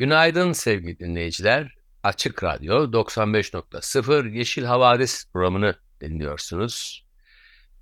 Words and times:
Günaydın 0.00 0.52
sevgili 0.52 0.98
dinleyiciler. 0.98 1.74
Açık 2.02 2.44
Radyo 2.44 2.92
95.0 2.92 4.30
Yeşil 4.30 4.64
Havadis 4.64 5.30
programını 5.32 5.74
dinliyorsunuz. 6.00 7.04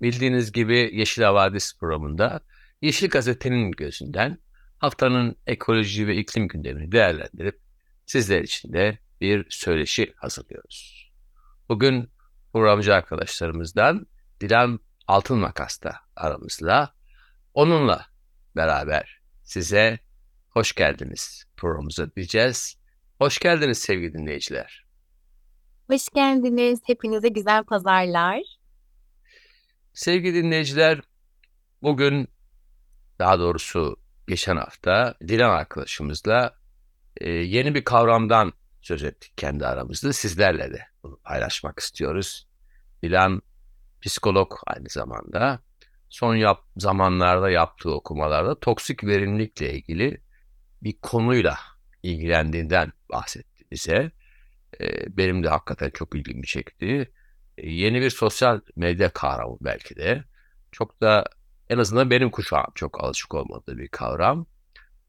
Bildiğiniz 0.01 0.51
gibi 0.51 0.89
Yeşil 0.93 1.23
Havadis 1.23 1.77
programında 1.77 2.39
Yeşil 2.81 3.09
Gazete'nin 3.09 3.71
gözünden 3.71 4.37
haftanın 4.77 5.35
ekoloji 5.47 6.07
ve 6.07 6.15
iklim 6.15 6.47
gündemini 6.47 6.91
değerlendirip 6.91 7.59
sizler 8.05 8.41
için 8.41 8.73
de 8.73 8.97
bir 9.21 9.45
söyleşi 9.49 10.13
hazırlıyoruz. 10.15 11.11
Bugün 11.69 12.09
programcı 12.53 12.95
arkadaşlarımızdan 12.95 14.07
Dilan 14.41 14.79
Altın 15.07 15.37
Makas'ta 15.37 15.95
aramızda. 16.15 16.93
Onunla 17.53 18.05
beraber 18.55 19.19
size 19.43 19.99
hoş 20.49 20.73
geldiniz 20.73 21.43
programımıza 21.57 22.15
diyeceğiz. 22.15 22.77
Hoş 23.17 23.39
geldiniz 23.39 23.77
sevgili 23.77 24.13
dinleyiciler. 24.13 24.85
Hoş 25.89 26.09
geldiniz. 26.09 26.79
Hepinize 26.85 27.27
güzel 27.27 27.63
pazarlar. 27.63 28.41
Sevgili 29.93 30.43
dinleyiciler, 30.43 31.01
bugün 31.81 32.27
daha 33.19 33.39
doğrusu 33.39 33.95
geçen 34.27 34.57
hafta 34.57 35.15
Dilan 35.27 35.49
arkadaşımızla 35.49 36.55
e, 37.17 37.29
yeni 37.29 37.75
bir 37.75 37.83
kavramdan 37.83 38.53
söz 38.81 39.03
ettik 39.03 39.37
kendi 39.37 39.67
aramızda. 39.67 40.13
Sizlerle 40.13 40.73
de 40.73 40.81
bunu 41.03 41.19
paylaşmak 41.23 41.79
istiyoruz. 41.79 42.47
Dilan 43.03 43.41
psikolog 44.01 44.53
aynı 44.67 44.89
zamanda. 44.89 45.59
Son 46.09 46.35
yap, 46.35 46.59
zamanlarda 46.77 47.49
yaptığı 47.49 47.91
okumalarda 47.93 48.59
toksik 48.59 49.03
verimlilikle 49.03 49.73
ilgili 49.73 50.21
bir 50.83 50.93
konuyla 51.01 51.57
ilgilendiğinden 52.03 52.93
bahsetti 53.11 53.65
bize. 53.71 54.11
E, 54.81 55.17
benim 55.17 55.43
de 55.43 55.49
hakikaten 55.49 55.89
çok 55.89 56.15
ilgimi 56.15 56.45
çekti. 56.45 57.11
E, 57.57 57.69
yeni 57.69 58.01
bir 58.01 58.09
sosyal 58.09 58.61
medya 58.75 59.09
kavramı 59.09 59.57
belki 59.61 59.95
de. 59.95 60.23
Çok 60.71 61.01
da 61.01 61.25
en 61.69 61.77
azından 61.77 62.09
benim 62.09 62.31
kuşağım 62.31 62.71
çok 62.75 63.03
alışık 63.03 63.33
olmadığı 63.33 63.77
bir 63.77 63.87
kavram. 63.87 64.45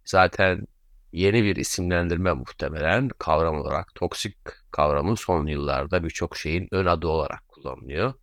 Zaten 0.04 0.66
yeni 1.12 1.44
bir 1.44 1.56
isimlendirme 1.56 2.32
muhtemelen 2.32 3.08
kavram 3.08 3.60
olarak 3.60 3.94
toksik 3.94 4.36
kavramı 4.70 5.16
son 5.16 5.46
yıllarda 5.46 6.04
birçok 6.04 6.36
şeyin 6.36 6.68
ön 6.72 6.86
adı 6.86 7.06
olarak 7.06 7.48
kullanılıyor. 7.48 8.14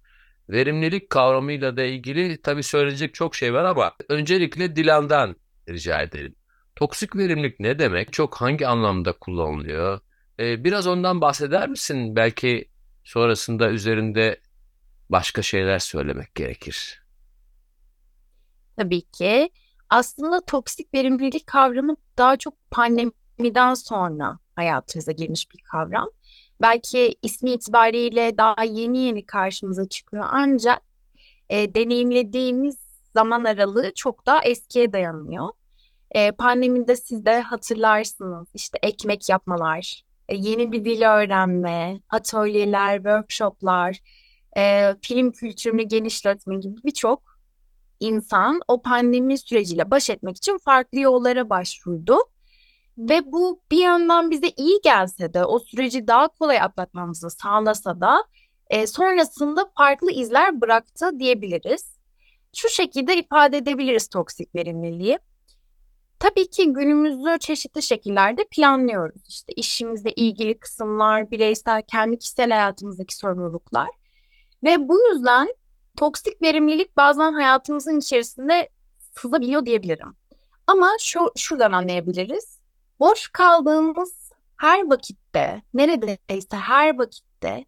Verimlilik 0.49 1.09
kavramıyla 1.09 1.77
da 1.77 1.83
ilgili 1.83 2.41
tabii 2.41 2.63
söyleyecek 2.63 3.13
çok 3.13 3.35
şey 3.35 3.53
var 3.53 3.63
ama 3.63 3.93
öncelikle 4.09 4.75
Dilan'dan 4.75 5.35
rica 5.69 6.01
edelim. 6.01 6.35
Toksik 6.77 7.15
verimlilik 7.15 7.59
ne 7.59 7.79
demek? 7.79 8.13
Çok 8.13 8.35
hangi 8.35 8.67
anlamda 8.67 9.13
kullanılıyor? 9.13 9.99
Ee, 10.39 10.63
biraz 10.63 10.87
ondan 10.87 11.21
bahseder 11.21 11.69
misin? 11.69 12.15
Belki 12.15 12.69
sonrasında 13.03 13.69
üzerinde 13.69 14.41
başka 15.09 15.41
şeyler 15.41 15.79
söylemek 15.79 16.35
gerekir. 16.35 17.01
Tabii 18.77 19.01
ki. 19.01 19.49
Aslında 19.89 20.41
toksik 20.41 20.93
verimlilik 20.93 21.47
kavramı 21.47 21.95
daha 22.17 22.37
çok 22.37 22.53
pandemiden 22.71 23.73
sonra 23.73 24.39
hayatımıza 24.55 25.11
girmiş 25.11 25.51
bir 25.51 25.59
kavram. 25.59 26.09
Belki 26.61 27.15
ismi 27.21 27.51
itibariyle 27.51 28.37
daha 28.37 28.63
yeni 28.63 28.99
yeni 28.99 29.25
karşımıza 29.25 29.89
çıkıyor 29.89 30.25
ancak 30.31 30.81
e, 31.49 31.75
deneyimlediğimiz 31.75 32.77
zaman 33.13 33.43
aralığı 33.43 33.93
çok 33.95 34.25
daha 34.25 34.43
eskiye 34.43 34.93
dayanıyor. 34.93 35.49
E, 36.11 36.31
pandemide 36.31 36.95
siz 36.95 37.25
de 37.25 37.41
hatırlarsınız 37.41 38.47
işte 38.53 38.79
ekmek 38.83 39.29
yapmalar, 39.29 40.03
e, 40.29 40.35
yeni 40.35 40.71
bir 40.71 40.85
dil 40.85 41.01
öğrenme, 41.01 41.99
atölyeler, 42.09 42.95
workshoplar, 42.95 43.99
e, 44.57 44.95
film 45.01 45.31
kültürünü 45.31 45.83
genişletme 45.83 46.55
gibi 46.55 46.75
birçok 46.85 47.37
insan 47.99 48.61
o 48.67 48.81
pandemi 48.81 49.37
süreciyle 49.37 49.91
baş 49.91 50.09
etmek 50.09 50.37
için 50.37 50.57
farklı 50.57 50.99
yollara 50.99 51.49
başvurdu. 51.49 52.17
Ve 52.97 53.31
bu 53.31 53.61
bir 53.71 53.77
yandan 53.77 54.31
bize 54.31 54.47
iyi 54.57 54.79
gelse 54.83 55.33
de 55.33 55.45
o 55.45 55.59
süreci 55.59 56.07
daha 56.07 56.27
kolay 56.27 56.61
atlatmamızı 56.61 57.29
sağlasa 57.29 58.01
da 58.01 58.23
e, 58.69 58.87
sonrasında 58.87 59.71
farklı 59.77 60.11
izler 60.11 60.61
bıraktı 60.61 61.19
diyebiliriz. 61.19 61.97
Şu 62.55 62.69
şekilde 62.69 63.17
ifade 63.17 63.57
edebiliriz 63.57 64.07
toksik 64.07 64.55
verimliliği. 64.55 65.19
Tabii 66.19 66.49
ki 66.49 66.73
günümüzü 66.73 67.39
çeşitli 67.39 67.81
şekillerde 67.81 68.45
planlıyoruz. 68.51 69.21
İşte 69.27 69.53
işimizle 69.53 70.11
ilgili 70.11 70.59
kısımlar, 70.59 71.31
bireysel, 71.31 71.81
kendi 71.81 72.17
kişisel 72.19 72.51
hayatımızdaki 72.51 73.15
sorumluluklar. 73.15 73.87
Ve 74.63 74.87
bu 74.87 74.99
yüzden 75.09 75.47
toksik 75.97 76.41
verimlilik 76.41 76.97
bazen 76.97 77.33
hayatımızın 77.33 77.99
içerisinde 77.99 78.69
sızabiliyor 79.21 79.65
diyebilirim. 79.65 80.15
Ama 80.67 80.89
şu 80.99 81.31
şuradan 81.37 81.71
anlayabiliriz. 81.71 82.59
Boş 82.99 83.27
kaldığımız 83.27 84.31
her 84.57 84.89
vakitte, 84.89 85.61
neredeyse 85.73 86.57
her 86.57 86.97
vakitte 86.97 87.65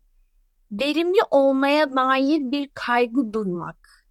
verimli 0.71 1.19
olmaya 1.31 1.95
dair 1.95 2.51
bir 2.51 2.69
kaygı 2.73 3.33
duymak. 3.33 4.05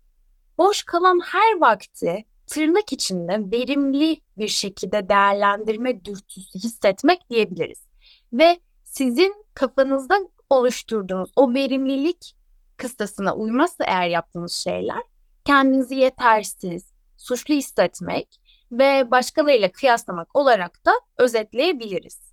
Boş 0.58 0.82
kalan 0.82 1.20
her 1.24 1.60
vakti 1.60 2.24
tırnak 2.48 2.92
içinde 2.92 3.50
verimli 3.52 4.20
bir 4.38 4.48
şekilde 4.48 5.08
değerlendirme 5.08 6.04
dürtüsü 6.04 6.58
hissetmek 6.58 7.30
diyebiliriz. 7.30 7.86
Ve 8.32 8.60
sizin 8.84 9.44
kafanızda 9.54 10.14
oluşturduğunuz 10.50 11.30
o 11.36 11.54
verimlilik 11.54 12.36
kıstasına 12.76 13.34
uymazsa 13.34 13.84
eğer 13.84 14.08
yaptığınız 14.08 14.52
şeyler 14.52 15.02
kendinizi 15.44 15.94
yetersiz, 15.94 16.92
suçlu 17.16 17.54
hissetmek 17.54 18.40
ve 18.72 19.10
başkalarıyla 19.10 19.72
kıyaslamak 19.72 20.36
olarak 20.36 20.86
da 20.86 20.92
özetleyebiliriz. 21.18 22.32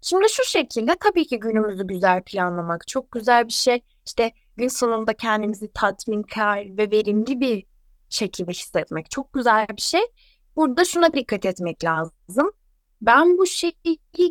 Şimdi 0.00 0.28
şu 0.30 0.44
şekilde 0.44 0.96
tabii 1.00 1.26
ki 1.26 1.38
günümüzü 1.38 1.86
güzel 1.86 2.22
planlamak 2.22 2.88
çok 2.88 3.10
güzel 3.12 3.48
bir 3.48 3.52
şey. 3.52 3.80
İşte 4.06 4.32
gün 4.56 4.68
sonunda 4.68 5.14
kendimizi 5.14 5.72
tatminkar 5.72 6.76
ve 6.78 6.90
verimli 6.90 7.40
bir 7.40 7.64
şekilde 8.12 8.50
hissetmek 8.50 9.10
çok 9.10 9.32
güzel 9.32 9.66
bir 9.76 9.82
şey. 9.82 10.00
Burada 10.56 10.84
şuna 10.84 11.12
dikkat 11.12 11.46
etmek 11.46 11.84
lazım. 11.84 12.52
Ben 13.02 13.38
bu 13.38 13.46
şeyi 13.46 13.76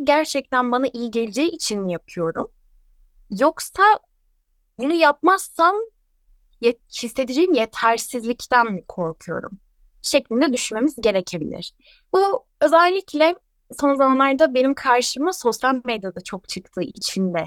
gerçekten 0.04 0.72
bana 0.72 0.88
iyi 0.94 1.12
geleceği 1.12 1.50
için 1.50 1.88
yapıyorum? 1.88 2.52
Yoksa 3.40 3.84
bunu 4.78 4.94
yapmazsam 4.94 5.76
yet- 6.62 7.04
hissedeceğim 7.04 7.54
yetersizlikten 7.54 8.72
mi 8.74 8.84
korkuyorum? 8.88 9.60
Şeklinde 10.02 10.54
düşünmemiz 10.54 10.96
gerekebilir. 11.02 11.74
Bu 12.14 12.46
özellikle 12.62 13.36
son 13.80 13.96
zamanlarda 13.96 14.54
benim 14.54 14.74
karşıma 14.74 15.34
sosyal 15.34 15.82
medyada 15.86 16.22
çok 16.22 16.50
çıktığı 16.50 16.82
için 16.82 17.34
de 17.34 17.46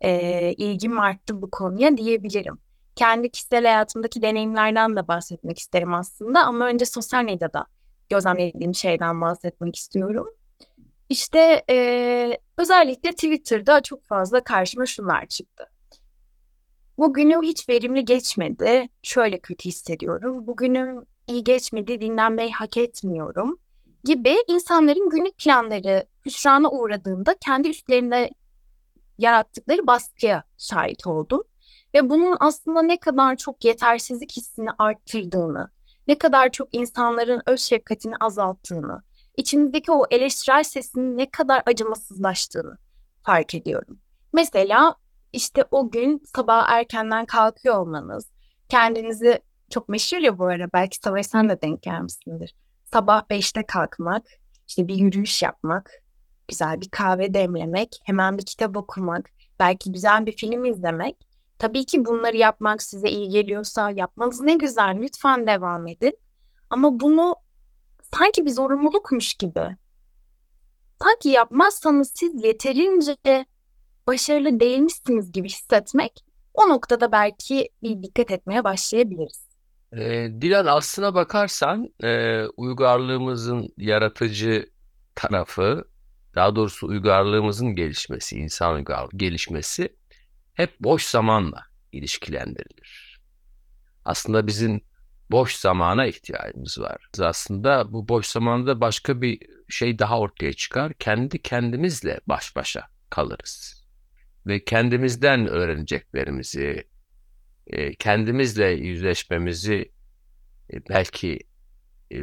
e, 0.00 0.52
ilgim 0.52 0.98
arttı 1.00 1.42
bu 1.42 1.50
konuya 1.50 1.96
diyebilirim 1.96 2.58
kendi 2.96 3.30
kişisel 3.30 3.64
hayatımdaki 3.64 4.22
deneyimlerden 4.22 4.96
de 4.96 5.08
bahsetmek 5.08 5.58
isterim 5.58 5.94
aslında 5.94 6.44
ama 6.44 6.66
önce 6.66 6.84
sosyal 6.84 7.24
medyada 7.24 7.66
gözlemlediğim 8.08 8.74
şeyden 8.74 9.20
bahsetmek 9.20 9.76
istiyorum. 9.76 10.26
İşte 11.08 11.64
e, 11.70 12.38
özellikle 12.56 13.10
Twitter'da 13.10 13.80
çok 13.80 14.04
fazla 14.04 14.44
karşıma 14.44 14.86
şunlar 14.86 15.26
çıktı. 15.26 15.70
Bugünüm 16.98 17.42
hiç 17.42 17.68
verimli 17.68 18.04
geçmedi. 18.04 18.88
Şöyle 19.02 19.38
kötü 19.38 19.68
hissediyorum. 19.68 20.46
Bugünüm 20.46 21.04
iyi 21.28 21.44
geçmedi, 21.44 22.00
dinlenmeyi 22.00 22.52
hak 22.52 22.76
etmiyorum 22.76 23.58
gibi 24.04 24.36
insanların 24.48 25.10
günlük 25.10 25.38
planları 25.38 26.06
hüsrana 26.26 26.70
uğradığında 26.70 27.34
kendi 27.40 27.68
üstlerinde 27.68 28.30
yarattıkları 29.18 29.86
baskıya 29.86 30.44
şahit 30.58 31.06
oldum. 31.06 31.42
Ve 31.94 32.10
bunun 32.10 32.36
aslında 32.40 32.82
ne 32.82 32.98
kadar 32.98 33.36
çok 33.36 33.64
yetersizlik 33.64 34.36
hissini 34.36 34.70
arttırdığını 34.78 35.70
ne 36.08 36.18
kadar 36.18 36.50
çok 36.50 36.74
insanların 36.74 37.42
öz 37.46 37.60
şefkatini 37.60 38.14
azalttığını, 38.20 39.02
içimizdeki 39.36 39.92
o 39.92 40.06
eleştirel 40.10 40.62
sesinin 40.62 41.18
ne 41.18 41.30
kadar 41.30 41.62
acımasızlaştığını 41.66 42.78
fark 43.22 43.54
ediyorum. 43.54 43.98
Mesela 44.32 44.96
işte 45.32 45.64
o 45.70 45.90
gün 45.90 46.22
sabah 46.34 46.68
erkenden 46.68 47.26
kalkıyor 47.26 47.78
olmanız, 47.78 48.30
kendinizi 48.68 49.40
çok 49.70 49.88
meşhur 49.88 50.18
ya 50.18 50.38
bu 50.38 50.44
ara 50.44 50.72
belki 50.72 50.98
Savaş 50.98 51.26
sen 51.26 51.48
de 51.48 51.62
denk 51.62 51.82
gelmişsindir. 51.82 52.54
Sabah 52.92 53.22
5'te 53.22 53.66
kalkmak, 53.66 54.22
işte 54.68 54.88
bir 54.88 54.94
yürüyüş 54.94 55.42
yapmak, 55.42 55.90
güzel 56.48 56.80
bir 56.80 56.88
kahve 56.88 57.34
demlemek, 57.34 58.00
hemen 58.04 58.38
bir 58.38 58.44
kitap 58.44 58.76
okumak, 58.76 59.30
belki 59.60 59.92
güzel 59.92 60.26
bir 60.26 60.36
film 60.36 60.64
izlemek. 60.64 61.16
Tabii 61.64 61.84
ki 61.84 62.04
bunları 62.04 62.36
yapmak 62.36 62.82
size 62.82 63.08
iyi 63.10 63.28
geliyorsa 63.28 63.90
yapmanız 63.90 64.40
ne 64.40 64.54
güzel, 64.54 64.98
lütfen 65.00 65.46
devam 65.46 65.86
edin. 65.86 66.18
Ama 66.70 67.00
bunu 67.00 67.34
sanki 68.16 68.46
bir 68.46 68.50
zorunlulukmuş 68.50 69.34
gibi. 69.34 69.76
Sanki 71.02 71.28
yapmazsanız 71.28 72.12
siz 72.14 72.44
yeterince 72.44 73.46
başarılı 74.06 74.60
değilmişsiniz 74.60 75.32
gibi 75.32 75.48
hissetmek 75.48 76.24
o 76.54 76.68
noktada 76.68 77.12
belki 77.12 77.68
bir 77.82 78.02
dikkat 78.02 78.30
etmeye 78.30 78.64
başlayabiliriz. 78.64 79.46
E, 79.92 80.28
Dilan 80.40 80.66
aslına 80.66 81.14
bakarsan 81.14 81.88
e, 82.02 82.42
uygarlığımızın 82.56 83.68
yaratıcı 83.76 84.70
tarafı, 85.14 85.84
daha 86.34 86.56
doğrusu 86.56 86.86
uygarlığımızın 86.86 87.74
gelişmesi, 87.74 88.36
insan 88.36 88.74
uygarlığı 88.74 89.16
gelişmesi 89.16 89.96
hep 90.54 90.80
boş 90.80 91.04
zamanla 91.04 91.62
ilişkilendirilir. 91.92 93.20
Aslında 94.04 94.46
bizim 94.46 94.80
boş 95.30 95.54
zamana 95.56 96.06
ihtiyacımız 96.06 96.80
var. 96.80 97.08
Aslında 97.18 97.92
bu 97.92 98.08
boş 98.08 98.26
zamanda 98.26 98.80
başka 98.80 99.22
bir 99.22 99.40
şey 99.68 99.98
daha 99.98 100.18
ortaya 100.18 100.52
çıkar. 100.52 100.94
Kendi 100.94 101.42
kendimizle 101.42 102.20
baş 102.26 102.56
başa 102.56 102.88
kalırız. 103.10 103.84
Ve 104.46 104.64
kendimizden 104.64 105.46
öğreneceklerimizi, 105.46 106.88
e, 107.66 107.94
kendimizle 107.94 108.66
yüzleşmemizi 108.66 109.92
e, 110.72 110.88
belki 110.88 111.38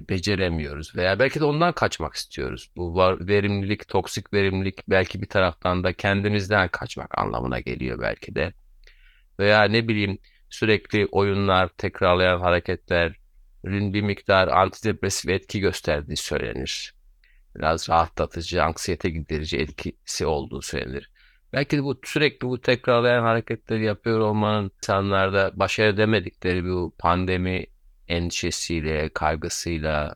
beceremiyoruz 0.09 0.95
veya 0.95 1.19
belki 1.19 1.39
de 1.39 1.45
ondan 1.45 1.73
kaçmak 1.73 2.13
istiyoruz. 2.13 2.71
Bu 2.75 2.95
var, 2.95 3.27
verimlilik, 3.27 3.88
toksik 3.88 4.33
verimlilik 4.33 4.89
belki 4.89 5.21
bir 5.21 5.29
taraftan 5.29 5.83
da 5.83 5.93
kendimizden 5.93 6.67
kaçmak 6.67 7.17
anlamına 7.17 7.59
geliyor 7.59 7.99
belki 8.01 8.35
de. 8.35 8.53
Veya 9.39 9.63
ne 9.63 9.88
bileyim 9.88 10.17
sürekli 10.49 11.07
oyunlar, 11.11 11.67
tekrarlayan 11.67 12.39
hareketlerin 12.39 13.93
bir 13.93 14.01
miktar 14.01 14.47
antidepresif 14.47 15.29
etki 15.29 15.59
gösterdiği 15.59 16.17
söylenir. 16.17 16.94
Biraz 17.55 17.89
rahatlatıcı, 17.89 18.63
anksiyete 18.63 19.09
giderici 19.09 19.57
etkisi 19.57 20.25
olduğu 20.25 20.61
söylenir. 20.61 21.09
Belki 21.53 21.77
de 21.77 21.83
bu 21.83 21.99
sürekli 22.03 22.47
bu 22.47 22.61
tekrarlayan 22.61 23.23
hareketleri 23.23 23.85
yapıyor 23.85 24.19
olmanın 24.19 24.71
insanlarda 24.77 25.51
baş 25.53 25.79
edemedikleri 25.79 26.65
bu 26.65 26.94
pandemi 26.99 27.65
endişesiyle, 28.11 29.09
kaygısıyla 29.09 30.15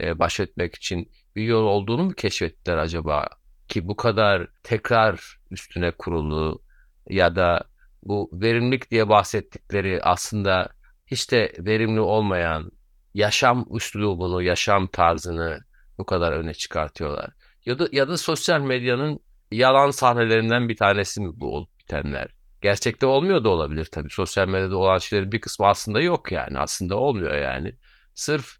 e, 0.00 0.18
baş 0.18 0.40
etmek 0.40 0.74
için 0.74 1.10
bir 1.36 1.42
yol 1.42 1.64
olduğunu 1.64 2.04
mu 2.04 2.12
keşfettiler 2.12 2.76
acaba? 2.76 3.28
Ki 3.68 3.88
bu 3.88 3.96
kadar 3.96 4.48
tekrar 4.62 5.38
üstüne 5.50 5.90
kurulu 5.90 6.62
ya 7.08 7.36
da 7.36 7.64
bu 8.02 8.30
verimlilik 8.32 8.90
diye 8.90 9.08
bahsettikleri 9.08 10.02
aslında 10.02 10.68
hiç 11.06 11.30
de 11.30 11.52
verimli 11.58 12.00
olmayan 12.00 12.70
yaşam 13.14 13.66
üslubunu, 13.70 14.42
yaşam 14.42 14.86
tarzını 14.86 15.60
bu 15.98 16.06
kadar 16.06 16.32
öne 16.32 16.54
çıkartıyorlar. 16.54 17.30
Ya 17.66 17.78
da 17.78 17.88
ya 17.92 18.08
da 18.08 18.16
sosyal 18.16 18.60
medyanın 18.60 19.20
yalan 19.50 19.90
sahnelerinden 19.90 20.68
bir 20.68 20.76
tanesi 20.76 21.20
mi 21.20 21.30
bu 21.34 21.56
olup 21.56 21.78
bitenler? 21.78 22.28
Gerçekte 22.62 23.06
olmuyor 23.06 23.44
da 23.44 23.48
olabilir 23.48 23.84
tabii. 23.84 24.10
Sosyal 24.10 24.48
medyada 24.48 24.76
olan 24.76 24.98
şeylerin 24.98 25.32
bir 25.32 25.40
kısmı 25.40 25.66
aslında 25.66 26.00
yok 26.00 26.32
yani. 26.32 26.58
Aslında 26.58 26.96
olmuyor 26.96 27.34
yani. 27.34 27.74
Sırf 28.14 28.56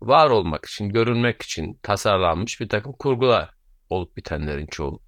var 0.00 0.30
olmak 0.30 0.64
için, 0.64 0.88
görünmek 0.88 1.42
için 1.42 1.78
tasarlanmış 1.82 2.60
bir 2.60 2.68
takım 2.68 2.92
kurgular 2.92 3.50
olup 3.90 4.16
bitenlerin 4.16 4.66
çoğu. 4.66 5.02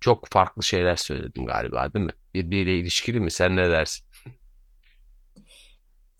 Çok 0.00 0.26
farklı 0.26 0.62
şeyler 0.62 0.96
söyledim 0.96 1.46
galiba 1.46 1.92
değil 1.92 2.04
mi? 2.04 2.12
Birbiriyle 2.34 2.78
ilişkili 2.78 3.20
mi? 3.20 3.30
Sen 3.30 3.56
ne 3.56 3.70
dersin? 3.70 4.06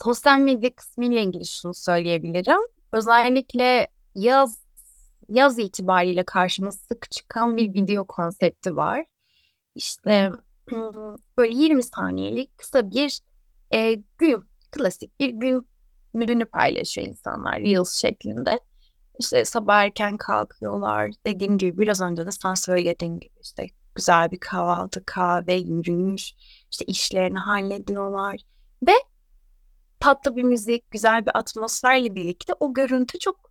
Sosyal 0.02 0.38
medya 0.38 0.74
kısmıyla 0.74 1.20
ilgili 1.20 1.46
şunu 1.46 1.74
söyleyebilirim. 1.74 2.60
Özellikle 2.92 3.88
yaz 4.14 4.66
yaz 5.28 5.58
itibariyle 5.58 6.24
karşıma 6.24 6.72
sık 6.72 7.10
çıkan 7.10 7.56
bir 7.56 7.74
video 7.74 8.06
konsepti 8.06 8.76
var. 8.76 9.04
İşte 9.74 10.32
böyle 11.38 11.54
20 11.54 11.82
saniyelik 11.82 12.58
kısa 12.58 12.90
bir 12.90 13.20
e, 13.74 13.94
gün, 14.18 14.44
klasik 14.70 15.20
bir 15.20 15.30
gün 15.30 15.68
ürünü 16.14 16.44
paylaşıyor 16.44 17.06
insanlar 17.06 17.60
Reels 17.60 17.94
şeklinde. 17.94 18.60
İşte 19.18 19.44
sabah 19.44 19.82
erken 19.82 20.16
kalkıyorlar. 20.16 21.10
Dediğim 21.26 21.58
gibi 21.58 21.78
biraz 21.78 22.00
önce 22.00 22.26
de 22.26 22.30
sen 22.30 22.54
söylediğin 22.54 23.20
gibi 23.20 23.34
işte 23.42 23.66
güzel 23.94 24.30
bir 24.30 24.40
kahvaltı, 24.40 25.04
kahve, 25.06 25.54
yürüyüş, 25.54 26.32
işte 26.70 26.84
işlerini 26.84 27.38
hallediyorlar. 27.38 28.40
Ve 28.86 28.92
tatlı 30.00 30.36
bir 30.36 30.42
müzik, 30.42 30.90
güzel 30.90 31.26
bir 31.26 31.38
atmosferle 31.38 32.14
birlikte 32.14 32.52
o 32.60 32.74
görüntü 32.74 33.18
çok 33.18 33.45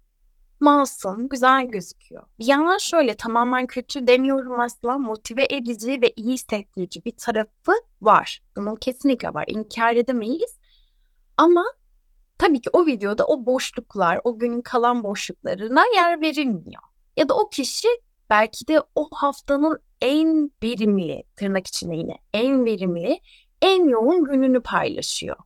masum, 0.59 1.29
güzel 1.29 1.67
gözüküyor. 1.67 2.23
Bir 2.39 2.45
yandan 2.45 2.77
şöyle 2.77 3.15
tamamen 3.15 3.67
kötü 3.67 4.07
demiyorum 4.07 4.59
asla 4.59 4.97
motive 4.97 5.47
edici 5.49 6.01
ve 6.01 6.13
iyi 6.15 6.33
hissettirici 6.33 7.05
bir 7.05 7.17
tarafı 7.17 7.71
var. 8.01 8.41
Bunun 8.55 8.75
kesinlikle 8.75 9.33
var. 9.33 9.45
İnkar 9.47 9.95
edemeyiz. 9.95 10.57
Ama 11.37 11.65
tabii 12.37 12.61
ki 12.61 12.69
o 12.73 12.85
videoda 12.85 13.25
o 13.25 13.45
boşluklar, 13.45 14.19
o 14.23 14.39
günün 14.39 14.61
kalan 14.61 15.03
boşluklarına 15.03 15.83
yer 15.95 16.21
verilmiyor. 16.21 16.81
Ya 17.17 17.29
da 17.29 17.37
o 17.37 17.49
kişi 17.49 17.87
belki 18.29 18.67
de 18.67 18.81
o 18.95 19.09
haftanın 19.11 19.79
en 20.01 20.51
verimli, 20.63 21.23
tırnak 21.35 21.67
içinde 21.67 21.95
yine 21.95 22.17
en 22.33 22.65
verimli, 22.65 23.19
en 23.61 23.89
yoğun 23.89 24.23
gününü 24.23 24.61
paylaşıyor. 24.61 25.37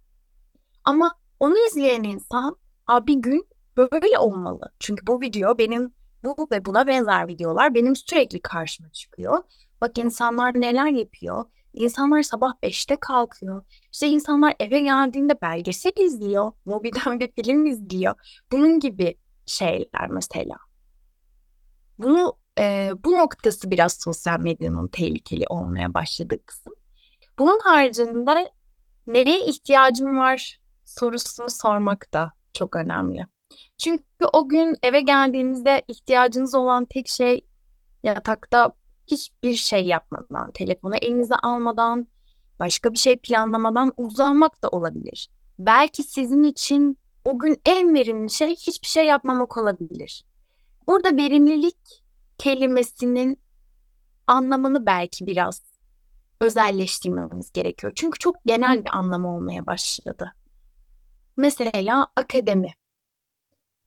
Ama 0.84 1.15
onu 1.39 1.55
izleyen 1.67 2.03
insan, 2.03 2.57
bir 2.89 3.15
gün 3.15 3.48
böyle 3.91 4.19
olmalı. 4.19 4.71
Çünkü 4.79 5.07
bu 5.07 5.21
video 5.21 5.57
benim 5.57 5.93
bu 6.24 6.48
ve 6.51 6.65
buna 6.65 6.88
benzer 6.88 7.27
videolar 7.27 7.74
benim 7.74 7.95
sürekli 7.95 8.41
karşıma 8.41 8.89
çıkıyor. 8.89 9.43
Bak 9.81 9.98
insanlar 9.98 10.62
neler 10.62 10.91
yapıyor. 10.91 11.45
İnsanlar 11.74 12.24
sabah 12.24 12.53
5'te 12.63 12.95
kalkıyor. 12.95 13.63
İşte 13.91 14.07
insanlar 14.07 14.55
eve 14.59 14.79
geldiğinde 14.79 15.41
belgesel 15.41 15.91
izliyor. 15.98 16.51
Mobilden 16.65 17.19
bir 17.19 17.31
film 17.31 17.65
izliyor. 17.65 18.41
Bunun 18.51 18.79
gibi 18.79 19.17
şeyler 19.45 20.07
mesela. 20.09 20.55
Bunu 21.98 22.33
e, 22.59 22.91
bu 23.03 23.12
noktası 23.12 23.71
biraz 23.71 23.93
sosyal 23.93 24.39
medyanın 24.39 24.88
tehlikeli 24.88 25.45
olmaya 25.50 25.93
başladığı 25.93 26.45
kısım. 26.45 26.74
Bunun 27.39 27.59
haricinde 27.63 28.51
nereye 29.07 29.45
ihtiyacım 29.45 30.17
var 30.17 30.59
sorusunu 30.86 31.50
sormak 31.50 32.13
da 32.13 32.31
çok 32.53 32.75
önemli. 32.75 33.25
Çünkü 33.77 34.03
o 34.34 34.50
gün 34.50 34.77
eve 34.84 35.01
geldiğinizde 35.01 35.84
ihtiyacınız 35.88 36.56
olan 36.56 36.86
tek 36.86 37.08
şey 37.08 37.46
yatakta 38.03 38.72
hiçbir 39.08 39.53
şey 39.53 39.86
yapmadan, 39.86 40.51
telefonu 40.51 40.96
elinize 40.96 41.36
almadan, 41.36 42.08
başka 42.60 42.91
bir 42.91 42.98
şey 42.98 43.18
planlamadan 43.18 43.94
uzanmak 43.98 44.63
da 44.63 44.68
olabilir. 44.70 45.29
Belki 45.60 46.03
sizin 46.03 46.44
için 46.44 46.98
o 47.25 47.39
gün 47.39 47.62
en 47.65 47.94
verimli 47.94 48.29
şey 48.29 48.56
hiçbir 48.56 48.88
şey 48.88 49.06
yapmamak 49.06 49.58
olabilir. 49.58 50.25
Burada 50.88 51.18
verimlilik 51.18 52.03
kelimesinin 52.38 53.39
anlamını 54.27 54.86
belki 54.86 55.27
biraz 55.27 55.63
özelleştirmemiz 56.41 57.51
gerekiyor. 57.51 57.94
Çünkü 57.96 58.20
çok 58.20 58.36
genel 58.46 58.86
bir 58.86 58.98
anlam 58.98 59.25
olmaya 59.25 59.65
başladı. 59.65 60.34
Mesela 61.38 62.08
akademi. 62.15 62.74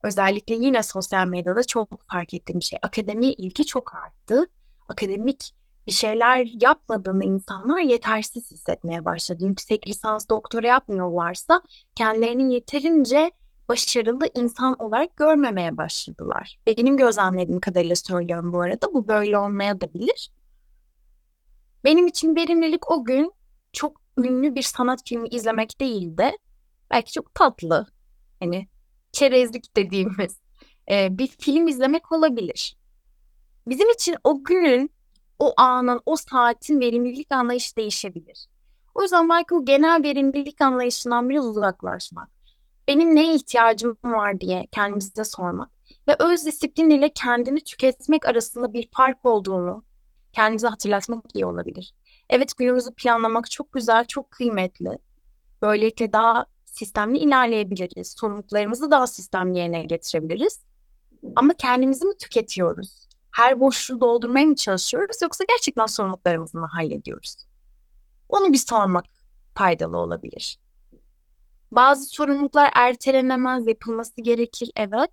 Özellikle 0.03 0.55
yine 0.55 0.83
sosyal 0.83 1.27
medyada 1.27 1.63
çok 1.63 2.09
fark 2.11 2.33
ettiğim 2.33 2.59
bir 2.59 2.65
şey. 2.65 2.79
Akademiye 2.81 3.33
ilgi 3.33 3.65
çok 3.65 3.95
arttı. 3.95 4.45
Akademik 4.89 5.53
bir 5.87 5.91
şeyler 5.91 6.47
yapmadığını 6.61 7.23
insanlar 7.23 7.79
yetersiz 7.79 8.51
hissetmeye 8.51 9.05
başladı. 9.05 9.45
Yüksek 9.45 9.87
lisans 9.87 10.29
doktora 10.29 10.67
yapmıyorlarsa 10.67 11.61
kendilerini 11.95 12.53
yeterince 12.53 13.31
başarılı 13.69 14.29
insan 14.35 14.75
olarak 14.81 15.17
görmemeye 15.17 15.77
başladılar. 15.77 16.59
Benim 16.67 16.97
gözlemlediğim 16.97 17.59
kadarıyla 17.59 17.95
söylüyorum 17.95 18.53
bu 18.53 18.61
arada. 18.61 18.93
Bu 18.93 19.07
böyle 19.07 19.37
olmaya 19.37 19.81
da 19.81 19.93
bilir. 19.93 20.31
Benim 21.83 22.07
için 22.07 22.35
verimlilik 22.35 22.91
o 22.91 23.05
gün 23.05 23.33
çok 23.73 24.01
ünlü 24.17 24.55
bir 24.55 24.61
sanat 24.61 24.99
filmi 25.05 25.27
izlemek 25.27 25.79
değil 25.79 26.17
de 26.17 26.37
belki 26.91 27.11
çok 27.11 27.35
tatlı. 27.35 27.87
Hani 28.39 28.67
çerezlik 29.13 29.75
dediğimiz 29.75 30.39
e, 30.91 31.17
bir 31.17 31.27
film 31.27 31.67
izlemek 31.67 32.11
olabilir. 32.11 32.77
Bizim 33.67 33.89
için 33.89 34.15
o 34.23 34.43
günün, 34.43 34.91
o 35.39 35.53
anın, 35.57 36.01
o 36.05 36.15
saatin 36.15 36.79
verimlilik 36.79 37.31
anlayışı 37.31 37.75
değişebilir. 37.75 38.47
O 38.95 39.01
yüzden 39.01 39.25
Michael 39.25 39.65
genel 39.65 40.03
verimlilik 40.03 40.61
anlayışından 40.61 41.29
biraz 41.29 41.45
uzaklaşmak. 41.45 42.29
Benim 42.87 43.15
neye 43.15 43.35
ihtiyacım 43.35 43.97
var 44.03 44.39
diye 44.39 44.67
kendimize 44.71 45.23
sormak 45.23 45.69
ve 46.07 46.15
öz 46.19 46.45
disiplin 46.45 46.89
ile 46.89 47.09
kendini 47.13 47.63
tüketmek 47.63 48.25
arasında 48.25 48.73
bir 48.73 48.89
fark 48.91 49.25
olduğunu 49.25 49.83
kendimize 50.33 50.67
hatırlatmak 50.67 51.25
iyi 51.35 51.45
olabilir. 51.45 51.93
Evet 52.29 52.57
günümüzü 52.57 52.93
planlamak 52.93 53.51
çok 53.51 53.73
güzel, 53.73 54.05
çok 54.05 54.31
kıymetli. 54.31 54.97
Böylelikle 55.61 56.13
daha 56.13 56.45
sistemli 56.73 57.17
ilerleyebiliriz. 57.17 58.15
Sorumluluklarımızı 58.19 58.91
daha 58.91 59.07
sistemli 59.07 59.57
yerine 59.57 59.83
getirebiliriz. 59.83 60.59
Ama 61.35 61.53
kendimizi 61.53 62.05
mi 62.05 62.17
tüketiyoruz? 62.17 63.07
Her 63.31 63.59
boşluğu 63.59 64.01
doldurmaya 64.01 64.45
mı 64.45 64.55
çalışıyoruz 64.55 65.17
yoksa 65.21 65.43
gerçekten 65.49 65.85
sorumluluklarımızı 65.85 66.57
mı 66.57 66.65
hallediyoruz? 66.65 67.35
Onu 68.29 68.53
bir 68.53 68.57
sormak 68.57 69.05
faydalı 69.55 69.97
olabilir. 69.97 70.59
Bazı 71.71 72.05
sorumluluklar 72.05 72.71
ertelenemez, 72.75 73.67
yapılması 73.67 74.21
gerekir 74.21 74.71
evet. 74.75 75.11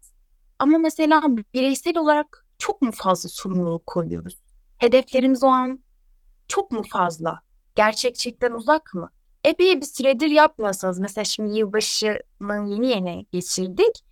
Ama 0.59 0.79
mesela 0.79 1.23
bireysel 1.55 1.99
olarak 1.99 2.47
çok 2.59 2.83
mu 2.83 2.91
fazla 2.93 3.29
sorumluluk 3.29 3.87
koyuyoruz? 3.87 4.39
Hedeflerimiz 4.79 5.43
o 5.43 5.47
an 5.47 5.81
çok 6.49 6.71
mu 6.71 6.83
fazla? 6.93 7.41
Gerçekçilikten 7.75 8.53
uzak 8.53 8.95
mı? 8.95 9.11
Epey 9.45 9.81
bir 9.81 9.87
süredir 9.87 10.27
yapmıyorsanız 10.27 10.99
mesela 10.99 11.25
şimdi 11.25 11.59
yılbaşının 11.59 12.67
yeni 12.67 12.89
yeni 12.89 13.27
geçirdik. 13.33 14.05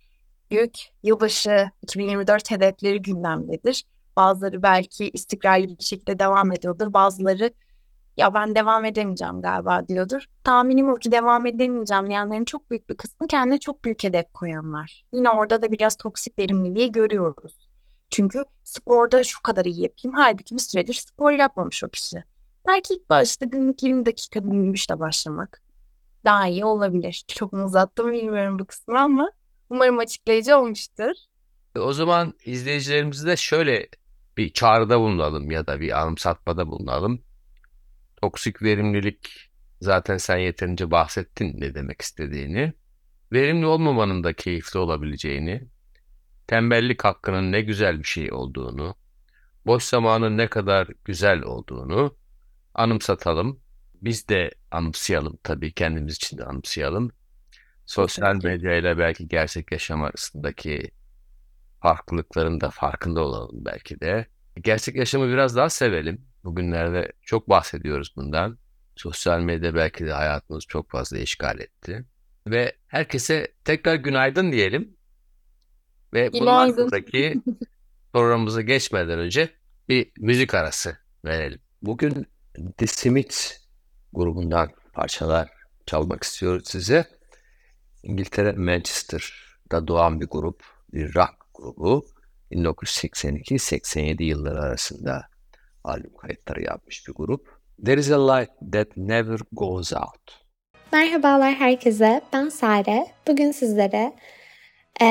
Büyük 0.51 0.77
yılbaşı 1.03 1.69
2024 1.81 2.51
hedefleri 2.51 3.01
gündemdedir. 3.01 3.85
Bazıları 4.15 4.63
belki 4.63 5.09
istikrarlı 5.09 5.67
bir 5.67 5.83
şekilde 5.83 6.19
devam 6.19 6.51
ediyordur. 6.51 6.93
Bazıları 6.93 7.51
ya 8.17 8.33
ben 8.33 8.55
devam 8.55 8.85
edemeyeceğim 8.85 9.41
galiba 9.41 9.87
diyordur. 9.87 10.25
Tahminim 10.43 10.89
o 10.89 10.95
ki 10.95 11.11
devam 11.11 11.45
edemeyeceğim 11.45 12.07
diyenlerin 12.07 12.45
çok 12.45 12.71
büyük 12.71 12.89
bir 12.89 12.97
kısmı 12.97 13.27
kendine 13.27 13.59
çok 13.59 13.85
büyük 13.85 14.03
hedef 14.03 14.33
koyanlar. 14.33 15.05
Yine 15.13 15.29
orada 15.29 15.61
da 15.61 15.71
biraz 15.71 15.95
toksik 15.95 16.39
verimliliği 16.39 16.91
görüyoruz. 16.91 17.69
Çünkü 18.09 18.45
sporda 18.63 19.23
şu 19.23 19.41
kadar 19.41 19.65
iyi 19.65 19.81
yapayım. 19.81 20.17
Halbuki 20.17 20.55
bir 20.55 20.61
süredir 20.61 20.93
spor 20.93 21.31
yapmamış 21.31 21.83
o 21.83 21.89
kişi. 21.89 22.23
Belki 22.67 22.93
ilk 22.93 23.09
başta 23.09 23.45
günlük 23.45 23.83
20 23.83 24.05
dakika 24.05 24.39
yürüyüşle 24.39 24.99
başlamak 24.99 25.61
daha 26.25 26.47
iyi 26.47 26.65
olabilir. 26.65 27.23
Çok 27.27 27.53
mu 27.53 27.63
uzattım 27.65 28.11
bilmiyorum 28.11 28.59
bu 28.59 28.65
kısmı 28.65 28.99
ama 28.99 29.31
umarım 29.69 29.99
açıklayıcı 29.99 30.57
olmuştur. 30.57 31.11
O 31.79 31.93
zaman 31.93 32.33
izleyicilerimize 32.45 33.27
de 33.27 33.35
şöyle 33.35 33.87
bir 34.37 34.53
çağrıda 34.53 34.99
bulunalım 34.99 35.51
ya 35.51 35.67
da 35.67 35.79
bir 35.79 36.01
anımsatmada 36.01 36.67
bulunalım. 36.67 37.21
Toksik 38.21 38.61
verimlilik 38.63 39.49
zaten 39.81 40.17
sen 40.17 40.37
yeterince 40.37 40.91
bahsettin 40.91 41.61
ne 41.61 41.75
demek 41.75 42.01
istediğini. 42.01 42.73
Verimli 43.31 43.65
olmamanın 43.65 44.23
da 44.23 44.33
keyifli 44.33 44.79
olabileceğini, 44.79 45.67
tembellik 46.47 47.03
hakkının 47.03 47.51
ne 47.51 47.61
güzel 47.61 47.99
bir 47.99 48.03
şey 48.03 48.33
olduğunu, 48.33 48.95
boş 49.65 49.83
zamanın 49.83 50.37
ne 50.37 50.47
kadar 50.47 50.87
güzel 51.05 51.41
olduğunu 51.41 52.15
anımsatalım. 52.79 53.59
Biz 54.01 54.27
de 54.29 54.51
anımsayalım 54.71 55.37
tabii 55.43 55.73
kendimiz 55.73 56.15
için 56.15 56.37
de 56.37 56.43
anımsayalım. 56.45 57.11
Sosyal 57.85 58.35
medya 58.43 58.75
ile 58.75 58.97
belki 58.97 59.27
gerçek 59.27 59.71
yaşam 59.71 60.03
arasındaki 60.03 60.91
farklılıkların 61.81 62.61
da 62.61 62.69
farkında 62.69 63.21
olalım 63.21 63.65
belki 63.65 63.99
de. 63.99 64.27
Gerçek 64.61 64.95
yaşamı 64.95 65.27
biraz 65.27 65.55
daha 65.55 65.69
sevelim. 65.69 66.25
Bugünlerde 66.43 67.11
çok 67.21 67.49
bahsediyoruz 67.49 68.13
bundan. 68.15 68.57
Sosyal 68.95 69.39
medya 69.39 69.75
belki 69.75 70.05
de 70.05 70.11
hayatımızı 70.13 70.67
çok 70.67 70.89
fazla 70.91 71.17
işgal 71.17 71.59
etti. 71.59 72.05
Ve 72.47 72.73
herkese 72.87 73.53
tekrar 73.65 73.95
günaydın 73.95 74.51
diyelim. 74.51 74.97
Ve 76.13 76.33
bundan 76.33 76.67
Günaydın. 76.67 76.89
sonraki 76.89 77.41
programımıza 78.13 78.61
geçmeden 78.61 79.19
önce 79.19 79.49
bir 79.89 80.11
müzik 80.17 80.53
arası 80.53 80.97
verelim. 81.25 81.59
Bugün 81.81 82.27
The 82.77 82.87
Smiths 82.87 83.57
grubundan 84.13 84.69
parçalar 84.93 85.49
çalmak 85.85 86.23
istiyoruz 86.23 86.67
size. 86.67 87.05
İngiltere 88.03 88.51
Manchester'da 88.51 89.87
doğan 89.87 90.21
bir 90.21 90.27
grup, 90.27 90.63
bir 90.93 91.15
rock 91.15 91.33
grubu. 91.53 92.05
1982-87 92.51 94.23
yılları 94.23 94.61
arasında 94.61 95.27
albüm 95.83 96.17
kayıtları 96.17 96.63
yapmış 96.63 97.07
bir 97.07 97.13
grup. 97.13 97.59
There 97.85 97.99
is 97.99 98.11
a 98.11 98.35
light 98.35 98.49
that 98.71 98.97
never 98.97 99.39
goes 99.51 99.93
out. 99.93 100.39
Merhabalar 100.93 101.53
herkese, 101.53 102.21
ben 102.33 102.49
Sare. 102.49 103.07
Bugün 103.27 103.51
sizlere 103.51 104.15
e, 105.01 105.05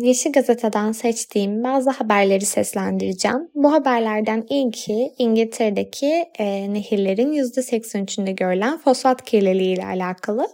Yeşil 0.00 0.32
Gazete'den 0.32 0.92
seçtiğim 0.92 1.64
bazı 1.64 1.90
haberleri 1.90 2.44
seslendireceğim. 2.46 3.48
Bu 3.54 3.72
haberlerden 3.72 4.46
ilki 4.48 5.12
İngiltere'deki 5.18 6.24
e, 6.38 6.72
nehirlerin 6.72 7.32
%83'ünde 7.32 8.30
görülen 8.32 8.78
fosfat 8.78 9.24
kirliliği 9.24 9.74
ile 9.74 9.86
alakalı. 9.86 10.48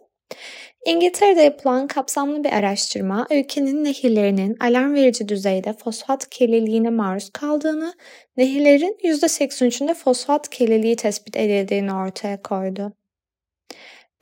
İngiltere'de 0.86 1.42
yapılan 1.42 1.86
kapsamlı 1.86 2.44
bir 2.44 2.52
araştırma, 2.52 3.26
ülkenin 3.30 3.84
nehirlerinin 3.84 4.56
alarm 4.60 4.94
verici 4.94 5.28
düzeyde 5.28 5.72
fosfat 5.72 6.30
kirliliğine 6.30 6.90
maruz 6.90 7.30
kaldığını, 7.30 7.94
nehirlerin 8.36 8.96
%83'ünde 9.04 9.94
fosfat 9.94 10.50
kirliliği 10.50 10.96
tespit 10.96 11.36
edildiğini 11.36 11.94
ortaya 11.94 12.42
koydu. 12.42 12.92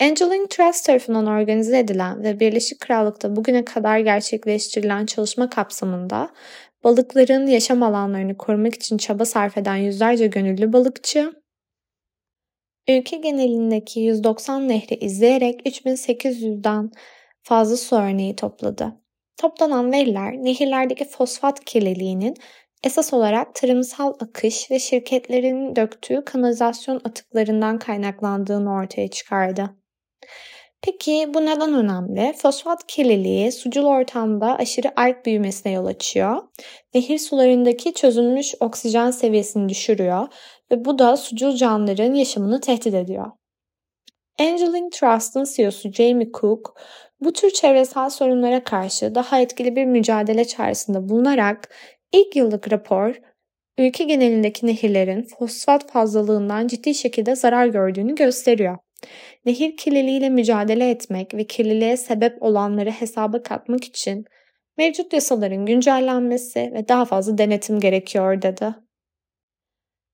Angeline 0.05 0.47
Trust 0.49 0.87
tarafından 0.87 1.27
organize 1.27 1.79
edilen 1.79 2.23
ve 2.23 2.41
Birleşik 2.41 2.81
Krallık'ta 2.81 3.37
bugüne 3.37 3.65
kadar 3.65 3.99
gerçekleştirilen 3.99 5.07
çalışma 5.07 5.51
kapsamında 5.51 6.31
balıkların 6.85 7.47
yaşam 7.47 7.83
alanlarını 7.83 8.37
korumak 8.37 8.75
için 8.75 8.99
çaba 8.99 9.25
sarf 9.25 9.57
eden 9.59 9.77
yüzlerce 9.77 10.27
gönüllü 10.27 10.73
balıkçı, 10.73 11.33
ülke 12.89 13.17
genelindeki 13.17 14.01
190 14.01 14.69
nehri 14.69 14.95
izleyerek 14.95 15.67
3800'den 15.67 16.91
fazla 17.43 17.77
su 17.77 17.97
örneği 17.97 18.37
topladı. 18.37 18.93
Toplanan 19.37 19.93
veriler 19.93 20.33
nehirlerdeki 20.33 21.05
fosfat 21.05 21.65
kirliliğinin 21.65 22.35
esas 22.83 23.13
olarak 23.13 23.55
tarımsal 23.55 24.15
akış 24.21 24.71
ve 24.71 24.79
şirketlerin 24.79 25.77
döktüğü 25.77 26.25
kanalizasyon 26.25 27.01
atıklarından 27.05 27.79
kaynaklandığını 27.79 28.73
ortaya 28.73 29.09
çıkardı. 29.09 29.84
Peki 30.85 31.35
bu 31.35 31.41
neden 31.41 31.75
önemli? 31.75 32.33
Fosfat 32.33 32.87
kirliliği 32.87 33.53
sucul 33.53 33.85
ortamda 33.85 34.57
aşırı 34.57 34.93
alg 34.97 35.17
büyümesine 35.27 35.73
yol 35.73 35.87
açıyor. 35.87 36.43
Nehir 36.95 37.19
sularındaki 37.19 37.95
çözülmüş 37.95 38.55
oksijen 38.61 39.11
seviyesini 39.11 39.69
düşürüyor 39.69 40.29
ve 40.71 40.85
bu 40.85 40.99
da 40.99 41.17
sucul 41.17 41.57
canlıların 41.57 42.15
yaşamını 42.15 42.61
tehdit 42.61 42.95
ediyor. 42.95 43.31
Angeline 44.41 44.91
Trust'ın 44.91 45.45
CEO'su 45.57 45.93
Jamie 45.93 46.33
Cook, 46.41 46.81
bu 47.21 47.33
tür 47.33 47.51
çevresel 47.51 48.11
sorunlara 48.11 48.65
karşı 48.65 49.15
daha 49.15 49.41
etkili 49.41 49.77
bir 49.77 49.85
mücadele 49.85 50.45
çağrısında 50.45 51.09
bulunarak 51.09 51.75
ilk 52.13 52.37
yıllık 52.37 52.73
rapor, 52.73 53.15
ülke 53.79 54.05
genelindeki 54.05 54.67
nehirlerin 54.67 55.23
fosfat 55.23 55.93
fazlalığından 55.93 56.67
ciddi 56.67 56.95
şekilde 56.95 57.37
zarar 57.37 57.67
gördüğünü 57.67 58.15
gösteriyor. 58.15 58.84
Nehir 59.47 59.77
kirliliğiyle 59.77 60.31
mücadele 60.31 60.91
etmek 60.91 61.35
ve 61.35 61.47
kirliliğe 61.47 61.97
sebep 61.97 62.43
olanları 62.43 62.91
hesaba 62.91 63.43
katmak 63.43 63.85
için 63.85 64.25
mevcut 64.79 65.13
yasaların 65.13 65.67
güncellenmesi 65.67 66.73
ve 66.75 66.89
daha 66.89 67.05
fazla 67.05 67.39
denetim 67.39 67.81
gerekiyor 67.81 68.43
dedi. 68.43 68.75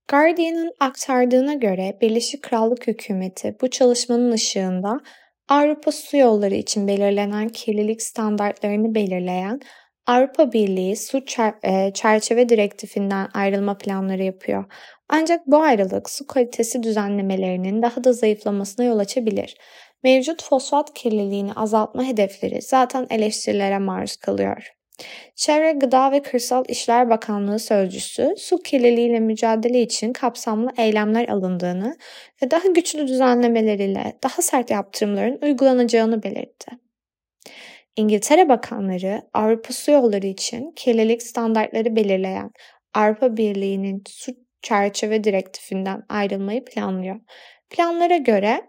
Guardian'ın 0.09 0.73
aktardığına 0.81 1.55
göre 1.55 1.99
Birleşik 2.01 2.43
Krallık 2.43 2.87
hükümeti 2.87 3.57
bu 3.61 3.71
çalışmanın 3.71 4.33
ışığında 4.33 5.01
Avrupa 5.49 5.93
su 5.93 6.17
yolları 6.17 6.55
için 6.55 6.89
belirlenen 6.89 7.49
kirlilik 7.49 8.03
standartlarını 8.03 8.95
belirleyen 8.95 9.61
Avrupa 10.07 10.53
Birliği 10.53 10.97
Su 10.97 11.23
e, 11.63 11.93
Çerçeve 11.95 12.49
Direktifinden 12.49 13.29
ayrılma 13.35 13.79
planları 13.79 14.23
yapıyor. 14.23 14.65
Ancak 15.09 15.47
bu 15.47 15.63
ayrılık 15.63 16.11
su 16.11 16.27
kalitesi 16.27 16.83
düzenlemelerinin 16.83 17.83
daha 17.83 18.05
da 18.05 18.13
zayıflamasına 18.13 18.87
yol 18.87 18.99
açabilir. 18.99 19.57
Mevcut 20.03 20.43
fosfat 20.43 20.95
kirliliğini 20.95 21.53
azaltma 21.53 22.05
hedefleri 22.05 22.63
zaten 22.63 23.07
eleştirilere 23.11 23.79
maruz 23.79 24.17
kalıyor. 24.17 24.73
Çevre, 25.37 25.73
Gıda 25.73 26.13
ve 26.13 26.23
Kırsal 26.23 26.65
İşler 26.69 27.11
Bakanlığı 27.11 27.59
Sözcüsü, 27.59 28.35
su 28.39 28.63
kirliliğiyle 28.63 29.21
mücadele 29.21 29.83
için 29.83 30.13
kapsamlı 30.13 30.71
eylemler 30.79 31.29
alındığını 31.29 31.97
ve 32.43 32.51
daha 32.51 32.69
güçlü 32.69 33.09
düzenlemeleriyle 33.09 34.19
daha 34.23 34.43
sert 34.43 34.71
yaptırımların 34.71 35.39
uygulanacağını 35.43 36.23
belirtti. 36.23 36.90
İngiltere 37.97 38.49
bakanları 38.49 39.23
Avrupa 39.35 39.73
su 39.73 39.91
yolları 39.91 40.27
için 40.27 40.73
kirlilik 40.77 41.23
standartları 41.23 41.97
belirleyen 41.97 42.51
Avrupa 42.95 43.37
Birliği'nin 43.37 44.03
su 44.09 44.33
çerçeve 44.63 45.25
direktifinden 45.25 46.03
ayrılmayı 46.09 46.65
planlıyor. 46.65 47.21
Planlara 47.71 48.17
göre 48.17 48.63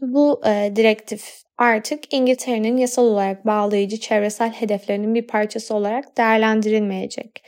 bu 0.00 0.40
e, 0.46 0.72
direktif 0.76 1.42
artık 1.58 2.14
İngiltere'nin 2.14 2.76
yasal 2.76 3.04
olarak 3.04 3.46
bağlayıcı 3.46 4.00
çevresel 4.00 4.52
hedeflerinin 4.52 5.14
bir 5.14 5.26
parçası 5.26 5.74
olarak 5.74 6.16
değerlendirilmeyecek. 6.16 7.42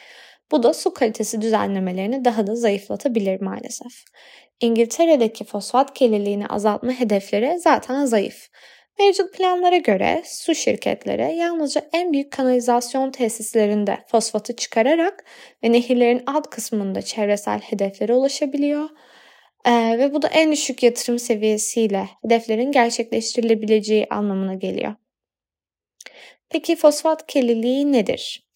Bu 0.52 0.62
da 0.62 0.74
su 0.74 0.94
kalitesi 0.94 1.40
düzenlemelerini 1.42 2.24
daha 2.24 2.46
da 2.46 2.54
zayıflatabilir 2.54 3.40
maalesef. 3.40 3.92
İngiltere'deki 4.60 5.44
fosfat 5.44 5.94
kirliliğini 5.94 6.46
azaltma 6.46 6.92
hedefleri 6.92 7.58
zaten 7.58 8.04
zayıf. 8.04 8.48
Mevcut 8.98 9.34
planlara 9.34 9.76
göre 9.76 10.22
su 10.26 10.54
şirketleri 10.54 11.36
yalnızca 11.36 11.88
en 11.92 12.12
büyük 12.12 12.32
kanalizasyon 12.32 13.10
tesislerinde 13.10 13.98
fosfatı 14.06 14.56
çıkararak 14.56 15.24
ve 15.64 15.72
nehirlerin 15.72 16.22
alt 16.26 16.50
kısmında 16.50 17.02
çevresel 17.02 17.60
hedeflere 17.60 18.14
ulaşabiliyor. 18.14 18.88
Ee, 19.64 19.98
ve 19.98 20.14
bu 20.14 20.22
da 20.22 20.28
en 20.28 20.52
düşük 20.52 20.82
yatırım 20.82 21.18
seviyesiyle 21.18 22.08
hedeflerin 22.24 22.72
gerçekleştirilebileceği 22.72 24.06
anlamına 24.10 24.54
geliyor. 24.54 24.94
Peki 26.50 26.76
fosfat 26.76 27.26
kirliliği 27.26 27.92
nedir? 27.92 28.48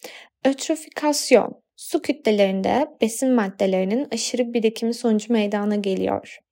Ötrofikasyon, 0.45 1.63
su 1.77 2.03
kütlelerinde 2.03 2.87
besin 3.01 3.31
maddelerinin 3.31 4.09
aşırı 4.13 4.55
birikimi 4.55 4.95
sonucu 4.95 5.33
meydana 5.33 5.77
geliyor. 5.77 6.46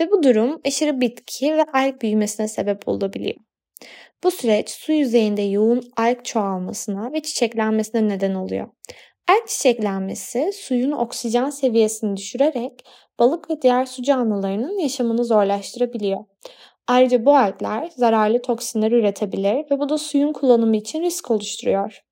Ve 0.00 0.10
bu 0.10 0.22
durum 0.22 0.60
aşırı 0.66 1.00
bitki 1.00 1.56
ve 1.56 1.64
alg 1.72 2.02
büyümesine 2.02 2.48
sebep 2.48 2.88
olabiliyor. 2.88 3.36
Bu 4.24 4.30
süreç 4.30 4.70
su 4.70 4.92
yüzeyinde 4.92 5.42
yoğun 5.42 5.82
alg 5.96 6.24
çoğalmasına 6.24 7.12
ve 7.12 7.22
çiçeklenmesine 7.22 8.08
neden 8.08 8.34
oluyor. 8.34 8.68
Alg 9.28 9.46
çiçeklenmesi 9.46 10.50
suyun 10.54 10.92
oksijen 10.92 11.50
seviyesini 11.50 12.16
düşürerek 12.16 12.84
balık 13.18 13.50
ve 13.50 13.62
diğer 13.62 13.86
su 13.86 14.02
canlılarının 14.02 14.78
yaşamını 14.78 15.24
zorlaştırabiliyor. 15.24 16.24
Ayrıca 16.86 17.24
bu 17.26 17.36
algler 17.36 17.90
zararlı 17.96 18.42
toksinler 18.42 18.92
üretebilir 18.92 19.70
ve 19.70 19.78
bu 19.78 19.88
da 19.88 19.98
suyun 19.98 20.32
kullanımı 20.32 20.76
için 20.76 21.02
risk 21.02 21.30
oluşturuyor. 21.30 22.02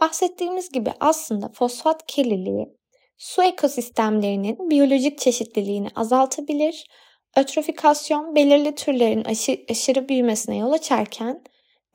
Bahsettiğimiz 0.00 0.72
gibi 0.72 0.92
aslında 1.00 1.48
fosfat 1.48 2.06
kirliliği 2.06 2.75
su 3.18 3.42
ekosistemlerinin 3.42 4.70
biyolojik 4.70 5.18
çeşitliliğini 5.18 5.88
azaltabilir, 5.94 6.86
ötrofikasyon 7.36 8.34
belirli 8.34 8.74
türlerin 8.74 9.24
aşı, 9.24 9.58
aşırı 9.70 10.08
büyümesine 10.08 10.56
yol 10.56 10.72
açarken 10.72 11.44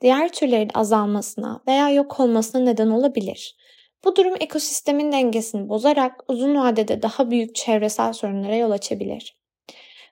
diğer 0.00 0.32
türlerin 0.32 0.70
azalmasına 0.74 1.62
veya 1.68 1.90
yok 1.90 2.20
olmasına 2.20 2.62
neden 2.62 2.90
olabilir. 2.90 3.56
Bu 4.04 4.16
durum 4.16 4.34
ekosistemin 4.40 5.12
dengesini 5.12 5.68
bozarak 5.68 6.24
uzun 6.28 6.56
vadede 6.56 7.02
daha 7.02 7.30
büyük 7.30 7.54
çevresel 7.54 8.12
sorunlara 8.12 8.56
yol 8.56 8.70
açabilir. 8.70 9.36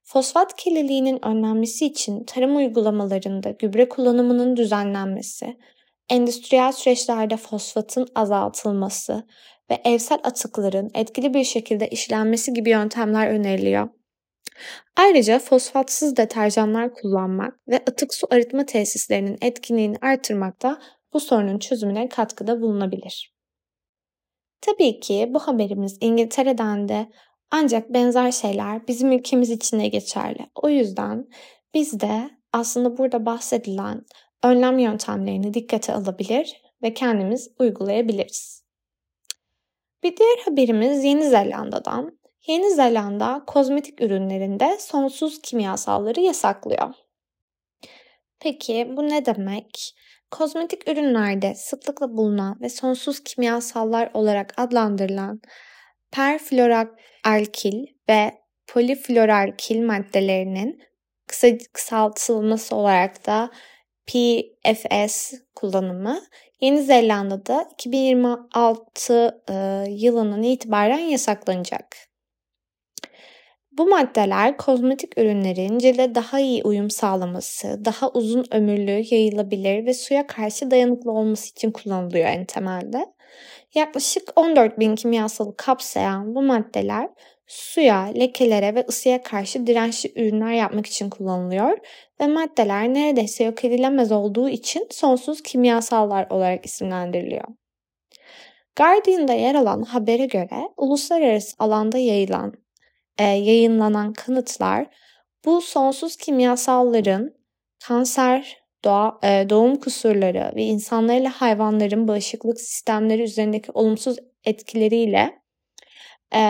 Fosfat 0.02 0.56
kirliliğinin 0.56 1.24
önlenmesi 1.24 1.86
için 1.86 2.24
tarım 2.24 2.56
uygulamalarında 2.56 3.50
gübre 3.50 3.88
kullanımının 3.88 4.56
düzenlenmesi, 4.56 5.56
endüstriyel 6.08 6.72
süreçlerde 6.72 7.36
fosfatın 7.36 8.08
azaltılması 8.14 9.26
ve 9.70 9.80
evsel 9.84 10.18
atıkların 10.24 10.90
etkili 10.94 11.34
bir 11.34 11.44
şekilde 11.44 11.88
işlenmesi 11.88 12.52
gibi 12.52 12.70
yöntemler 12.70 13.30
öneriliyor. 13.30 13.88
Ayrıca 14.96 15.38
fosfatsız 15.38 16.16
deterjanlar 16.16 16.94
kullanmak 16.94 17.60
ve 17.68 17.76
atık 17.76 18.14
su 18.14 18.26
arıtma 18.30 18.66
tesislerinin 18.66 19.38
etkinliğini 19.42 19.96
artırmak 20.00 20.62
da 20.62 20.80
bu 21.12 21.20
sorunun 21.20 21.58
çözümüne 21.58 22.08
katkıda 22.08 22.60
bulunabilir. 22.60 23.34
Tabii 24.60 25.00
ki 25.00 25.30
bu 25.30 25.38
haberimiz 25.38 25.98
İngiltere'den 26.00 26.88
de 26.88 27.10
ancak 27.50 27.94
benzer 27.94 28.32
şeyler 28.32 28.88
bizim 28.88 29.12
ülkemiz 29.12 29.50
için 29.50 29.80
de 29.80 29.88
geçerli. 29.88 30.46
O 30.54 30.68
yüzden 30.68 31.28
biz 31.74 32.00
de 32.00 32.30
aslında 32.52 32.98
burada 32.98 33.26
bahsedilen 33.26 34.04
önlem 34.44 34.78
yöntemlerini 34.78 35.54
dikkate 35.54 35.92
alabilir 35.92 36.62
ve 36.82 36.94
kendimiz 36.94 37.50
uygulayabiliriz. 37.58 38.59
Bir 40.02 40.16
diğer 40.16 40.38
haberimiz 40.44 41.04
Yeni 41.04 41.24
Zelanda'dan. 41.24 42.20
Yeni 42.46 42.74
Zelanda 42.74 43.42
kozmetik 43.46 44.00
ürünlerinde 44.00 44.78
sonsuz 44.78 45.42
kimyasalları 45.42 46.20
yasaklıyor. 46.20 46.94
Peki 48.40 48.88
bu 48.96 49.08
ne 49.08 49.26
demek? 49.26 49.94
Kozmetik 50.30 50.88
ürünlerde 50.88 51.54
sıklıkla 51.54 52.16
bulunan 52.16 52.60
ve 52.60 52.68
sonsuz 52.68 53.24
kimyasallar 53.24 54.10
olarak 54.14 54.54
adlandırılan 54.56 55.40
perfluoralkil 56.10 57.86
ve 58.08 58.40
polifluoralkil 58.66 59.82
maddelerinin 59.82 60.82
kısa, 61.26 61.48
kısaltılması 61.72 62.76
olarak 62.76 63.26
da 63.26 63.50
PFS 64.06 65.34
kullanımı 65.54 66.20
Yeni 66.60 66.82
Zelanda'da 66.82 67.68
2026 67.72 69.42
e, 69.50 69.84
yılının 69.88 70.42
itibaren 70.42 70.98
yasaklanacak. 70.98 71.96
Bu 73.72 73.86
maddeler 73.86 74.56
kozmetik 74.56 75.18
ürünlerin 75.18 75.78
cilde 75.78 76.14
daha 76.14 76.40
iyi 76.40 76.62
uyum 76.62 76.90
sağlaması, 76.90 77.84
daha 77.84 78.10
uzun 78.10 78.44
ömürlü, 78.50 79.14
yayılabilir 79.14 79.86
ve 79.86 79.94
suya 79.94 80.26
karşı 80.26 80.70
dayanıklı 80.70 81.12
olması 81.12 81.50
için 81.50 81.70
kullanılıyor 81.70 82.28
en 82.28 82.44
temelde. 82.44 83.06
Yaklaşık 83.74 84.32
14 84.36 84.78
bin 84.78 84.94
kimyasalı 84.94 85.56
kapsayan 85.56 86.34
bu 86.34 86.42
maddeler 86.42 87.08
suya, 87.50 88.02
lekelere 88.02 88.74
ve 88.74 88.84
ısıya 88.88 89.22
karşı 89.22 89.66
dirençli 89.66 90.12
ürünler 90.16 90.52
yapmak 90.52 90.86
için 90.86 91.10
kullanılıyor 91.10 91.78
ve 92.20 92.26
maddeler 92.26 92.94
neredeyse 92.94 93.44
yok 93.44 93.64
edilemez 93.64 94.12
olduğu 94.12 94.48
için 94.48 94.86
sonsuz 94.90 95.42
kimyasallar 95.42 96.26
olarak 96.30 96.66
isimlendiriliyor. 96.66 97.44
Guardian'da 98.76 99.32
yer 99.32 99.54
alan 99.54 99.82
habere 99.82 100.26
göre 100.26 100.68
uluslararası 100.76 101.56
alanda 101.58 101.98
yayılan, 101.98 102.52
e, 103.18 103.24
yayınlanan 103.24 104.12
kanıtlar 104.12 104.86
bu 105.44 105.60
sonsuz 105.60 106.16
kimyasalların 106.16 107.34
kanser, 107.86 108.58
doğa, 108.84 109.18
e, 109.22 109.50
doğum 109.50 109.76
kusurları 109.76 110.52
ve 110.56 110.62
insanlarla 110.62 111.30
hayvanların 111.30 112.08
bağışıklık 112.08 112.60
sistemleri 112.60 113.22
üzerindeki 113.22 113.72
olumsuz 113.72 114.16
etkileriyle 114.44 115.40
e, 116.34 116.40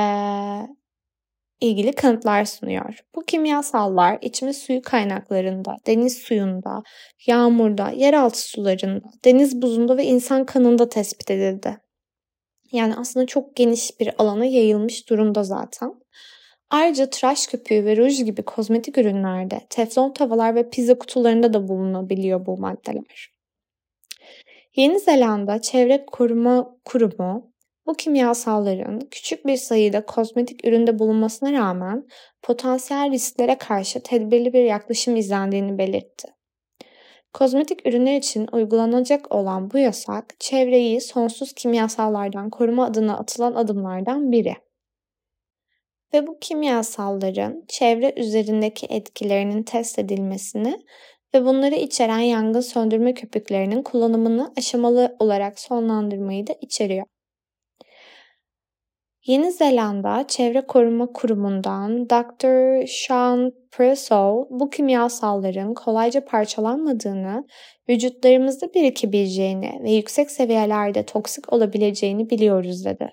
ilgili 1.60 1.92
kanıtlar 1.92 2.44
sunuyor. 2.44 2.98
Bu 3.14 3.24
kimyasallar 3.24 4.18
içme 4.22 4.52
suyu 4.52 4.82
kaynaklarında, 4.82 5.76
deniz 5.86 6.18
suyunda, 6.18 6.82
yağmurda, 7.26 7.90
yeraltı 7.90 8.40
sularında, 8.48 9.08
deniz 9.24 9.62
buzunda 9.62 9.96
ve 9.96 10.04
insan 10.04 10.46
kanında 10.46 10.88
tespit 10.88 11.30
edildi. 11.30 11.76
Yani 12.72 12.94
aslında 12.96 13.26
çok 13.26 13.56
geniş 13.56 14.00
bir 14.00 14.10
alana 14.18 14.44
yayılmış 14.44 15.10
durumda 15.10 15.44
zaten. 15.44 15.94
Ayrıca 16.70 17.10
tıraş 17.10 17.46
köpüğü 17.46 17.84
ve 17.84 17.96
ruj 17.96 18.24
gibi 18.24 18.42
kozmetik 18.42 18.98
ürünlerde, 18.98 19.60
teflon 19.70 20.12
tavalar 20.12 20.54
ve 20.54 20.70
pizza 20.70 20.98
kutularında 20.98 21.52
da 21.54 21.68
bulunabiliyor 21.68 22.46
bu 22.46 22.58
maddeler. 22.58 23.30
Yeni 24.76 24.98
Zelanda 25.00 25.60
Çevre 25.60 26.06
Koruma 26.06 26.76
Kurumu 26.84 27.49
bu 27.90 27.94
kimyasalların 27.94 29.00
küçük 29.10 29.46
bir 29.46 29.56
sayıda 29.56 30.06
kozmetik 30.06 30.64
üründe 30.66 30.98
bulunmasına 30.98 31.52
rağmen 31.52 32.06
potansiyel 32.42 33.10
risklere 33.10 33.58
karşı 33.58 34.02
tedbirli 34.02 34.52
bir 34.52 34.64
yaklaşım 34.64 35.16
izlendiğini 35.16 35.78
belirtti. 35.78 36.28
Kozmetik 37.34 37.86
ürünler 37.86 38.16
için 38.16 38.48
uygulanacak 38.52 39.34
olan 39.34 39.70
bu 39.70 39.78
yasak, 39.78 40.24
çevreyi 40.40 41.00
sonsuz 41.00 41.52
kimyasallardan 41.52 42.50
koruma 42.50 42.84
adına 42.84 43.18
atılan 43.18 43.54
adımlardan 43.54 44.32
biri. 44.32 44.54
Ve 46.14 46.26
bu 46.26 46.38
kimyasalların 46.40 47.64
çevre 47.68 48.14
üzerindeki 48.16 48.86
etkilerinin 48.86 49.62
test 49.62 49.98
edilmesini 49.98 50.78
ve 51.34 51.44
bunları 51.44 51.74
içeren 51.74 52.18
yangın 52.18 52.60
söndürme 52.60 53.14
köpüklerinin 53.14 53.82
kullanımını 53.82 54.52
aşamalı 54.58 55.16
olarak 55.18 55.60
sonlandırmayı 55.60 56.46
da 56.46 56.52
içeriyor. 56.60 57.06
Yeni 59.30 59.52
Zelanda 59.52 60.24
Çevre 60.28 60.60
Koruma 60.60 61.06
Kurumu'ndan 61.12 62.10
Dr. 62.10 62.86
Sean 62.86 63.52
Presso 63.72 64.46
bu 64.50 64.70
kimyasalların 64.70 65.74
kolayca 65.74 66.24
parçalanmadığını, 66.24 67.44
vücutlarımızda 67.88 68.74
birikebileceğini 68.74 69.80
ve 69.82 69.90
yüksek 69.90 70.30
seviyelerde 70.30 71.06
toksik 71.06 71.52
olabileceğini 71.52 72.30
biliyoruz 72.30 72.84
dedi. 72.84 73.10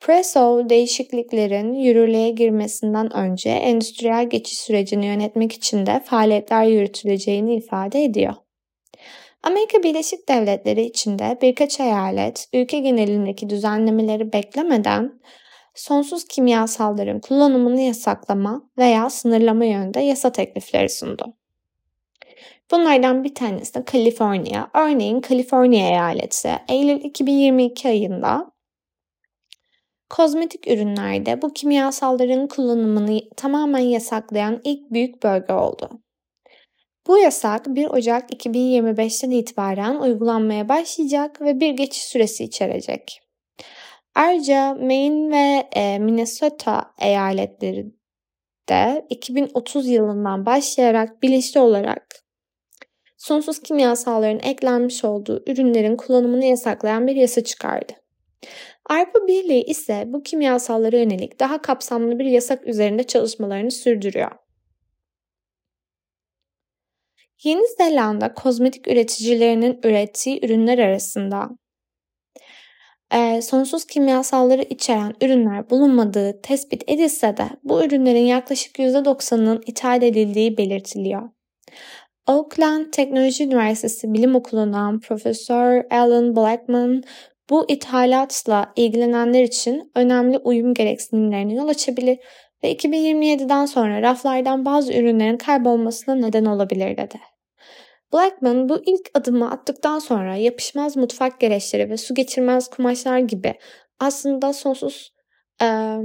Presso 0.00 0.68
değişikliklerin 0.68 1.72
yürürlüğe 1.72 2.30
girmesinden 2.30 3.16
önce 3.16 3.50
endüstriyel 3.50 4.30
geçiş 4.30 4.58
sürecini 4.58 5.06
yönetmek 5.06 5.52
için 5.52 5.86
de 5.86 6.00
faaliyetler 6.04 6.64
yürütüleceğini 6.64 7.56
ifade 7.56 8.04
ediyor. 8.04 8.34
Amerika 9.46 9.82
Birleşik 9.82 10.28
Devletleri 10.28 10.82
içinde 10.82 11.38
birkaç 11.42 11.80
eyalet 11.80 12.48
ülke 12.52 12.78
genelindeki 12.78 13.50
düzenlemeleri 13.50 14.32
beklemeden 14.32 15.20
sonsuz 15.74 16.24
kimyasalların 16.24 17.20
kullanımını 17.20 17.80
yasaklama 17.80 18.70
veya 18.78 19.10
sınırlama 19.10 19.64
yönünde 19.64 20.00
yasa 20.00 20.32
teklifleri 20.32 20.88
sundu. 20.88 21.34
Bunlardan 22.70 23.24
bir 23.24 23.34
tanesi 23.34 23.74
de 23.74 23.84
Kaliforniya. 23.84 24.70
Örneğin 24.74 25.20
Kaliforniya 25.20 25.88
eyaleti 25.88 26.50
Eylül 26.68 27.04
2022 27.04 27.88
ayında 27.88 28.52
kozmetik 30.10 30.68
ürünlerde 30.68 31.42
bu 31.42 31.52
kimyasalların 31.52 32.48
kullanımını 32.48 33.20
tamamen 33.36 33.78
yasaklayan 33.78 34.60
ilk 34.64 34.90
büyük 34.90 35.22
bölge 35.22 35.52
oldu. 35.52 36.05
Bu 37.08 37.18
yasak 37.18 37.66
1 37.66 37.86
Ocak 37.86 38.30
2025'ten 38.30 39.30
itibaren 39.30 39.96
uygulanmaya 39.96 40.68
başlayacak 40.68 41.40
ve 41.40 41.60
bir 41.60 41.70
geçiş 41.70 42.02
süresi 42.02 42.44
içerecek. 42.44 43.20
Ayrıca 44.14 44.74
Maine 44.74 45.30
ve 45.30 45.80
e, 45.80 45.98
Minnesota 45.98 46.90
eyaletleri 47.00 47.86
de 48.68 49.06
2030 49.10 49.88
yılından 49.88 50.46
başlayarak 50.46 51.22
bilinçli 51.22 51.60
olarak 51.60 52.06
sonsuz 53.16 53.62
kimyasalların 53.62 54.40
eklenmiş 54.50 55.04
olduğu 55.04 55.42
ürünlerin 55.46 55.96
kullanımını 55.96 56.44
yasaklayan 56.44 57.06
bir 57.06 57.16
yasa 57.16 57.44
çıkardı. 57.44 57.92
Avrupa 58.90 59.26
Birliği 59.26 59.64
ise 59.64 60.04
bu 60.06 60.22
kimyasallara 60.22 60.96
yönelik 60.96 61.40
daha 61.40 61.62
kapsamlı 61.62 62.18
bir 62.18 62.24
yasak 62.24 62.66
üzerinde 62.66 63.02
çalışmalarını 63.02 63.70
sürdürüyor. 63.70 64.45
Yeni 67.44 67.66
Zelanda 67.78 68.34
kozmetik 68.34 68.88
üreticilerinin 68.88 69.80
ürettiği 69.84 70.44
ürünler 70.44 70.78
arasında 70.78 71.48
e, 73.14 73.42
sonsuz 73.42 73.84
kimyasalları 73.84 74.62
içeren 74.62 75.14
ürünler 75.22 75.70
bulunmadığı 75.70 76.40
tespit 76.42 76.82
edilse 76.86 77.36
de 77.36 77.48
bu 77.64 77.84
ürünlerin 77.84 78.26
yaklaşık 78.26 78.78
%90'ının 78.78 79.62
ithal 79.66 80.02
edildiği 80.02 80.58
belirtiliyor. 80.58 81.22
Oakland 82.26 82.86
Teknoloji 82.92 83.44
Üniversitesi 83.44 84.14
Bilim 84.14 84.34
Okulu'ndan 84.34 85.00
Profesör 85.00 85.84
Alan 85.90 86.36
Blackman 86.36 87.02
bu 87.50 87.64
ithalatla 87.68 88.72
ilgilenenler 88.76 89.42
için 89.42 89.92
önemli 89.94 90.38
uyum 90.38 90.74
gereksinimlerine 90.74 91.54
yol 91.54 91.68
açabilir 91.68 92.18
ve 92.66 92.72
2027'den 92.72 93.66
sonra 93.66 94.02
raflardan 94.02 94.64
bazı 94.64 94.92
ürünlerin 94.92 95.36
kaybolmasına 95.36 96.14
neden 96.14 96.44
olabilir 96.44 96.96
dedi. 96.96 97.20
Blackman 98.12 98.68
bu 98.68 98.82
ilk 98.86 99.10
adımı 99.14 99.50
attıktan 99.50 99.98
sonra 99.98 100.36
yapışmaz 100.36 100.96
mutfak 100.96 101.40
gereçleri 101.40 101.90
ve 101.90 101.96
su 101.96 102.14
geçirmez 102.14 102.70
kumaşlar 102.70 103.18
gibi 103.18 103.54
aslında 104.00 104.52
sonsuz 104.52 105.14
e, 105.62 105.96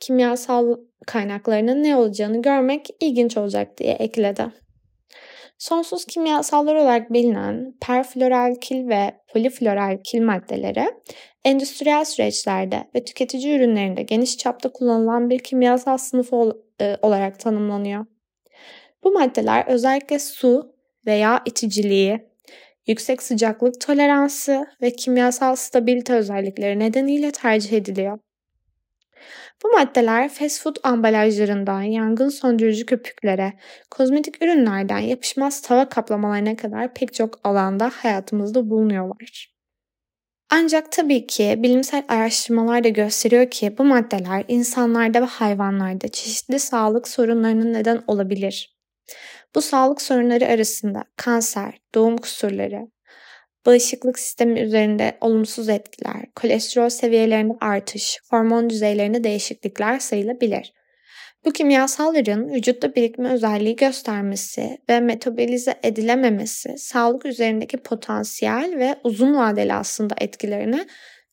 kimyasal 0.00 0.76
kaynaklarının 1.06 1.82
ne 1.82 1.96
olacağını 1.96 2.42
görmek 2.42 2.86
ilginç 3.00 3.36
olacak 3.36 3.78
diye 3.78 3.92
ekledi. 3.92 4.46
Sonsuz 5.60 6.04
kimyasallar 6.04 6.74
olarak 6.74 7.12
bilinen 7.12 7.74
perfluoralkil 7.80 8.88
ve 8.88 9.12
polifluoralkil 9.32 10.22
maddeleri 10.22 10.90
endüstriyel 11.44 12.04
süreçlerde 12.04 12.88
ve 12.94 13.04
tüketici 13.04 13.56
ürünlerinde 13.56 14.02
geniş 14.02 14.38
çapta 14.38 14.72
kullanılan 14.72 15.30
bir 15.30 15.38
kimyasal 15.38 15.98
sınıfı 15.98 16.62
e, 16.80 16.96
olarak 17.02 17.40
tanımlanıyor. 17.40 18.06
Bu 19.04 19.12
maddeler 19.12 19.64
özellikle 19.66 20.18
su 20.18 20.74
veya 21.06 21.42
iticiliği, 21.46 22.28
yüksek 22.86 23.22
sıcaklık 23.22 23.80
toleransı 23.80 24.66
ve 24.82 24.92
kimyasal 24.92 25.56
stabilite 25.56 26.14
özellikleri 26.14 26.78
nedeniyle 26.78 27.30
tercih 27.30 27.72
ediliyor. 27.72 28.18
Bu 29.62 29.68
maddeler 29.68 30.28
fast 30.28 30.62
food 30.62 30.76
ambalajlarından 30.82 31.82
yangın 31.82 32.28
söndürücü 32.28 32.86
köpüklere, 32.86 33.52
kozmetik 33.90 34.42
ürünlerden 34.42 34.98
yapışmaz 34.98 35.62
tava 35.62 35.88
kaplamalarına 35.88 36.56
kadar 36.56 36.94
pek 36.94 37.14
çok 37.14 37.40
alanda 37.44 37.90
hayatımızda 37.94 38.70
bulunuyorlar. 38.70 39.54
Ancak 40.50 40.92
tabii 40.92 41.26
ki 41.26 41.54
bilimsel 41.58 42.04
araştırmalar 42.08 42.84
da 42.84 42.88
gösteriyor 42.88 43.50
ki 43.50 43.74
bu 43.78 43.84
maddeler 43.84 44.44
insanlarda 44.48 45.22
ve 45.22 45.26
hayvanlarda 45.26 46.08
çeşitli 46.08 46.58
sağlık 46.58 47.08
sorunlarının 47.08 47.72
neden 47.72 48.02
olabilir. 48.06 48.76
Bu 49.54 49.62
sağlık 49.62 50.02
sorunları 50.02 50.46
arasında 50.46 51.04
kanser, 51.16 51.80
doğum 51.94 52.16
kusurları, 52.16 52.88
bağışıklık 53.70 54.18
sistemi 54.18 54.60
üzerinde 54.60 55.18
olumsuz 55.20 55.68
etkiler, 55.68 56.26
kolesterol 56.36 56.88
seviyelerinde 56.88 57.54
artış, 57.60 58.18
hormon 58.30 58.70
düzeylerinde 58.70 59.24
değişiklikler 59.24 59.98
sayılabilir. 59.98 60.72
Bu 61.44 61.52
kimyasalların 61.52 62.48
vücutta 62.48 62.94
birikme 62.94 63.32
özelliği 63.32 63.76
göstermesi 63.76 64.78
ve 64.88 65.00
metabolize 65.00 65.74
edilememesi 65.82 66.78
sağlık 66.78 67.26
üzerindeki 67.26 67.76
potansiyel 67.76 68.74
ve 68.78 68.96
uzun 69.04 69.36
vadeli 69.36 69.74
aslında 69.74 70.14
etkilerini 70.18 70.86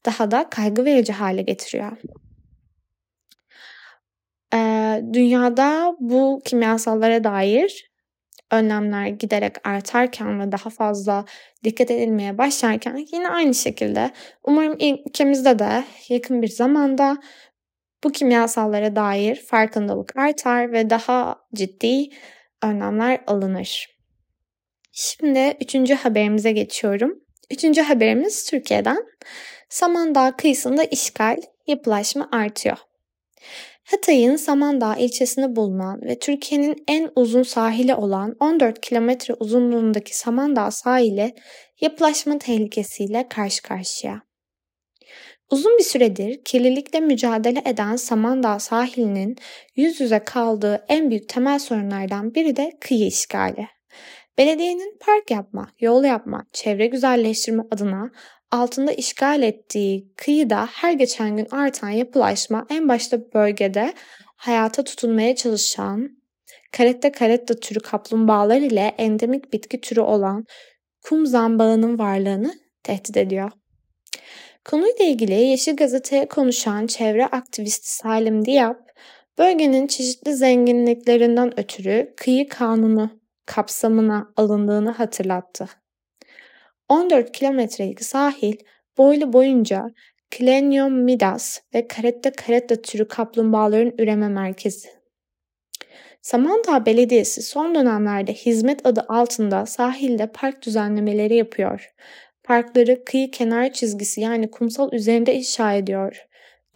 daha 0.05 0.31
da 0.31 0.49
kaygı 0.49 0.85
verici 0.85 1.13
hale 1.13 1.41
getiriyor. 1.41 1.97
Ee, 4.53 5.01
dünyada 5.13 5.95
bu 5.99 6.41
kimyasallara 6.45 7.23
dair 7.23 7.86
önlemler 8.51 9.07
giderek 9.07 9.67
artarken 9.67 10.39
ve 10.39 10.51
daha 10.51 10.69
fazla 10.69 11.25
dikkat 11.63 11.91
edilmeye 11.91 12.37
başlarken 12.37 13.05
yine 13.11 13.29
aynı 13.29 13.53
şekilde 13.53 14.11
umarım 14.43 14.77
ülkemizde 15.07 15.59
de 15.59 15.83
yakın 16.09 16.41
bir 16.41 16.47
zamanda 16.47 17.17
bu 18.03 18.11
kimyasallara 18.11 18.95
dair 18.95 19.35
farkındalık 19.35 20.17
artar 20.17 20.71
ve 20.71 20.89
daha 20.89 21.39
ciddi 21.55 22.09
önlemler 22.63 23.19
alınır. 23.27 23.97
Şimdi 24.91 25.57
üçüncü 25.61 25.93
haberimize 25.93 26.51
geçiyorum. 26.51 27.19
Üçüncü 27.51 27.81
haberimiz 27.81 28.49
Türkiye'den. 28.49 29.05
Samandağ 29.69 30.37
kıyısında 30.37 30.83
işgal, 30.83 31.37
yapılaşma 31.67 32.29
artıyor. 32.31 32.77
Hatay'ın 33.91 34.35
Samandağ 34.35 34.95
ilçesinde 34.95 35.55
bulunan 35.55 36.01
ve 36.01 36.19
Türkiye'nin 36.19 36.83
en 36.87 37.09
uzun 37.15 37.43
sahili 37.43 37.95
olan 37.95 38.35
14 38.39 38.81
kilometre 38.81 39.33
uzunluğundaki 39.33 40.17
Samandağ 40.17 40.71
sahili 40.71 41.35
yapılaşma 41.81 42.37
tehlikesiyle 42.37 43.27
karşı 43.29 43.61
karşıya. 43.61 44.21
Uzun 45.51 45.77
bir 45.77 45.83
süredir 45.83 46.43
kirlilikle 46.43 46.99
mücadele 46.99 47.61
eden 47.65 47.95
Samandağ 47.95 48.59
sahilinin 48.59 49.35
yüz 49.75 50.01
yüze 50.01 50.19
kaldığı 50.19 50.85
en 50.87 51.09
büyük 51.09 51.29
temel 51.29 51.59
sorunlardan 51.59 52.35
biri 52.35 52.55
de 52.55 52.71
kıyı 52.81 53.07
işgali. 53.07 53.67
Belediyenin 54.37 54.97
park 54.99 55.31
yapma, 55.31 55.71
yol 55.79 56.03
yapma, 56.03 56.45
çevre 56.53 56.87
güzelleştirme 56.87 57.63
adına 57.71 58.11
altında 58.51 58.91
işgal 58.91 59.43
ettiği 59.43 60.13
kıyıda 60.17 60.65
her 60.65 60.93
geçen 60.93 61.37
gün 61.37 61.47
artan 61.51 61.89
yapılaşma 61.89 62.65
en 62.69 62.89
başta 62.89 63.33
bölgede 63.33 63.93
hayata 64.35 64.83
tutunmaya 64.83 65.35
çalışan 65.35 66.17
karetta 66.71 67.11
karetta 67.11 67.53
türü 67.53 67.79
kaplumbağalar 67.79 68.57
ile 68.57 68.95
endemik 68.97 69.53
bitki 69.53 69.81
türü 69.81 69.99
olan 69.99 70.45
kum 71.01 71.25
zambağının 71.25 71.99
varlığını 71.99 72.53
tehdit 72.83 73.17
ediyor. 73.17 73.51
Konuyla 74.65 75.05
ilgili 75.05 75.33
Yeşil 75.33 75.75
Gazete'ye 75.75 76.27
konuşan 76.27 76.87
çevre 76.87 77.25
aktivisti 77.25 77.95
Salim 77.95 78.45
Diyap, 78.45 78.79
bölgenin 79.37 79.87
çeşitli 79.87 80.35
zenginliklerinden 80.35 81.59
ötürü 81.59 82.13
kıyı 82.17 82.49
kanunu 82.49 83.09
kapsamına 83.45 84.33
alındığını 84.35 84.91
hatırlattı. 84.91 85.69
14 86.89 87.31
kilometrelik 87.31 88.03
sahil 88.03 88.55
boylu 88.97 89.33
boyunca 89.33 89.91
Klenium 90.31 90.93
midas 90.93 91.59
ve 91.73 91.87
Caretta 91.95 92.31
caretta 92.31 92.81
türü 92.81 93.07
kaplumbağaların 93.07 93.93
üreme 93.97 94.29
merkezi. 94.29 94.89
Samandağ 96.21 96.85
Belediyesi 96.85 97.41
son 97.41 97.75
dönemlerde 97.75 98.33
hizmet 98.33 98.85
adı 98.85 99.05
altında 99.07 99.65
sahilde 99.65 100.27
park 100.27 100.65
düzenlemeleri 100.65 101.35
yapıyor. 101.35 101.93
Parkları 102.43 103.05
kıyı 103.05 103.31
kenar 103.31 103.73
çizgisi 103.73 104.21
yani 104.21 104.51
kumsal 104.51 104.93
üzerinde 104.93 105.35
inşa 105.35 105.73
ediyor. 105.73 106.26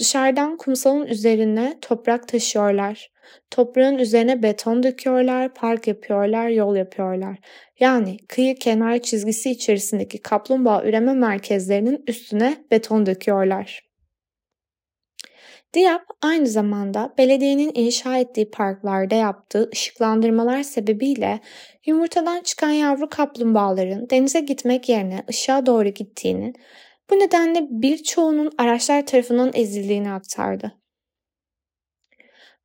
Dışarıdan 0.01 0.57
kumsalın 0.57 1.05
üzerine 1.05 1.77
toprak 1.81 2.27
taşıyorlar. 2.27 3.11
Toprağın 3.51 3.97
üzerine 3.97 4.43
beton 4.43 4.83
döküyorlar, 4.83 5.53
park 5.53 5.87
yapıyorlar, 5.87 6.49
yol 6.49 6.75
yapıyorlar. 6.75 7.37
Yani 7.79 8.17
kıyı 8.27 8.55
kenar 8.55 8.99
çizgisi 8.99 9.51
içerisindeki 9.51 10.21
kaplumbağa 10.21 10.83
üreme 10.83 11.13
merkezlerinin 11.13 12.03
üstüne 12.07 12.65
beton 12.71 13.05
döküyorlar. 13.05 13.81
Diab 15.75 16.01
aynı 16.21 16.47
zamanda 16.47 17.13
belediyenin 17.17 17.71
inşa 17.73 18.17
ettiği 18.17 18.51
parklarda 18.51 19.15
yaptığı 19.15 19.69
ışıklandırmalar 19.73 20.63
sebebiyle 20.63 21.39
yumurtadan 21.85 22.41
çıkan 22.41 22.71
yavru 22.71 23.09
kaplumbağaların 23.09 24.09
denize 24.09 24.39
gitmek 24.39 24.89
yerine 24.89 25.23
ışığa 25.29 25.65
doğru 25.65 25.89
gittiğini, 25.89 26.53
bu 27.12 27.19
nedenle 27.19 27.67
birçoğunun 27.69 28.52
araçlar 28.58 29.06
tarafından 29.06 29.52
ezildiğini 29.54 30.12
aktardı. 30.12 30.82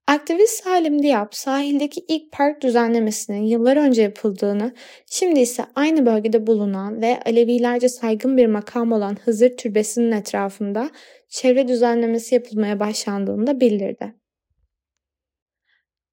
Aktivist 0.09 0.65
Salim 0.65 1.03
Diab 1.03 1.29
sahildeki 1.31 2.05
ilk 2.09 2.33
park 2.33 2.63
düzenlemesinin 2.63 3.43
yıllar 3.43 3.77
önce 3.77 4.03
yapıldığını, 4.03 4.75
şimdi 5.07 5.41
ise 5.41 5.65
aynı 5.75 6.07
bölgede 6.07 6.47
bulunan 6.47 7.01
ve 7.03 7.21
Alevilerce 7.27 7.89
saygın 7.89 8.37
bir 8.37 8.47
makam 8.47 8.93
olan 8.93 9.17
Hızır 9.25 9.57
Türbesi'nin 9.57 10.13
etrafında 10.13 10.91
çevre 11.29 11.69
düzenlemesi 11.69 12.35
yapılmaya 12.35 12.81
başlandığını 12.81 13.47
da 13.47 13.61
bildirdi. 13.61 14.15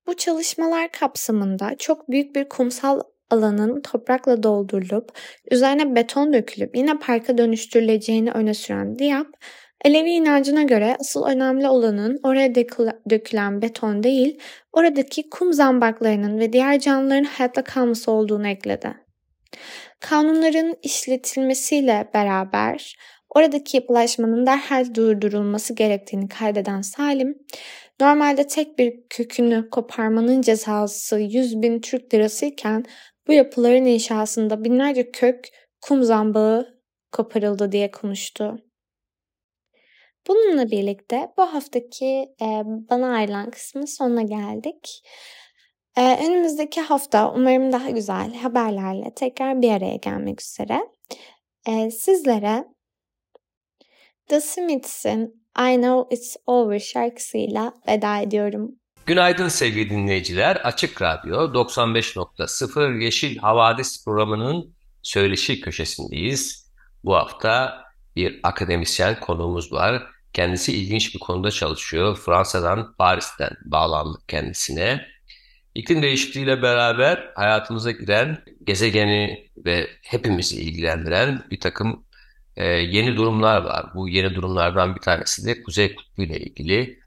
Bu 0.08 0.18
çalışmalar 0.18 0.92
kapsamında 0.92 1.76
çok 1.80 2.10
büyük 2.10 2.36
bir 2.36 2.50
kumsal 2.50 3.02
alanın 3.34 3.82
toprakla 3.82 4.44
doldurulup 4.44 5.12
üzerine 5.52 5.96
beton 5.96 6.34
dökülüp 6.34 6.76
yine 6.76 7.00
parka 7.00 7.38
dönüştürüleceğini 7.38 8.32
öne 8.32 8.54
süren 8.54 9.00
Diab, 9.00 9.26
Alevi 9.86 10.10
inancına 10.10 10.64
göre 10.64 10.98
asıl 11.00 11.26
önemli 11.26 11.68
olanın 11.68 12.20
oraya 12.24 12.56
dökülen 13.10 13.62
beton 13.62 14.04
değil, 14.04 14.40
oradaki 14.74 15.30
kum 15.30 15.54
zambaklarının 15.54 16.40
ve 16.40 16.54
diğer 16.54 16.80
canlıların 16.80 17.24
hayatta 17.24 17.64
kalması 17.64 18.12
olduğunu 18.12 18.48
ekledi. 18.48 18.94
Kanunların 20.00 20.76
işletilmesiyle 20.84 22.10
beraber 22.14 22.96
oradaki 23.30 23.78
yapılaşmanın 23.78 24.46
derhal 24.46 24.96
durdurulması 24.96 25.76
gerektiğini 25.76 26.28
kaydeden 26.28 26.82
Salim, 26.82 27.38
normalde 28.02 28.48
tek 28.48 28.80
bir 28.80 28.94
kökünü 29.10 29.70
koparmanın 29.70 30.42
cezası 30.42 31.20
100 31.20 31.62
bin 31.62 31.80
Türk 31.80 32.14
lirası 32.14 32.46
iken 32.46 32.86
bu 33.28 33.34
yapıların 33.34 33.86
inşasında 33.86 34.64
binlerce 34.64 35.12
kök 35.12 35.48
kum 35.82 36.04
zambağı 36.04 36.82
koparıldı 37.12 37.72
diye 37.72 37.92
konuştu. 37.92 38.58
Bununla 40.28 40.72
birlikte 40.72 41.32
bu 41.38 41.42
haftaki 41.42 42.06
e, 42.42 42.46
bana 42.66 43.16
ayrılan 43.16 43.52
kısmın 43.52 43.86
sonuna 43.86 44.22
geldik. 44.22 45.04
E, 45.98 46.26
önümüzdeki 46.26 46.82
hafta 46.82 47.34
umarım 47.34 47.72
daha 47.72 47.90
güzel 47.90 48.36
haberlerle 48.36 49.14
tekrar 49.16 49.62
bir 49.62 49.72
araya 49.72 49.96
gelmek 49.96 50.42
üzere. 50.42 50.80
E, 51.68 51.92
sizlere 51.92 52.66
The 54.28 54.42
Smiths'in 54.42 55.44
I 55.60 55.76
Know 55.76 56.16
It's 56.16 56.36
Over 56.48 56.80
şarkısıyla 56.80 57.74
veda 57.88 58.22
ediyorum. 58.22 58.80
Günaydın 59.06 59.48
sevgili 59.48 59.90
dinleyiciler. 59.90 60.56
Açık 60.56 61.02
Radyo 61.02 61.54
95.0 61.54 63.04
Yeşil 63.04 63.38
Havadis 63.38 64.06
programının 64.06 64.76
söyleşi 65.02 65.62
köşesindeyiz. 65.62 66.72
Bu 67.04 67.16
hafta 67.16 67.84
bir 68.16 68.40
akademisyen 68.44 69.20
konuğumuz 69.20 69.74
var. 69.74 70.04
Kendisi 70.34 70.74
ilginç 70.78 71.16
bir 71.16 71.20
konuda 71.20 71.52
çalışıyor. 71.52 72.18
Fransa'dan, 72.18 72.96
Paris'ten 72.98 73.52
bağlandık 73.66 74.30
kendisine. 74.30 75.06
İklim 75.76 76.02
değişikliğiyle 76.02 76.62
beraber 76.62 77.32
hayatımıza 77.36 77.92
giren, 77.92 78.44
gezegeni 78.64 79.50
ve 79.58 79.90
hepimizi 80.02 80.62
ilgilendiren 80.62 81.44
bir 81.52 81.60
takım 81.60 82.06
e, 82.56 82.66
yeni 82.66 83.16
durumlar 83.16 83.62
var. 83.62 83.86
Bu 83.96 84.10
yeni 84.10 84.36
durumlardan 84.36 84.96
bir 84.96 85.02
tanesi 85.02 85.46
de 85.46 85.64
Kuzey 85.64 85.96
Kutbu 85.96 86.24
ile 86.24 86.40
ilgili. 86.40 87.03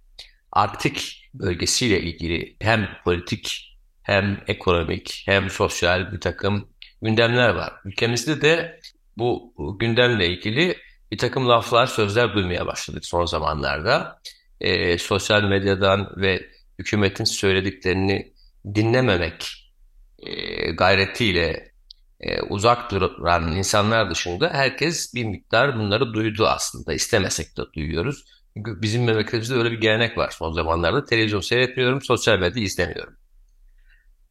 Arktik 0.56 1.28
bölgesiyle 1.34 2.00
ilgili 2.00 2.56
hem 2.60 2.88
politik 3.04 3.76
hem 4.02 4.40
ekonomik 4.46 5.22
hem 5.26 5.50
sosyal 5.50 6.12
bir 6.12 6.20
takım 6.20 6.68
gündemler 7.02 7.48
var. 7.48 7.72
Ülkemizde 7.84 8.40
de 8.40 8.80
bu 9.16 9.54
gündemle 9.80 10.28
ilgili 10.28 10.76
bir 11.12 11.18
takım 11.18 11.48
laflar, 11.48 11.86
sözler 11.86 12.34
duymaya 12.34 12.66
başladık 12.66 13.06
son 13.06 13.26
zamanlarda. 13.26 14.20
E, 14.60 14.98
sosyal 14.98 15.42
medyadan 15.42 16.12
ve 16.16 16.46
hükümetin 16.78 17.24
söylediklerini 17.24 18.32
dinlememek 18.74 19.72
e, 20.18 20.70
gayretiyle 20.70 21.72
e, 22.20 22.42
uzak 22.42 22.90
duran 22.90 23.52
insanlar 23.52 24.10
dışında 24.10 24.50
herkes 24.52 25.14
bir 25.14 25.24
miktar 25.24 25.78
bunları 25.78 26.14
duydu 26.14 26.46
aslında. 26.46 26.94
İstemesek 26.94 27.56
de 27.56 27.62
duyuyoruz. 27.74 28.35
Bizim 28.56 29.04
memleketimizde 29.04 29.54
öyle 29.54 29.72
bir 29.72 29.80
gelenek 29.80 30.18
var 30.18 30.30
son 30.30 30.52
zamanlarda. 30.52 31.04
Televizyon 31.04 31.40
seyretmiyorum, 31.40 32.02
sosyal 32.02 32.38
medya 32.38 32.62
izlemiyorum. 32.62 33.16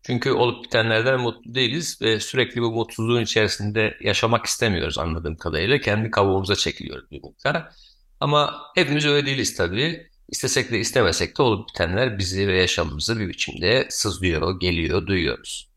Çünkü 0.04 0.32
olup 0.32 0.66
bitenlerden 0.66 1.20
mutlu 1.20 1.56
değiliz 1.56 2.02
ve 2.02 2.20
sürekli 2.20 2.62
bu 2.62 2.72
mutsuzluğun 2.72 3.22
içerisinde 3.22 3.98
yaşamak 4.02 4.46
istemiyoruz 4.46 4.98
anladığım 4.98 5.38
kadarıyla. 5.38 5.80
Kendi 5.80 6.12
kabuğumuza 6.12 6.56
çekiliyoruz 6.56 7.12
bir 7.12 7.24
miktar. 7.24 7.68
Ama 8.20 8.62
hepimiz 8.76 9.06
öyle 9.06 9.26
değiliz 9.26 9.56
tabii. 9.58 10.10
İstesek 10.30 10.72
de 10.72 10.80
istemesek 10.80 11.38
de 11.38 11.42
olup 11.42 11.70
bitenler 11.70 12.18
bizi 12.18 12.48
ve 12.48 12.58
yaşamımızı 12.58 13.20
bir 13.20 13.28
biçimde 13.28 13.88
sızlıyor, 13.90 14.60
geliyor, 14.60 15.08
duyuyoruz. 15.08 15.70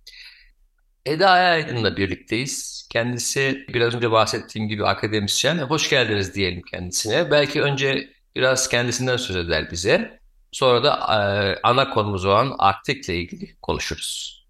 Eda 1.06 1.30
Aydın'la 1.30 1.96
birlikteyiz. 1.96 2.88
Kendisi 2.92 3.64
biraz 3.68 3.94
önce 3.94 4.10
bahsettiğim 4.10 4.68
gibi 4.68 4.86
akademisyen. 4.86 5.58
Hoş 5.58 5.90
geldiniz 5.90 6.34
diyelim 6.34 6.62
kendisine. 6.62 7.30
Belki 7.30 7.62
önce 7.62 8.17
biraz 8.38 8.68
kendisinden 8.68 9.16
söz 9.16 9.36
eder 9.36 9.70
bize. 9.70 10.20
Sonra 10.52 10.84
da 10.84 10.94
e, 10.94 11.18
ana 11.62 11.90
konumuz 11.90 12.24
olan 12.24 12.54
Arktik 12.58 13.08
ile 13.08 13.16
ilgili 13.16 13.56
konuşuruz. 13.56 14.44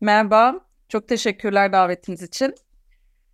Merhaba, 0.00 0.54
çok 0.88 1.08
teşekkürler 1.08 1.72
davetiniz 1.72 2.22
için. 2.22 2.54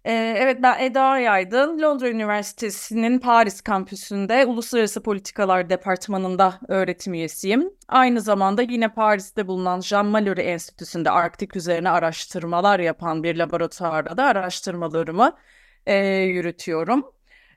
Ee, 0.04 0.34
evet 0.38 0.58
ben 0.62 0.78
Eda 0.84 1.18
Yaydın, 1.18 1.82
Londra 1.82 2.08
Üniversitesi'nin 2.08 3.18
Paris 3.18 3.60
kampüsünde 3.60 4.46
Uluslararası 4.46 5.02
Politikalar 5.02 5.70
Departmanı'nda 5.70 6.58
öğretim 6.68 7.14
üyesiyim. 7.14 7.70
Aynı 7.88 8.20
zamanda 8.20 8.62
yine 8.62 8.88
Paris'te 8.88 9.46
bulunan 9.46 9.80
Jean 9.80 10.06
Mallory 10.06 10.40
Enstitüsü'nde 10.40 11.10
Arktik 11.10 11.56
üzerine 11.56 11.90
araştırmalar 11.90 12.80
yapan 12.80 13.22
bir 13.22 13.36
laboratuvarda 13.36 14.16
da 14.16 14.24
araştırmalarımı 14.24 15.36
e, 15.86 15.96
yürütüyorum. 16.06 17.04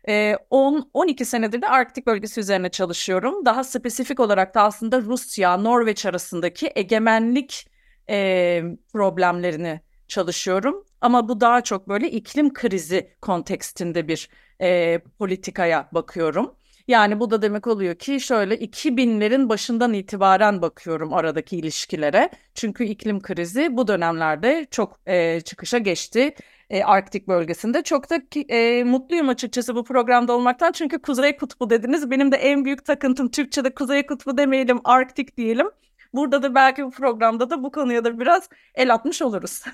10-12 0.08 1.26
senedir 1.26 1.62
de 1.62 1.68
Arktik 1.68 2.08
bölgesi 2.08 2.40
üzerine 2.40 2.70
çalışıyorum. 2.70 3.46
Daha 3.46 3.64
spesifik 3.64 4.20
olarak 4.20 4.56
da 4.56 4.62
aslında 4.62 5.02
Rusya, 5.02 5.58
Norveç 5.58 6.06
arasındaki 6.06 6.72
egemenlik 6.76 7.68
e, 8.10 8.64
problemlerini 8.94 9.82
çalışıyorum. 10.08 10.86
Ama 11.02 11.30
bu 11.30 11.42
daha 11.42 11.62
çok 11.62 11.90
böyle 11.90 12.12
iklim 12.12 12.54
krizi 12.54 13.16
kontekstinde 13.22 14.08
bir 14.08 14.30
e, 14.62 15.00
politikaya 15.20 15.90
bakıyorum. 15.92 16.56
Yani 16.88 17.20
bu 17.20 17.32
da 17.32 17.42
demek 17.42 17.68
oluyor 17.68 17.96
ki 17.96 18.20
şöyle 18.20 18.56
2000'lerin 18.56 19.50
başından 19.50 19.94
itibaren 19.94 20.62
bakıyorum 20.62 21.14
aradaki 21.14 21.58
ilişkilere. 21.58 22.30
Çünkü 22.54 22.84
iklim 22.84 23.22
krizi 23.22 23.78
bu 23.78 23.88
dönemlerde 23.88 24.68
çok 24.72 25.00
e, 25.06 25.42
çıkışa 25.42 25.78
geçti 25.78 26.36
e, 26.70 26.84
Arktik 26.84 27.28
bölgesinde. 27.28 27.84
Çok 27.84 28.10
da 28.10 28.20
e, 28.50 28.84
mutluyum 28.84 29.30
açıkçası 29.30 29.76
bu 29.76 29.84
programda 29.84 30.34
olmaktan. 30.34 30.72
Çünkü 30.72 31.02
Kuzey 31.02 31.38
Kutbu 31.38 31.70
dediniz. 31.70 32.12
Benim 32.12 32.32
de 32.32 32.36
en 32.36 32.66
büyük 32.66 32.86
takıntım 32.86 33.32
Türkçe'de 33.32 33.74
Kuzey 33.74 34.06
Kutbu 34.06 34.38
demeyelim, 34.38 34.80
Arktik 34.84 35.38
diyelim. 35.38 35.68
Burada 36.14 36.44
da 36.44 36.56
belki 36.56 36.84
bu 36.84 36.92
programda 36.92 37.50
da 37.50 37.64
bu 37.64 37.72
konuya 37.72 38.04
da 38.04 38.20
biraz 38.20 38.50
el 38.76 38.94
atmış 38.94 39.22
oluruz. 39.22 39.62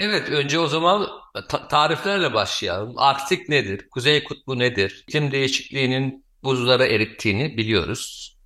Evet, 0.00 0.30
önce 0.30 0.58
o 0.58 0.66
zaman 0.66 1.06
ta- 1.48 1.68
tariflerle 1.68 2.34
başlayalım. 2.34 2.94
Arktik 2.96 3.48
nedir? 3.48 3.88
Kuzey 3.90 4.24
Kutbu 4.24 4.58
nedir? 4.58 5.04
İklim 5.08 5.30
değişikliğinin 5.32 6.24
buzlara 6.44 6.86
erittiğini 6.86 7.56
biliyoruz 7.56 8.37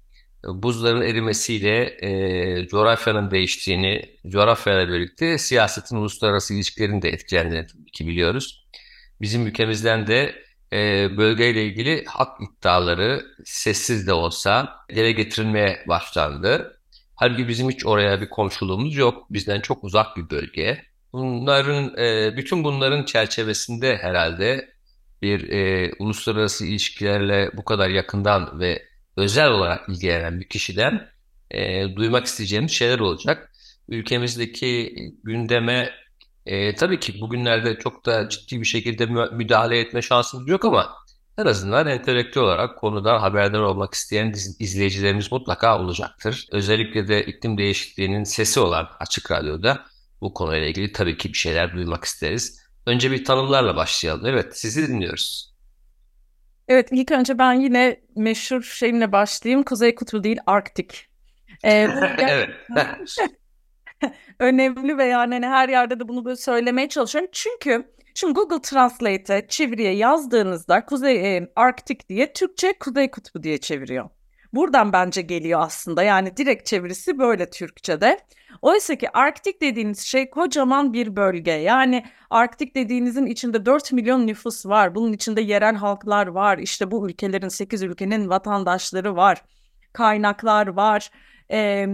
buzların 0.45 1.03
erimesiyle 1.03 1.85
e, 2.01 2.67
coğrafyanın 2.69 3.31
değiştiğini, 3.31 4.17
coğrafyayla 4.29 4.89
birlikte 4.89 5.39
siyasetin 5.39 5.97
uluslararası 5.97 6.55
ilişkilerin 6.55 7.03
de 7.03 7.09
etkilendiğini 7.09 7.67
ki 7.93 8.07
biliyoruz. 8.07 8.67
Bizim 9.21 9.47
ülkemizden 9.47 10.07
de 10.07 10.35
e, 10.73 11.09
bölgeyle 11.17 11.65
ilgili 11.65 12.05
hak 12.05 12.41
iddiaları 12.41 13.27
sessiz 13.45 14.07
de 14.07 14.13
olsa 14.13 14.77
dile 14.91 15.13
getirilmeye 15.13 15.85
başlandı. 15.89 16.79
Halbuki 17.15 17.49
bizim 17.49 17.71
hiç 17.71 17.87
oraya 17.87 18.21
bir 18.21 18.29
komşuluğumuz 18.29 18.97
yok. 18.97 19.27
Bizden 19.31 19.61
çok 19.61 19.85
uzak 19.85 20.17
bir 20.17 20.31
bölge. 20.31 20.83
Bunların, 21.13 21.99
e, 21.99 22.37
bütün 22.37 22.65
bunların 22.65 23.05
çerçevesinde 23.05 23.97
herhalde 23.97 24.73
bir 25.23 25.49
e, 25.49 25.93
uluslararası 25.99 26.67
ilişkilerle 26.67 27.51
bu 27.57 27.65
kadar 27.65 27.89
yakından 27.89 28.61
ve 28.61 28.92
özel 29.17 29.51
olarak 29.51 29.89
ilgilenen 29.89 30.41
bir 30.41 30.49
kişiden 30.49 31.09
e, 31.51 31.85
duymak 31.97 32.27
isteyeceğimiz 32.27 32.73
şeyler 32.73 32.99
olacak. 32.99 33.53
Ülkemizdeki 33.89 34.95
gündeme 35.25 35.91
e, 36.47 36.75
tabii 36.75 37.01
ki 37.01 37.21
bugünlerde 37.21 37.79
çok 37.79 38.07
da 38.07 38.29
ciddi 38.29 38.61
bir 38.61 38.67
şekilde 38.67 39.07
müdahale 39.33 39.81
etme 39.81 40.03
şansımız 40.03 40.49
yok 40.49 40.65
ama 40.65 41.03
En 41.39 41.47
azından 41.47 41.87
entelektüel 41.87 42.45
olarak 42.45 42.79
konudan 42.79 43.19
haberdar 43.19 43.61
olmak 43.61 43.95
isteyen 43.95 44.35
izleyicilerimiz 44.59 45.33
mutlaka 45.33 45.79
olacaktır. 45.81 46.47
Özellikle 46.53 47.09
de 47.09 47.25
iklim 47.25 47.59
değişikliğinin 47.59 48.25
sesi 48.25 48.61
olan 48.61 48.89
Açık 49.01 49.31
Radyo'da 49.31 49.85
bu 50.21 50.35
konuyla 50.35 50.67
ilgili 50.67 50.93
tabii 50.93 51.17
ki 51.17 51.29
bir 51.29 51.39
şeyler 51.39 51.73
duymak 51.73 52.05
isteriz. 52.05 52.63
Önce 52.87 53.11
bir 53.11 53.25
tanımlarla 53.25 53.77
başlayalım. 53.77 54.27
Evet, 54.27 54.59
sizi 54.59 54.89
dinliyoruz. 54.89 55.52
Evet, 56.73 56.89
ilk 56.93 57.13
önce 57.13 57.39
ben 57.39 57.53
yine 57.53 58.01
meşhur 58.17 58.63
şeyimle 58.63 59.13
başlayayım. 59.13 59.63
Kuzey 59.63 59.95
Kutbu 59.95 60.25
değil, 60.25 60.39
Arktik. 60.47 61.09
Ee, 61.65 61.89
evet. 62.19 62.51
önemli 64.39 64.99
ve 64.99 65.05
yani 65.05 65.35
hani 65.35 65.47
her 65.47 65.69
yerde 65.69 66.01
de 66.01 66.09
bunu 66.09 66.25
böyle 66.25 66.37
söylemeye 66.37 66.89
çalışıyorum. 66.89 67.31
Çünkü 67.33 67.85
şimdi 68.15 68.33
Google 68.33 68.61
Translate'e 68.63 69.47
çeviriye 69.49 69.95
yazdığınızda 69.95 70.87
Kuzey 70.87 71.37
e, 71.37 71.53
Arktik 71.57 72.09
diye 72.09 72.33
Türkçe 72.33 72.73
Kuzey 72.81 73.11
Kutbu 73.11 73.43
diye 73.43 73.59
çeviriyor. 73.59 74.11
Buradan 74.53 74.93
bence 74.93 75.23
geliyor 75.23 75.61
aslında. 75.63 76.03
Yani 76.03 76.37
direkt 76.37 76.67
çevirisi 76.67 77.19
böyle 77.19 77.51
Türkçe'de. 77.51 78.19
Oysa 78.63 78.97
ki 78.97 79.17
Arktik 79.17 79.63
dediğiniz 79.63 80.01
şey 80.01 80.31
kocaman 80.31 80.93
bir 80.93 81.17
bölge. 81.17 81.51
Yani 81.51 82.05
Arktik 82.31 82.77
dediğinizin 82.77 83.27
içinde 83.27 83.67
4 83.67 83.93
milyon 83.93 84.27
nüfus 84.27 84.67
var. 84.67 84.95
Bunun 84.95 85.13
içinde 85.13 85.41
yerel 85.41 85.75
halklar 85.75 86.27
var. 86.27 86.59
İşte 86.59 86.91
bu 86.91 87.09
ülkelerin 87.09 87.49
8 87.49 87.83
ülkenin 87.83 88.29
vatandaşları 88.29 89.17
var. 89.17 89.45
Kaynaklar 89.93 90.67
var. 90.67 91.11
Ee, 91.51 91.87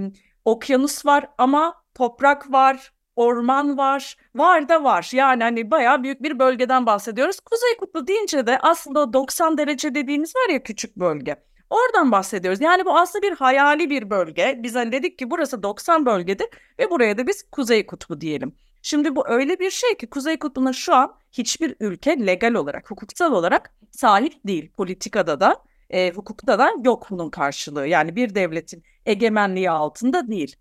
okyanus 0.45 1.07
var 1.07 1.31
ama 1.39 1.75
toprak 1.95 2.53
var, 2.53 2.93
orman 3.17 3.79
var, 3.79 4.17
var 4.35 4.69
da 4.69 4.85
var. 4.85 5.11
Yani 5.13 5.43
hani 5.43 5.71
bayağı 5.71 6.03
büyük 6.03 6.23
bir 6.23 6.39
bölgeden 6.39 6.87
bahsediyoruz. 6.87 7.41
Kuzey 7.41 7.77
Kutbu 7.81 8.07
deyince 8.07 8.47
de 8.47 8.59
aslında 8.59 9.13
90 9.13 9.59
derece 9.59 9.95
dediğimiz 9.95 10.37
var 10.37 10.53
ya 10.53 10.63
küçük 10.63 10.97
bölge. 10.97 11.48
Oradan 11.71 12.13
bahsediyoruz. 12.13 12.61
Yani 12.61 12.85
bu 12.85 12.99
aslında 12.99 13.23
bir 13.23 13.33
hayali 13.33 13.91
bir 13.91 14.11
bölge. 14.11 14.61
Biz 14.63 14.75
hani 14.75 14.93
dedik 14.93 15.19
ki 15.19 15.31
burası 15.31 15.63
90 15.63 16.07
bölgedir 16.07 16.47
ve 16.79 16.91
buraya 16.91 17.19
da 17.19 17.27
biz 17.27 17.51
Kuzey 17.51 17.87
Kutbu 17.87 18.21
diyelim. 18.21 18.55
Şimdi 18.83 19.17
bu 19.17 19.29
öyle 19.29 19.59
bir 19.59 19.71
şey 19.71 19.97
ki 19.97 20.11
Kuzey 20.11 20.39
Kutbu'na 20.39 20.73
şu 20.73 20.95
an 20.95 21.15
hiçbir 21.33 21.77
ülke 21.81 22.27
legal 22.27 22.55
olarak, 22.55 22.91
hukuksal 22.91 23.33
olarak 23.33 23.75
sahip 23.91 24.35
değil. 24.47 24.73
Politikada 24.73 25.41
da, 25.41 25.57
e, 25.91 26.13
hukukta 26.13 26.59
da 26.59 26.73
yok 26.85 27.07
bunun 27.11 27.31
karşılığı. 27.31 27.87
Yani 27.87 28.17
bir 28.17 28.35
devletin 28.35 28.85
egemenliği 29.07 29.71
altında 29.71 30.29
değil. 30.29 30.57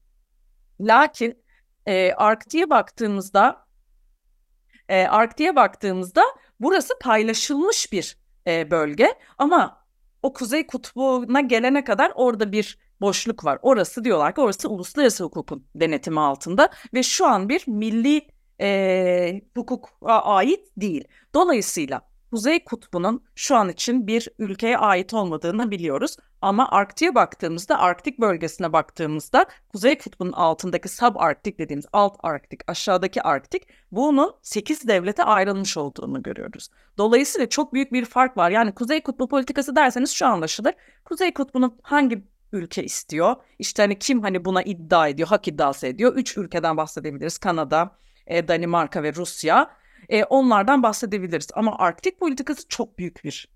Lakin 0.79 1.43
e, 1.85 2.13
Arktik'e 2.13 2.69
baktığımızda 2.69 3.65
e, 4.89 5.03
Arktik'e 5.07 5.55
baktığımızda 5.55 6.23
burası 6.59 6.99
paylaşılmış 6.99 7.91
bir 7.91 8.17
e, 8.47 8.71
bölge 8.71 9.13
ama 9.37 9.76
o 10.27 10.33
Kuzey 10.33 10.67
Kutbu'na 10.67 11.41
gelene 11.41 11.83
kadar 11.83 12.11
orada 12.15 12.51
bir 12.51 12.77
boşluk 13.01 13.45
var. 13.45 13.59
Orası 13.61 14.03
diyorlar 14.03 14.35
ki 14.35 14.41
orası 14.41 14.69
uluslararası 14.69 15.23
hukukun 15.23 15.67
denetimi 15.75 16.19
altında 16.19 16.69
ve 16.93 17.03
şu 17.03 17.25
an 17.25 17.49
bir 17.49 17.63
milli 17.67 18.27
e, 18.61 19.41
hukuka 19.55 20.07
ait 20.07 20.59
değil. 20.77 21.03
Dolayısıyla 21.33 22.01
Kuzey 22.31 22.63
Kutbu'nun 22.63 23.23
şu 23.35 23.55
an 23.55 23.69
için 23.69 24.07
bir 24.07 24.27
ülkeye 24.39 24.77
ait 24.77 25.13
olmadığını 25.13 25.71
biliyoruz. 25.71 26.17
Ama 26.41 26.71
Arktik'e 26.71 27.15
baktığımızda, 27.15 27.79
Arktik 27.79 28.19
bölgesine 28.19 28.73
baktığımızda 28.73 29.45
Kuzey 29.69 29.97
Kutbu'nun 29.97 30.31
altındaki 30.31 30.89
subarktik 30.89 31.59
dediğimiz 31.59 31.85
alt 31.93 32.17
Arktik, 32.23 32.61
aşağıdaki 32.67 33.21
Arktik 33.21 33.67
bunun 33.91 34.35
8 34.41 34.87
devlete 34.87 35.23
ayrılmış 35.23 35.77
olduğunu 35.77 36.23
görüyoruz. 36.23 36.69
Dolayısıyla 36.97 37.49
çok 37.49 37.73
büyük 37.73 37.93
bir 37.93 38.05
fark 38.05 38.37
var. 38.37 38.49
Yani 38.49 38.75
Kuzey 38.75 39.03
Kutbu 39.03 39.27
politikası 39.27 39.75
derseniz 39.75 40.11
şu 40.11 40.27
anlaşılır. 40.27 40.73
Kuzey 41.05 41.33
Kutbu'nun 41.33 41.79
hangi 41.81 42.23
ülke 42.51 42.83
istiyor? 42.83 43.35
İşte 43.59 43.83
hani 43.83 43.99
kim 43.99 44.21
hani 44.21 44.45
buna 44.45 44.63
iddia 44.63 45.07
ediyor, 45.07 45.27
hak 45.27 45.47
iddiası 45.47 45.87
ediyor? 45.87 46.15
Üç 46.15 46.37
ülkeden 46.37 46.77
bahsedebiliriz. 46.77 47.37
Kanada, 47.37 47.95
e, 48.27 48.47
Danimarka 48.47 49.03
ve 49.03 49.13
Rusya. 49.15 49.71
E, 50.09 50.23
onlardan 50.23 50.83
bahsedebiliriz. 50.83 51.47
Ama 51.53 51.77
Arktik 51.77 52.19
politikası 52.19 52.67
çok 52.67 52.99
büyük 52.99 53.23
bir 53.23 53.49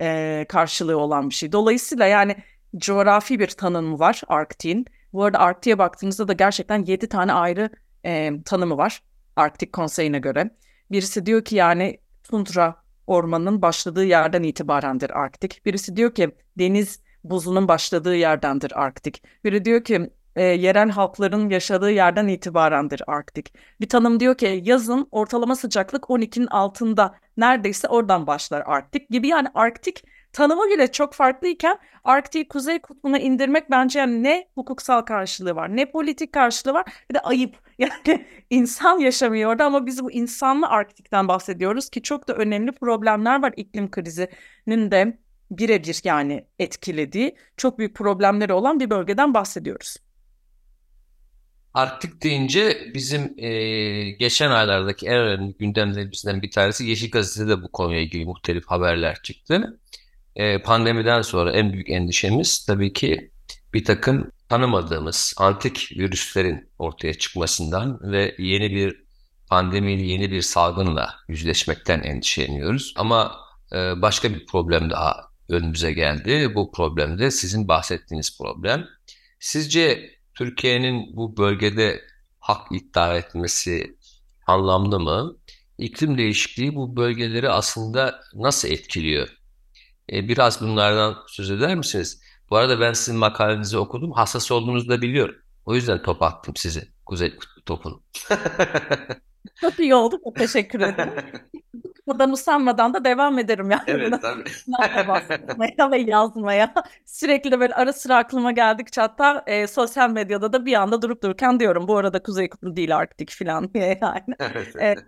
e, 0.00 0.46
karşılığı 0.48 0.98
olan 0.98 1.30
bir 1.30 1.34
şey. 1.34 1.52
Dolayısıyla 1.52 2.06
yani 2.06 2.36
coğrafi 2.76 3.40
bir 3.40 3.48
tanımı 3.48 3.98
var 3.98 4.22
Arktik'in. 4.28 4.86
Bu 5.12 5.24
arada 5.24 5.38
Arktik'e 5.38 5.78
baktığımızda 5.78 6.28
da 6.28 6.32
gerçekten 6.32 6.84
7 6.84 7.08
tane 7.08 7.32
ayrı 7.32 7.70
e, 8.04 8.42
tanımı 8.44 8.76
var 8.76 9.02
Arktik 9.36 9.72
Konseyi'ne 9.72 10.18
göre. 10.18 10.50
Birisi 10.90 11.26
diyor 11.26 11.44
ki 11.44 11.56
yani 11.56 11.98
tundra 12.22 12.84
ormanının 13.06 13.62
başladığı 13.62 14.04
yerden 14.04 14.42
itibarendir 14.42 15.10
Arktik. 15.10 15.66
Birisi 15.66 15.96
diyor 15.96 16.14
ki 16.14 16.30
deniz 16.58 17.00
buzunun 17.24 17.68
başladığı 17.68 18.16
yerdendir 18.16 18.82
Arktik. 18.82 19.22
Biri 19.44 19.64
diyor 19.64 19.84
ki 19.84 20.10
e, 20.36 20.42
yerel 20.42 20.90
halkların 20.90 21.48
yaşadığı 21.50 21.90
yerden 21.90 22.28
itibarendir 22.28 23.02
Arktik. 23.06 23.54
Bir 23.80 23.88
tanım 23.88 24.20
diyor 24.20 24.34
ki 24.36 24.62
yazın 24.64 25.08
ortalama 25.10 25.56
sıcaklık 25.56 26.04
12'nin 26.04 26.46
altında 26.46 27.14
neredeyse 27.36 27.88
oradan 27.88 28.26
başlar 28.26 28.62
Arktik 28.66 29.10
gibi. 29.10 29.28
Yani 29.28 29.48
Arktik 29.54 30.04
tanımı 30.32 30.70
bile 30.70 30.92
çok 30.92 31.14
farklıyken 31.14 31.78
Arktik'i 32.04 32.48
Kuzey 32.48 32.78
Kutbu'na 32.78 33.18
indirmek 33.18 33.70
bence 33.70 33.98
yani 33.98 34.22
ne 34.22 34.48
hukuksal 34.54 35.02
karşılığı 35.02 35.56
var 35.56 35.76
ne 35.76 35.90
politik 35.90 36.32
karşılığı 36.32 36.74
var 36.74 36.84
bir 37.10 37.14
de 37.14 37.20
ayıp. 37.20 37.64
Yani 37.78 38.26
insan 38.50 38.98
yaşamıyor 38.98 39.50
orada 39.50 39.64
ama 39.64 39.86
biz 39.86 40.02
bu 40.04 40.12
insanlı 40.12 40.66
Arktik'ten 40.66 41.28
bahsediyoruz 41.28 41.90
ki 41.90 42.02
çok 42.02 42.28
da 42.28 42.34
önemli 42.34 42.72
problemler 42.72 43.42
var 43.42 43.52
iklim 43.56 43.90
krizinin 43.90 44.90
de 44.90 45.18
birebir 45.50 46.00
yani 46.04 46.46
etkilediği 46.58 47.36
çok 47.56 47.78
büyük 47.78 47.96
problemleri 47.96 48.52
olan 48.52 48.80
bir 48.80 48.90
bölgeden 48.90 49.34
bahsediyoruz. 49.34 49.96
Arktik 51.74 52.22
deyince 52.22 52.90
bizim 52.94 53.34
e, 53.38 54.10
geçen 54.10 54.50
aylardaki 54.50 55.06
en 55.06 55.16
önemli 55.16 55.54
gündemlerimizden 55.58 56.42
bir 56.42 56.50
tanesi 56.50 56.84
Yeşil 56.84 57.10
Gazete'de 57.10 57.62
bu 57.62 57.72
konuya 57.72 58.00
ilgili 58.00 58.24
muhtelif 58.24 58.66
haberler 58.66 59.22
çıktı. 59.22 59.80
E, 60.36 60.62
pandemiden 60.62 61.22
sonra 61.22 61.52
en 61.52 61.72
büyük 61.72 61.90
endişemiz 61.90 62.66
tabii 62.66 62.92
ki 62.92 63.30
bir 63.72 63.84
takım 63.84 64.30
tanımadığımız 64.48 65.34
antik 65.36 65.92
virüslerin 65.96 66.68
ortaya 66.78 67.14
çıkmasından 67.14 68.00
ve 68.02 68.34
yeni 68.38 68.70
bir 68.70 69.04
pandemiyle 69.48 70.02
yeni 70.02 70.30
bir 70.30 70.42
salgınla 70.42 71.14
yüzleşmekten 71.28 72.02
endişeleniyoruz. 72.02 72.94
Ama 72.96 73.36
e, 73.72 73.76
başka 74.02 74.34
bir 74.34 74.46
problem 74.46 74.90
daha 74.90 75.28
önümüze 75.48 75.92
geldi. 75.92 76.54
Bu 76.54 76.72
problem 76.72 77.18
de 77.18 77.30
sizin 77.30 77.68
bahsettiğiniz 77.68 78.38
problem. 78.38 78.86
Sizce 79.40 80.13
Türkiye'nin 80.34 81.16
bu 81.16 81.36
bölgede 81.36 82.00
hak 82.40 82.72
iddia 82.72 83.16
etmesi 83.16 83.96
anlamlı 84.46 85.00
mı? 85.00 85.36
İklim 85.78 86.18
değişikliği 86.18 86.74
bu 86.74 86.96
bölgeleri 86.96 87.50
aslında 87.50 88.20
nasıl 88.34 88.68
etkiliyor? 88.68 89.28
E, 90.12 90.28
biraz 90.28 90.60
bunlardan 90.60 91.16
söz 91.28 91.50
eder 91.50 91.74
misiniz? 91.74 92.20
Bu 92.50 92.56
arada 92.56 92.80
ben 92.80 92.92
sizin 92.92 93.16
makalenizi 93.18 93.78
okudum. 93.78 94.12
Hassas 94.12 94.50
olduğunuzu 94.52 94.88
da 94.88 95.02
biliyorum. 95.02 95.36
O 95.66 95.74
yüzden 95.74 96.02
top 96.02 96.22
attım 96.22 96.56
sizi. 96.56 96.88
Kuzey 97.06 97.36
Kutbu 97.36 97.64
topunu. 97.66 98.02
Çok 99.60 99.78
iyi 99.78 99.94
oldu. 99.94 100.20
Teşekkür 100.38 100.80
ederim. 100.80 101.12
Buradan 102.06 102.32
usanmadan 102.32 102.94
da 102.94 103.04
devam 103.04 103.38
ederim 103.38 103.70
yani. 103.70 103.82
Evet 103.86 104.14
tabii. 104.22 104.44
ve 105.92 105.98
yazmaya. 105.98 106.74
Sürekli 107.04 107.52
de 107.52 107.60
böyle 107.60 107.74
ara 107.74 107.92
sıra 107.92 108.16
aklıma 108.16 108.52
geldikçe 108.52 109.00
hatta 109.00 109.44
e, 109.46 109.66
sosyal 109.66 110.10
medyada 110.10 110.52
da 110.52 110.66
bir 110.66 110.74
anda 110.74 111.02
durup 111.02 111.22
dururken 111.22 111.60
diyorum 111.60 111.88
bu 111.88 111.96
arada 111.96 112.22
Kuzey 112.22 112.48
Kutbu 112.48 112.76
değil 112.76 112.96
Arktik 112.96 113.30
falan 113.30 113.74
diye 113.74 113.98
yani. 114.02 114.36
Evet. 114.80 114.98
E, 114.98 115.04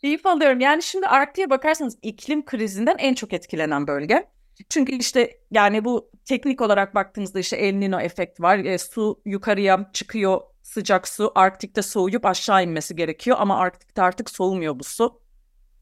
keyif 0.00 0.26
alıyorum. 0.26 0.60
Yani 0.60 0.82
şimdi 0.82 1.06
Arktik'e 1.06 1.50
bakarsanız 1.50 1.98
iklim 2.02 2.44
krizinden 2.44 2.96
en 2.98 3.14
çok 3.14 3.32
etkilenen 3.32 3.86
bölge. 3.86 4.28
Çünkü 4.68 4.92
işte 4.92 5.40
yani 5.50 5.84
bu 5.84 6.10
teknik 6.24 6.60
olarak 6.60 6.94
baktığınızda 6.94 7.38
işte 7.38 7.56
El 7.56 7.74
Nino 7.74 8.00
efekt 8.00 8.40
var. 8.40 8.58
E, 8.58 8.78
su 8.78 9.20
yukarıya 9.24 9.90
çıkıyor 9.92 10.40
sıcak 10.62 11.08
su 11.08 11.32
Arktik'te 11.34 11.82
soğuyup 11.82 12.26
aşağı 12.26 12.64
inmesi 12.64 12.96
gerekiyor 12.96 13.36
ama 13.40 13.58
Arktik'te 13.58 14.02
artık 14.02 14.30
soğumuyor 14.30 14.78
bu 14.78 14.84
su. 14.84 15.20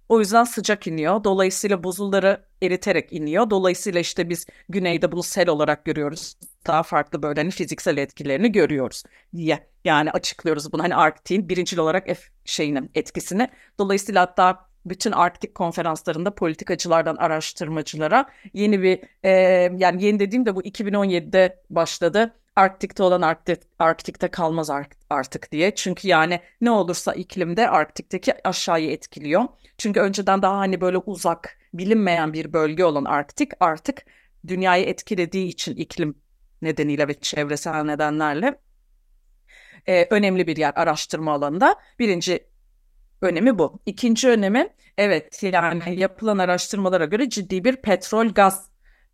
O 0.08 0.20
yüzden 0.20 0.44
sıcak 0.44 0.86
iniyor. 0.86 1.24
Dolayısıyla 1.24 1.84
buzulları 1.84 2.44
eriterek 2.62 3.12
iniyor. 3.12 3.50
Dolayısıyla 3.50 4.00
işte 4.00 4.28
biz 4.28 4.46
güneyde 4.68 5.12
bunu 5.12 5.22
sel 5.22 5.48
olarak 5.48 5.84
görüyoruz. 5.84 6.36
Daha 6.66 6.82
farklı 6.82 7.22
böyle 7.22 7.40
hani 7.40 7.50
fiziksel 7.50 7.96
etkilerini 7.96 8.52
görüyoruz 8.52 9.02
diye. 9.36 9.66
Yani 9.84 10.10
açıklıyoruz 10.10 10.72
bunu 10.72 10.82
hani 10.82 10.94
Arktik'in 10.94 11.48
birincil 11.48 11.78
olarak 11.78 12.06
F 12.06 12.18
şeyinin 12.44 12.90
etkisini. 12.94 13.48
Dolayısıyla 13.78 14.22
hatta 14.22 14.66
bütün 14.86 15.12
Arktik 15.12 15.54
konferanslarında 15.54 16.34
politikacılardan 16.34 17.16
araştırmacılara 17.16 18.26
yeni 18.52 18.82
bir 18.82 19.00
e, 19.22 19.30
yani 19.78 20.04
yeni 20.04 20.18
dediğim 20.18 20.46
de 20.46 20.56
bu 20.56 20.62
2017'de 20.62 21.62
başladı 21.70 22.34
Arktik'te 22.56 23.02
olan 23.02 23.22
Arktik, 23.22 23.62
Arktik'te 23.78 24.28
kalmaz 24.28 24.70
artık 25.10 25.52
diye. 25.52 25.74
Çünkü 25.74 26.08
yani 26.08 26.40
ne 26.60 26.70
olursa 26.70 27.14
iklimde 27.14 27.68
Arktik'teki 27.68 28.48
aşağıyı 28.48 28.90
etkiliyor. 28.90 29.44
Çünkü 29.78 30.00
önceden 30.00 30.42
daha 30.42 30.58
hani 30.58 30.80
böyle 30.80 30.98
uzak 30.98 31.58
bilinmeyen 31.74 32.32
bir 32.32 32.52
bölge 32.52 32.84
olan 32.84 33.04
Arktik 33.04 33.52
artık 33.60 34.02
dünyayı 34.46 34.84
etkilediği 34.86 35.48
için 35.48 35.76
iklim 35.76 36.18
nedeniyle 36.62 37.08
ve 37.08 37.14
çevresel 37.14 37.84
nedenlerle 37.84 38.60
e, 39.86 40.06
önemli 40.10 40.46
bir 40.46 40.56
yer 40.56 40.72
araştırma 40.76 41.32
alanında. 41.32 41.76
Birinci 41.98 42.46
önemi 43.22 43.58
bu. 43.58 43.80
İkinci 43.86 44.28
önemi 44.28 44.68
evet 44.98 45.42
yani 45.42 46.00
yapılan 46.00 46.38
araştırmalara 46.38 47.04
göre 47.04 47.30
ciddi 47.30 47.64
bir 47.64 47.76
petrol 47.76 48.28
gaz 48.28 48.70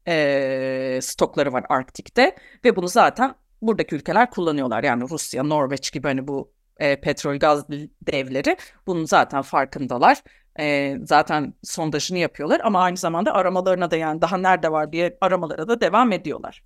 e, 0.09 0.99
stokları 1.03 1.53
var 1.53 1.65
Arktik'te 1.69 2.37
ve 2.65 2.77
bunu 2.77 2.89
zaten 2.89 3.35
buradaki 3.63 3.95
ülkeler 3.95 4.31
kullanıyorlar. 4.31 4.85
Yani 4.85 5.11
Rusya, 5.11 5.43
Norveç 5.43 5.93
gibi 5.93 6.07
hani 6.07 6.29
bu 6.29 6.53
e, 6.79 7.01
petrol 7.01 7.37
gaz 7.37 7.69
devleri 8.03 8.57
bunun 8.87 9.05
zaten 9.05 9.43
farkındalar. 9.43 10.23
E, 10.59 10.97
zaten 11.05 11.55
sondajını 11.63 12.19
yapıyorlar 12.19 12.61
ama 12.65 12.83
aynı 12.83 12.97
zamanda 12.97 13.35
aramalarına 13.35 13.91
da 13.91 13.97
yani 13.97 14.23
daha 14.23 14.37
nerede 14.37 14.73
var 14.73 14.93
diye 14.93 15.19
aramalara 15.21 15.69
da 15.69 15.81
devam 15.81 16.13
ediyorlar. 16.13 16.65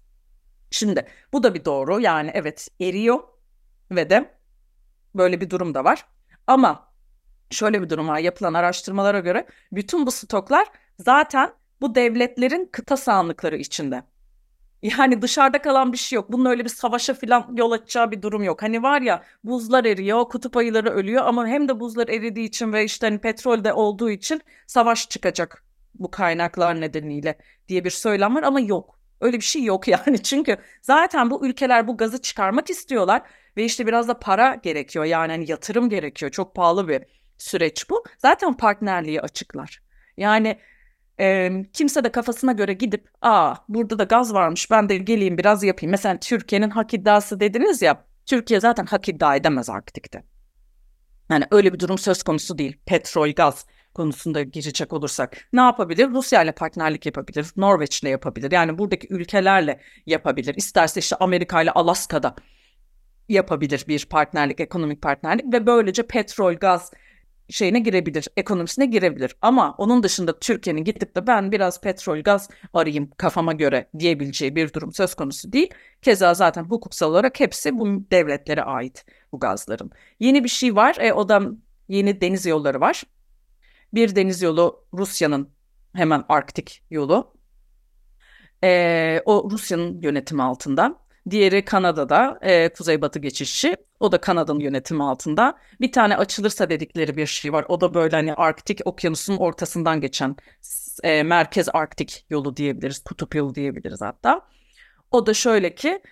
Şimdi 0.70 1.06
bu 1.32 1.42
da 1.42 1.54
bir 1.54 1.64
doğru 1.64 2.00
yani 2.00 2.30
evet 2.34 2.68
eriyor 2.80 3.18
ve 3.90 4.10
de 4.10 4.30
böyle 5.14 5.40
bir 5.40 5.50
durum 5.50 5.74
da 5.74 5.84
var. 5.84 6.06
Ama 6.46 6.92
şöyle 7.50 7.82
bir 7.82 7.90
durum 7.90 8.08
var 8.08 8.18
yapılan 8.18 8.54
araştırmalara 8.54 9.20
göre 9.20 9.46
bütün 9.72 10.06
bu 10.06 10.10
stoklar 10.10 10.66
zaten 10.98 11.52
bu 11.80 11.94
devletlerin 11.94 12.68
kıta 12.72 12.96
sahanlıkları 12.96 13.56
içinde. 13.56 14.02
Yani 14.82 15.22
dışarıda 15.22 15.62
kalan 15.62 15.92
bir 15.92 15.98
şey 15.98 16.16
yok. 16.16 16.32
Bunun 16.32 16.44
öyle 16.44 16.64
bir 16.64 16.68
savaşa 16.68 17.14
falan 17.14 17.54
yol 17.56 17.70
açacağı 17.70 18.10
bir 18.10 18.22
durum 18.22 18.42
yok. 18.42 18.62
Hani 18.62 18.82
var 18.82 19.00
ya 19.00 19.22
buzlar 19.44 19.84
eriyor, 19.84 20.24
kutup 20.24 20.56
ayıları 20.56 20.90
ölüyor 20.90 21.24
ama 21.26 21.46
hem 21.46 21.68
de 21.68 21.80
buzlar 21.80 22.08
eridiği 22.08 22.48
için 22.48 22.72
ve 22.72 22.84
işte 22.84 23.06
hani 23.06 23.18
petrol 23.18 23.64
de 23.64 23.72
olduğu 23.72 24.10
için 24.10 24.40
savaş 24.66 25.08
çıkacak 25.08 25.64
bu 25.94 26.10
kaynaklar 26.10 26.80
nedeniyle 26.80 27.38
diye 27.68 27.84
bir 27.84 27.90
söylem 27.90 28.34
var 28.34 28.42
ama 28.42 28.60
yok. 28.60 28.98
Öyle 29.20 29.36
bir 29.36 29.44
şey 29.44 29.64
yok 29.64 29.88
yani. 30.06 30.22
Çünkü 30.22 30.56
zaten 30.82 31.30
bu 31.30 31.46
ülkeler 31.46 31.88
bu 31.88 31.96
gazı 31.96 32.22
çıkarmak 32.22 32.70
istiyorlar 32.70 33.22
ve 33.56 33.64
işte 33.64 33.86
biraz 33.86 34.08
da 34.08 34.18
para 34.18 34.54
gerekiyor. 34.54 35.04
Yani 35.04 35.32
hani 35.32 35.50
yatırım 35.50 35.88
gerekiyor. 35.88 36.30
Çok 36.30 36.54
pahalı 36.54 36.88
bir 36.88 37.02
süreç 37.38 37.90
bu. 37.90 38.04
Zaten 38.18 38.56
partnerliği 38.56 39.20
açıklar. 39.20 39.82
Yani 40.16 40.58
e, 41.20 41.50
kimse 41.72 42.04
de 42.04 42.12
kafasına 42.12 42.52
göre 42.52 42.72
gidip 42.72 43.08
aa 43.22 43.54
burada 43.68 43.98
da 43.98 44.04
gaz 44.04 44.34
varmış 44.34 44.70
ben 44.70 44.88
de 44.88 44.96
geleyim 44.98 45.38
biraz 45.38 45.62
yapayım. 45.62 45.90
Mesela 45.90 46.20
Türkiye'nin 46.20 46.70
hak 46.70 46.94
iddiası 46.94 47.40
dediniz 47.40 47.82
ya 47.82 48.04
Türkiye 48.26 48.60
zaten 48.60 48.86
hak 48.86 49.08
iddia 49.08 49.36
edemez 49.36 49.70
Arktik'te. 49.70 50.22
Yani 51.30 51.44
öyle 51.50 51.72
bir 51.72 51.78
durum 51.78 51.98
söz 51.98 52.22
konusu 52.22 52.58
değil. 52.58 52.76
Petrol, 52.86 53.32
gaz 53.32 53.66
konusunda 53.94 54.42
girecek 54.42 54.92
olursak 54.92 55.48
ne 55.52 55.60
yapabilir? 55.60 56.10
Rusya 56.10 56.42
ile 56.42 56.52
partnerlik 56.52 57.06
yapabilir, 57.06 57.46
Norveç 57.56 58.02
ile 58.02 58.08
yapabilir. 58.08 58.52
Yani 58.52 58.78
buradaki 58.78 59.06
ülkelerle 59.10 59.80
yapabilir. 60.06 60.54
İsterse 60.54 61.00
işte 61.00 61.16
Amerika 61.16 61.62
ile 61.62 61.70
Alaska'da 61.70 62.34
yapabilir 63.28 63.84
bir 63.88 64.06
partnerlik, 64.06 64.60
ekonomik 64.60 65.02
partnerlik 65.02 65.52
ve 65.52 65.66
böylece 65.66 66.06
petrol, 66.06 66.54
gaz 66.54 66.90
şeyine 67.48 67.78
girebilir, 67.78 68.28
ekonomisine 68.36 68.86
girebilir. 68.86 69.36
Ama 69.42 69.74
onun 69.78 70.02
dışında 70.02 70.38
Türkiye'nin 70.38 70.84
gidip 70.84 71.16
de 71.16 71.26
ben 71.26 71.52
biraz 71.52 71.80
petrol, 71.80 72.18
gaz 72.18 72.48
arayayım 72.74 73.10
kafama 73.16 73.52
göre 73.52 73.88
diyebileceği 73.98 74.56
bir 74.56 74.72
durum 74.72 74.92
söz 74.92 75.14
konusu 75.14 75.52
değil. 75.52 75.70
Keza 76.02 76.34
zaten 76.34 76.64
hukuksal 76.64 77.10
olarak 77.10 77.40
hepsi 77.40 77.78
bu 77.78 77.86
devletlere 78.10 78.62
ait 78.62 79.04
bu 79.32 79.40
gazların. 79.40 79.90
Yeni 80.20 80.44
bir 80.44 80.48
şey 80.48 80.76
var, 80.76 80.96
e, 81.00 81.12
o 81.12 81.28
da 81.28 81.42
yeni 81.88 82.20
deniz 82.20 82.46
yolları 82.46 82.80
var. 82.80 83.02
Bir 83.94 84.16
deniz 84.16 84.42
yolu 84.42 84.84
Rusya'nın 84.94 85.50
hemen 85.92 86.24
Arktik 86.28 86.82
yolu. 86.90 87.32
E, 88.64 89.22
o 89.24 89.48
Rusya'nın 89.50 90.00
yönetimi 90.02 90.42
altında. 90.42 91.05
Diğeri 91.30 91.64
Kanada'da 91.64 92.38
e, 92.42 92.68
kuzeybatı 92.68 93.18
geçişi. 93.18 93.76
O 94.00 94.12
da 94.12 94.20
Kanada'nın 94.20 94.60
yönetimi 94.60 95.02
altında. 95.04 95.58
Bir 95.80 95.92
tane 95.92 96.16
açılırsa 96.16 96.70
dedikleri 96.70 97.16
bir 97.16 97.26
şey 97.26 97.52
var. 97.52 97.64
O 97.68 97.80
da 97.80 97.94
böyle 97.94 98.16
hani 98.16 98.34
Arktik 98.34 98.80
okyanusun 98.84 99.36
ortasından 99.36 100.00
geçen 100.00 100.36
e, 101.02 101.22
merkez 101.22 101.68
Arktik 101.72 102.26
yolu 102.30 102.56
diyebiliriz. 102.56 102.98
Kutup 103.04 103.34
yolu 103.34 103.54
diyebiliriz 103.54 104.00
hatta. 104.00 104.40
O 105.10 105.26
da 105.26 105.34
şöyle 105.34 105.74
ki 105.74 106.02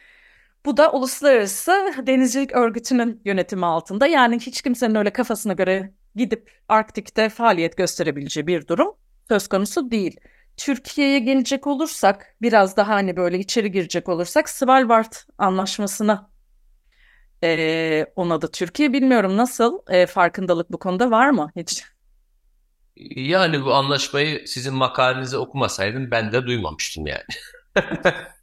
bu 0.67 0.77
da 0.77 0.93
Uluslararası 0.93 1.95
Denizcilik 2.07 2.53
Örgütü'nün 2.53 3.21
yönetimi 3.25 3.67
altında. 3.67 4.07
Yani 4.07 4.39
hiç 4.39 4.63
kimsenin 4.63 4.95
öyle 4.95 5.13
kafasına 5.13 5.53
göre 5.53 5.93
gidip 6.17 6.51
Arktik'te 6.69 7.29
faaliyet 7.29 7.77
gösterebileceği 7.77 8.47
bir 8.47 8.69
durum 8.69 8.95
söz 9.29 9.49
konusu 9.49 9.91
değil. 9.91 10.21
Türkiye'ye 10.57 11.19
gelecek 11.19 11.67
olursak 11.67 12.37
biraz 12.43 12.77
daha 12.77 12.95
hani 12.95 13.17
böyle 13.17 13.39
içeri 13.39 13.73
girecek 13.73 14.09
olursak 14.09 14.49
Svalbard 14.49 15.13
anlaşmasına 15.39 16.31
e, 17.43 18.07
ona 18.17 18.43
da 18.43 18.51
Türkiye 18.51 18.93
bilmiyorum 18.93 19.37
nasıl 19.37 19.79
e, 19.89 20.07
farkındalık 20.07 20.73
bu 20.73 20.79
konuda 20.79 21.11
var 21.11 21.31
mı 21.31 21.51
hiç? 21.57 21.85
Yani 23.17 23.65
bu 23.65 23.75
anlaşmayı 23.75 24.49
sizin 24.49 24.75
makalenizi 24.75 25.37
okumasaydım 25.37 26.11
ben 26.11 26.33
de 26.33 26.47
duymamıştım 26.47 27.07
yani. 27.07 27.25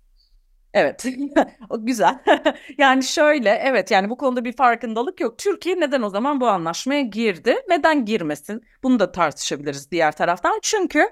Evet, 0.73 1.05
o 1.69 1.85
güzel. 1.85 2.19
Yani 2.77 3.03
şöyle, 3.03 3.49
evet 3.49 3.91
yani 3.91 4.09
bu 4.09 4.17
konuda 4.17 4.45
bir 4.45 4.53
farkındalık 4.55 5.19
yok. 5.21 5.37
Türkiye 5.37 5.79
neden 5.79 6.01
o 6.01 6.09
zaman 6.09 6.41
bu 6.41 6.47
anlaşmaya 6.47 7.01
girdi? 7.01 7.55
Neden 7.69 8.05
girmesin? 8.05 8.61
Bunu 8.83 8.99
da 8.99 9.11
tartışabiliriz 9.11 9.91
diğer 9.91 10.11
taraftan. 10.11 10.59
Çünkü 10.61 11.09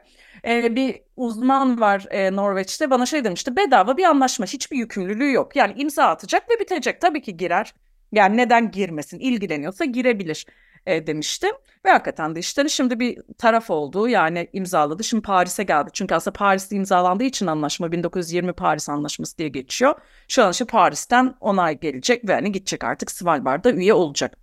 e, 0.47 0.75
bir 0.75 1.01
uzman 1.15 1.79
var 1.81 2.05
e, 2.09 2.35
Norveç'te 2.35 2.89
bana 2.89 3.05
şey 3.05 3.23
demişti. 3.23 3.55
Bedava 3.55 3.97
bir 3.97 4.03
anlaşma, 4.03 4.45
hiçbir 4.45 4.77
yükümlülüğü 4.77 5.31
yok. 5.31 5.55
Yani 5.55 5.73
imza 5.77 6.03
atacak 6.03 6.49
ve 6.49 6.59
bitecek. 6.59 7.01
Tabii 7.01 7.21
ki 7.21 7.37
girer. 7.37 7.73
Yani 8.11 8.37
neden 8.37 8.71
girmesin? 8.71 9.19
İlgileniyorsa 9.19 9.85
girebilir 9.85 10.45
e, 10.89 11.07
demişti. 11.07 11.47
Ve 11.85 11.89
hakikaten 11.91 12.35
de 12.35 12.39
işte 12.39 12.69
şimdi 12.69 12.99
bir 12.99 13.17
taraf 13.37 13.69
oldu 13.69 14.07
yani 14.07 14.47
imzaladı. 14.53 15.03
Şimdi 15.03 15.21
Paris'e 15.21 15.63
geldi. 15.63 15.89
Çünkü 15.93 16.15
aslında 16.15 16.33
Paris'te 16.33 16.75
imzalandığı 16.75 17.23
için 17.23 17.47
anlaşma 17.47 17.91
1920 17.91 18.53
Paris 18.53 18.89
Anlaşması 18.89 19.37
diye 19.37 19.49
geçiyor. 19.49 19.95
Şu 20.27 20.43
an 20.43 20.51
işte 20.51 20.65
Paris'ten 20.65 21.35
onay 21.39 21.79
gelecek 21.79 22.27
ve 22.27 22.33
hani 22.33 22.51
gidecek 22.51 22.83
artık 22.83 23.11
Svalbard'a 23.11 23.71
üye 23.71 23.93
olacak. 23.93 24.37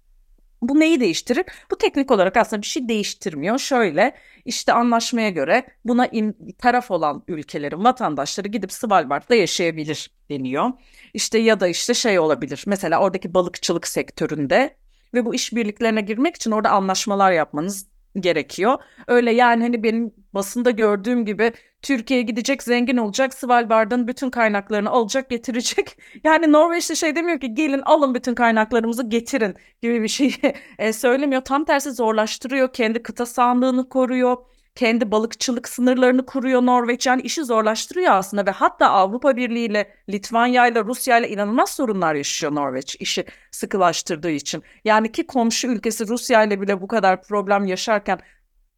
Bu 0.62 0.80
neyi 0.80 1.00
değiştirir? 1.00 1.44
Bu 1.70 1.78
teknik 1.78 2.10
olarak 2.10 2.36
aslında 2.36 2.62
bir 2.62 2.66
şey 2.66 2.88
değiştirmiyor. 2.88 3.58
Şöyle 3.58 4.16
işte 4.44 4.72
anlaşmaya 4.72 5.30
göre 5.30 5.66
buna 5.84 6.06
in, 6.06 6.54
taraf 6.58 6.90
olan 6.90 7.22
ülkelerin 7.28 7.84
vatandaşları 7.84 8.48
gidip 8.48 8.72
Svalbard'da 8.72 9.34
yaşayabilir 9.34 10.10
deniyor. 10.30 10.70
İşte 11.14 11.38
ya 11.38 11.60
da 11.60 11.68
işte 11.68 11.94
şey 11.94 12.18
olabilir. 12.18 12.64
Mesela 12.66 13.00
oradaki 13.00 13.34
balıkçılık 13.34 13.88
sektöründe 13.88 14.76
ve 15.16 15.24
bu 15.24 15.34
işbirliklerine 15.34 16.00
girmek 16.00 16.36
için 16.36 16.50
orada 16.50 16.70
anlaşmalar 16.70 17.32
yapmanız 17.32 17.86
gerekiyor. 18.20 18.78
Öyle 19.06 19.32
yani 19.32 19.62
hani 19.62 19.82
benim 19.82 20.14
basında 20.34 20.70
gördüğüm 20.70 21.24
gibi 21.24 21.52
Türkiye'ye 21.82 22.24
gidecek, 22.24 22.62
zengin 22.62 22.96
olacak, 22.96 23.34
Svalbard'ın 23.34 24.08
bütün 24.08 24.30
kaynaklarını 24.30 24.90
alacak, 24.90 25.30
getirecek. 25.30 25.98
Yani 26.24 26.52
Norveç'te 26.52 26.94
şey 26.94 27.16
demiyor 27.16 27.40
ki 27.40 27.54
gelin 27.54 27.82
alın 27.84 28.14
bütün 28.14 28.34
kaynaklarımızı 28.34 29.08
getirin 29.08 29.54
gibi 29.82 30.02
bir 30.02 30.08
şey 30.08 30.34
e, 30.78 30.92
söylemiyor. 30.92 31.42
Tam 31.42 31.64
tersi 31.64 31.92
zorlaştırıyor, 31.92 32.72
kendi 32.72 33.02
kıta 33.02 33.26
sahanlığını 33.26 33.88
koruyor 33.88 34.36
kendi 34.76 35.10
balıkçılık 35.10 35.68
sınırlarını 35.68 36.26
kuruyor 36.26 36.62
Norveç. 36.62 37.06
Yani 37.06 37.22
işi 37.22 37.44
zorlaştırıyor 37.44 38.12
aslında 38.12 38.46
ve 38.46 38.50
hatta 38.50 38.90
Avrupa 38.90 39.36
Birliği 39.36 39.66
ile 39.66 39.94
Litvanya 40.08 40.66
ile 40.66 40.84
Rusya 40.84 41.18
ile 41.18 41.28
inanılmaz 41.28 41.70
sorunlar 41.70 42.14
yaşıyor 42.14 42.54
Norveç 42.54 42.96
işi 43.00 43.24
sıkılaştırdığı 43.50 44.30
için. 44.30 44.62
Yani 44.84 45.12
ki 45.12 45.26
komşu 45.26 45.68
ülkesi 45.68 46.08
Rusya 46.08 46.44
ile 46.44 46.60
bile 46.60 46.80
bu 46.80 46.88
kadar 46.88 47.22
problem 47.22 47.66
yaşarken 47.66 48.18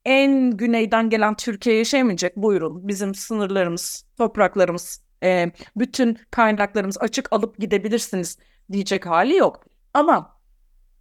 en 0.05 0.51
güneyden 0.51 1.11
gelen 1.11 1.35
Türkiye 1.35 1.77
yaşayamayacak. 1.77 2.37
Buyurun 2.37 2.89
bizim 2.89 3.15
sınırlarımız, 3.15 4.05
topraklarımız, 4.19 5.03
e, 5.23 5.53
bütün 5.77 6.19
kaynaklarımız 6.31 6.99
açık 6.99 7.33
alıp 7.33 7.59
gidebilirsiniz 7.59 8.39
diyecek 8.73 9.07
hali 9.07 9.37
yok. 9.37 9.65
Ama 9.95 10.41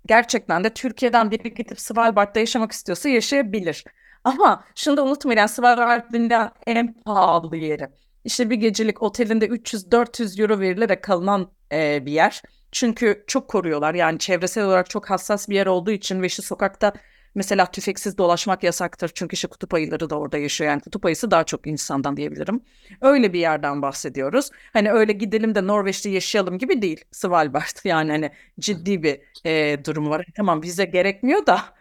gerçekten 0.06 0.64
de 0.64 0.74
Türkiye'den 0.74 1.32
biri 1.32 1.54
gidip 1.54 1.80
Svalbard'da 1.80 2.40
yaşamak 2.40 2.72
istiyorsa 2.72 3.10
yaşayabilir. 3.10 3.84
Ama 4.28 4.64
şunu 4.76 4.98
da 4.98 5.04
unutmayın 5.04 5.46
Svalbard 5.46 6.14
dünyanın 6.14 6.52
en 6.68 6.94
pahalı 7.02 7.58
yeri. 7.58 7.88
İşte 8.24 8.50
bir 8.50 8.56
gecelik 8.56 9.04
otelinde 9.04 9.48
300-400 9.48 10.42
euro 10.42 10.60
verilerek 10.60 11.04
kalınan 11.04 11.52
e, 11.72 12.06
bir 12.06 12.12
yer. 12.12 12.42
Çünkü 12.72 13.24
çok 13.28 13.48
koruyorlar 13.48 13.94
yani 13.94 14.20
çevresel 14.20 14.66
olarak 14.66 14.90
çok 14.90 15.10
hassas 15.10 15.50
bir 15.50 15.56
yer 15.56 15.66
olduğu 15.68 15.92
için 15.92 16.22
ve 16.22 16.26
işte 16.26 16.42
sokakta 16.42 16.94
mesela 17.36 17.72
tüfeksiz 17.72 18.18
dolaşmak 18.18 18.64
yasaktır. 18.64 19.12
Çünkü 19.14 19.34
işte 19.34 19.48
kutup 19.48 19.74
ayıları 19.74 20.10
da 20.10 20.20
orada 20.20 20.38
yaşıyor. 20.38 20.70
Yani 20.70 20.82
kutup 20.82 21.06
ayısı 21.06 21.32
daha 21.32 21.44
çok 21.44 21.68
insandan 21.68 22.18
diyebilirim. 22.18 22.62
Öyle 23.02 23.34
bir 23.34 23.40
yerden 23.40 23.82
bahsediyoruz. 23.82 24.50
Hani 24.74 24.92
öyle 24.92 25.14
gidelim 25.14 25.56
de 25.56 25.68
Norveç'te 25.68 26.10
yaşayalım 26.10 26.58
gibi 26.58 26.82
değil 26.82 27.06
Svalbard. 27.12 27.64
Yani 27.86 28.12
hani 28.12 28.32
ciddi 28.60 29.04
bir 29.04 29.20
e, 29.46 29.86
durum 29.86 30.10
var. 30.10 30.26
Tamam 30.36 30.64
vize 30.64 30.86
gerekmiyor 30.86 31.46
da 31.46 31.77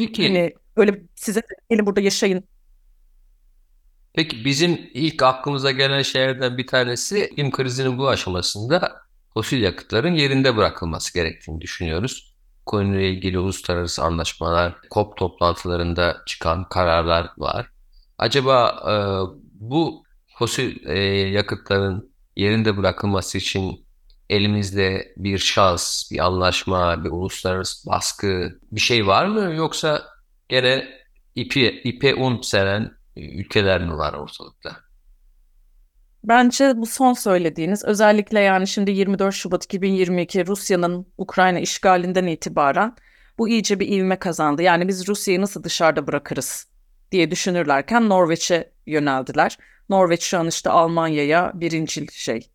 Peki, 0.00 0.22
Hani 0.22 0.54
öyle 0.76 1.02
size 1.14 1.40
gelin 1.70 1.86
burada 1.86 2.00
yaşayın. 2.00 2.44
peki 4.14 4.44
bizim 4.44 4.90
ilk 4.94 5.22
aklımıza 5.22 5.70
gelen 5.70 6.02
şeylerden 6.02 6.58
bir 6.58 6.66
tanesi 6.66 7.24
iklim 7.26 7.50
krizinin 7.50 7.98
bu 7.98 8.08
aşamasında 8.08 8.96
fosil 9.34 9.62
yakıtların 9.62 10.14
yerinde 10.14 10.56
bırakılması 10.56 11.14
gerektiğini 11.14 11.60
düşünüyoruz. 11.60 12.34
Konuyla 12.66 13.00
ilgili 13.02 13.38
uluslararası 13.38 14.02
anlaşmalar, 14.02 14.76
COP 14.90 15.16
toplantılarında 15.16 16.22
çıkan 16.26 16.68
kararlar 16.68 17.30
var. 17.38 17.66
Acaba 18.18 18.68
e, 18.90 18.94
bu 19.54 20.04
fosil 20.38 20.86
e, 20.86 20.98
yakıtların 21.30 22.12
yerinde 22.36 22.76
bırakılması 22.76 23.38
için 23.38 23.86
elimizde 24.30 25.12
bir 25.16 25.38
şans, 25.38 26.10
bir 26.10 26.26
anlaşma, 26.26 27.04
bir 27.04 27.10
uluslararası 27.10 27.90
baskı 27.90 28.58
bir 28.72 28.80
şey 28.80 29.06
var 29.06 29.26
mı? 29.26 29.54
Yoksa 29.54 30.02
gene 30.48 30.88
ipi, 31.34 31.80
ipe 31.84 32.14
un 32.14 32.40
seren 32.40 32.92
ülkeler 33.16 33.84
mi 33.84 33.96
var 33.98 34.12
ortalıkta? 34.12 34.76
Bence 36.24 36.72
bu 36.76 36.86
son 36.86 37.12
söylediğiniz 37.12 37.84
özellikle 37.84 38.40
yani 38.40 38.66
şimdi 38.66 38.90
24 38.90 39.34
Şubat 39.34 39.64
2022 39.64 40.46
Rusya'nın 40.46 41.06
Ukrayna 41.18 41.60
işgalinden 41.60 42.26
itibaren 42.26 42.96
bu 43.38 43.48
iyice 43.48 43.80
bir 43.80 43.88
ivme 43.88 44.18
kazandı. 44.18 44.62
Yani 44.62 44.88
biz 44.88 45.08
Rusya'yı 45.08 45.40
nasıl 45.40 45.64
dışarıda 45.64 46.06
bırakırız 46.06 46.66
diye 47.12 47.30
düşünürlerken 47.30 48.08
Norveç'e 48.08 48.72
yöneldiler. 48.86 49.58
Norveç 49.88 50.22
şu 50.22 50.38
an 50.38 50.48
işte 50.48 50.70
Almanya'ya 50.70 51.52
birincil 51.54 52.08
şey 52.10 52.50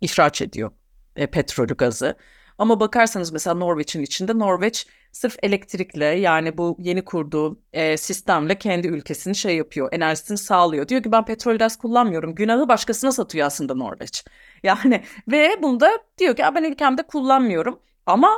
ihraç 0.00 0.42
ediyor 0.42 0.70
e, 1.16 1.26
petrolü 1.26 1.76
gazı. 1.76 2.16
Ama 2.58 2.80
bakarsanız 2.80 3.32
mesela 3.32 3.54
Norveç'in 3.54 4.02
içinde 4.02 4.38
Norveç 4.38 4.86
sırf 5.12 5.36
elektrikle 5.42 6.04
yani 6.04 6.58
bu 6.58 6.76
yeni 6.80 7.04
kurduğu 7.04 7.60
e, 7.72 7.96
sistemle 7.96 8.58
kendi 8.58 8.86
ülkesini 8.88 9.34
şey 9.34 9.56
yapıyor, 9.56 9.88
enerjisini 9.92 10.38
sağlıyor. 10.38 10.88
Diyor 10.88 11.02
ki 11.02 11.12
ben 11.12 11.24
petrol 11.24 11.58
gaz 11.58 11.76
kullanmıyorum. 11.78 12.34
Günahı 12.34 12.68
başkasına 12.68 13.12
satıyor 13.12 13.46
aslında 13.46 13.74
Norveç. 13.74 14.24
Yani 14.62 15.02
ve 15.28 15.62
bunda 15.62 15.90
diyor 16.18 16.36
ki 16.36 16.42
ben 16.54 16.64
ülkemde 16.64 17.02
kullanmıyorum. 17.02 17.80
Ama 18.06 18.28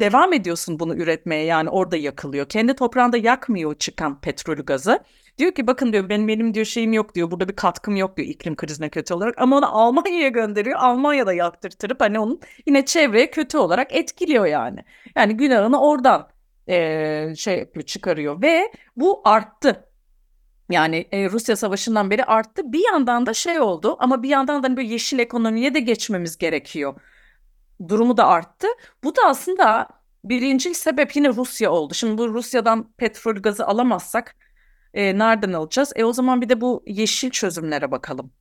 devam 0.00 0.32
ediyorsun 0.32 0.80
bunu 0.80 0.96
üretmeye 0.96 1.44
yani 1.44 1.68
orada 1.68 1.96
yakılıyor. 1.96 2.48
Kendi 2.48 2.74
toprağında 2.74 3.16
yakmıyor 3.16 3.74
çıkan 3.74 4.20
petrolü 4.20 4.64
gazı. 4.64 5.04
Diyor 5.38 5.52
ki 5.52 5.66
bakın 5.66 5.92
diyor 5.92 6.08
benim 6.08 6.28
benim 6.28 6.54
diyor 6.54 6.66
şeyim 6.66 6.92
yok 6.92 7.14
diyor. 7.14 7.30
Burada 7.30 7.48
bir 7.48 7.56
katkım 7.56 7.96
yok 7.96 8.16
diyor 8.16 8.28
iklim 8.28 8.56
krizine 8.56 8.88
kötü 8.90 9.14
olarak. 9.14 9.34
Ama 9.38 9.56
onu 9.58 9.76
Almanya'ya 9.78 10.28
gönderiyor. 10.28 10.78
Almanya'da 10.78 11.32
yaktırtırıp 11.32 12.00
hani 12.00 12.18
onun 12.18 12.40
yine 12.66 12.84
çevreye 12.84 13.30
kötü 13.30 13.58
olarak 13.58 13.94
etkiliyor 13.94 14.46
yani. 14.46 14.84
Yani 15.16 15.36
günahını 15.36 15.80
oradan 15.80 16.28
eee, 16.68 17.34
şey 17.36 17.58
yapıyor, 17.58 17.86
çıkarıyor 17.86 18.42
ve 18.42 18.72
bu 18.96 19.20
arttı. 19.24 19.88
Yani 20.70 21.08
e, 21.12 21.30
Rusya 21.30 21.56
Savaşı'ndan 21.56 22.10
beri 22.10 22.24
arttı. 22.24 22.72
Bir 22.72 22.84
yandan 22.92 23.26
da 23.26 23.34
şey 23.34 23.60
oldu 23.60 23.96
ama 24.00 24.22
bir 24.22 24.28
yandan 24.28 24.62
da 24.62 24.68
hani 24.68 24.76
böyle 24.76 24.88
yeşil 24.88 25.18
ekonomiye 25.18 25.74
de 25.74 25.80
geçmemiz 25.80 26.38
gerekiyor. 26.38 26.94
Durumu 27.88 28.16
da 28.16 28.26
arttı. 28.26 28.66
Bu 29.04 29.16
da 29.16 29.22
aslında 29.26 29.88
birinci 30.24 30.74
sebep 30.74 31.16
yine 31.16 31.28
Rusya 31.28 31.70
oldu. 31.72 31.94
Şimdi 31.94 32.18
bu 32.18 32.28
Rusya'dan 32.34 32.92
petrol 32.96 33.34
gazı 33.34 33.66
alamazsak 33.66 34.36
e, 34.94 35.18
nereden 35.18 35.52
alacağız? 35.52 35.92
E 35.96 36.04
o 36.04 36.12
zaman 36.12 36.40
bir 36.40 36.48
de 36.48 36.60
bu 36.60 36.82
yeşil 36.86 37.30
çözümlere 37.30 37.90
bakalım 37.90 38.32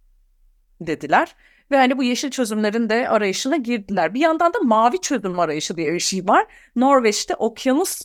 dediler. 0.82 1.36
Ve 1.72 1.78
hani 1.78 1.98
bu 1.98 2.04
yeşil 2.04 2.32
çözümlerin 2.32 2.90
de 2.90 3.10
arayışına 3.10 3.58
girdiler. 3.58 4.14
Bir 4.14 4.20
yandan 4.20 4.54
da 4.54 4.60
mavi 4.60 5.02
çözüm 5.02 5.40
arayışı 5.40 5.78
diye 5.78 5.94
bir 5.94 6.00
şey 6.00 6.28
var. 6.28 6.46
Norveç'te 6.76 7.36
okyanus 7.36 8.02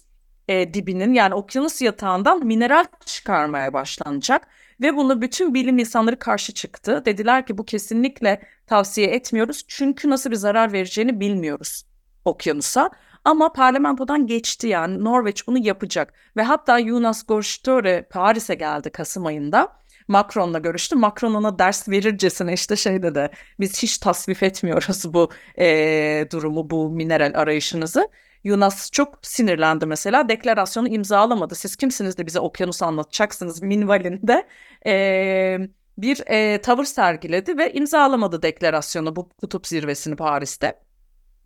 e, 0.48 0.74
dibinin 0.74 1.12
yani 1.12 1.34
okyanus 1.34 1.82
yatağından 1.82 2.46
mineral 2.46 2.84
çıkarmaya 3.06 3.72
başlanacak. 3.72 4.46
Ve 4.80 4.96
bunu 4.96 5.22
bütün 5.22 5.54
bilim 5.54 5.78
insanları 5.78 6.18
karşı 6.18 6.54
çıktı. 6.54 7.02
Dediler 7.04 7.46
ki 7.46 7.58
bu 7.58 7.64
kesinlikle 7.64 8.42
tavsiye 8.66 9.06
etmiyoruz. 9.06 9.64
Çünkü 9.68 10.10
nasıl 10.10 10.30
bir 10.30 10.36
zarar 10.36 10.72
vereceğini 10.72 11.20
bilmiyoruz 11.20 11.84
okyanusa. 12.24 12.90
Ama 13.24 13.52
parlamentodan 13.52 14.26
geçti 14.26 14.66
yani 14.68 15.04
Norveç 15.04 15.46
bunu 15.46 15.58
yapacak. 15.58 16.14
Ve 16.36 16.42
hatta 16.42 16.80
Jonas 16.82 17.22
Gahr 17.26 18.08
Paris'e 18.08 18.54
geldi 18.54 18.90
Kasım 18.90 19.26
ayında. 19.26 19.78
Macron'la 20.08 20.58
görüştü. 20.58 20.96
Macron 20.96 21.34
ona 21.34 21.58
ders 21.58 21.88
verircesine 21.88 22.52
işte 22.52 22.76
şey 22.76 23.02
dedi. 23.02 23.30
Biz 23.60 23.82
hiç 23.82 23.98
tasvip 23.98 24.42
etmiyoruz 24.42 25.14
bu 25.14 25.30
eee, 25.58 26.30
durumu, 26.30 26.70
bu 26.70 26.90
mineral 26.90 27.32
arayışınızı. 27.34 28.08
Yunus 28.44 28.90
çok 28.90 29.18
sinirlendi 29.22 29.86
mesela. 29.86 30.28
Deklarasyonu 30.28 30.88
imzalamadı. 30.88 31.54
Siz 31.54 31.76
kimsiniz 31.76 32.18
de 32.18 32.26
bize 32.26 32.40
okyanus 32.40 32.82
anlatacaksınız 32.82 33.62
minvalinde. 33.62 34.46
Eee, 34.86 35.68
bir 35.98 36.22
eee, 36.30 36.60
tavır 36.60 36.84
sergiledi 36.84 37.58
ve 37.58 37.72
imzalamadı 37.72 38.42
deklarasyonu 38.42 39.16
bu 39.16 39.28
kutup 39.28 39.66
zirvesini 39.66 40.16
Paris'te. 40.16 40.80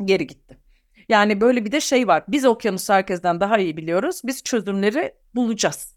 Geri 0.05 0.27
gitti. 0.27 0.61
Yani 1.12 1.40
böyle 1.40 1.64
bir 1.64 1.72
de 1.72 1.80
şey 1.80 2.08
var. 2.08 2.24
Biz 2.28 2.44
okyanusu 2.44 2.92
herkesten 2.92 3.40
daha 3.40 3.58
iyi 3.58 3.76
biliyoruz. 3.76 4.20
Biz 4.24 4.42
çözümleri 4.42 5.14
bulacağız. 5.34 5.96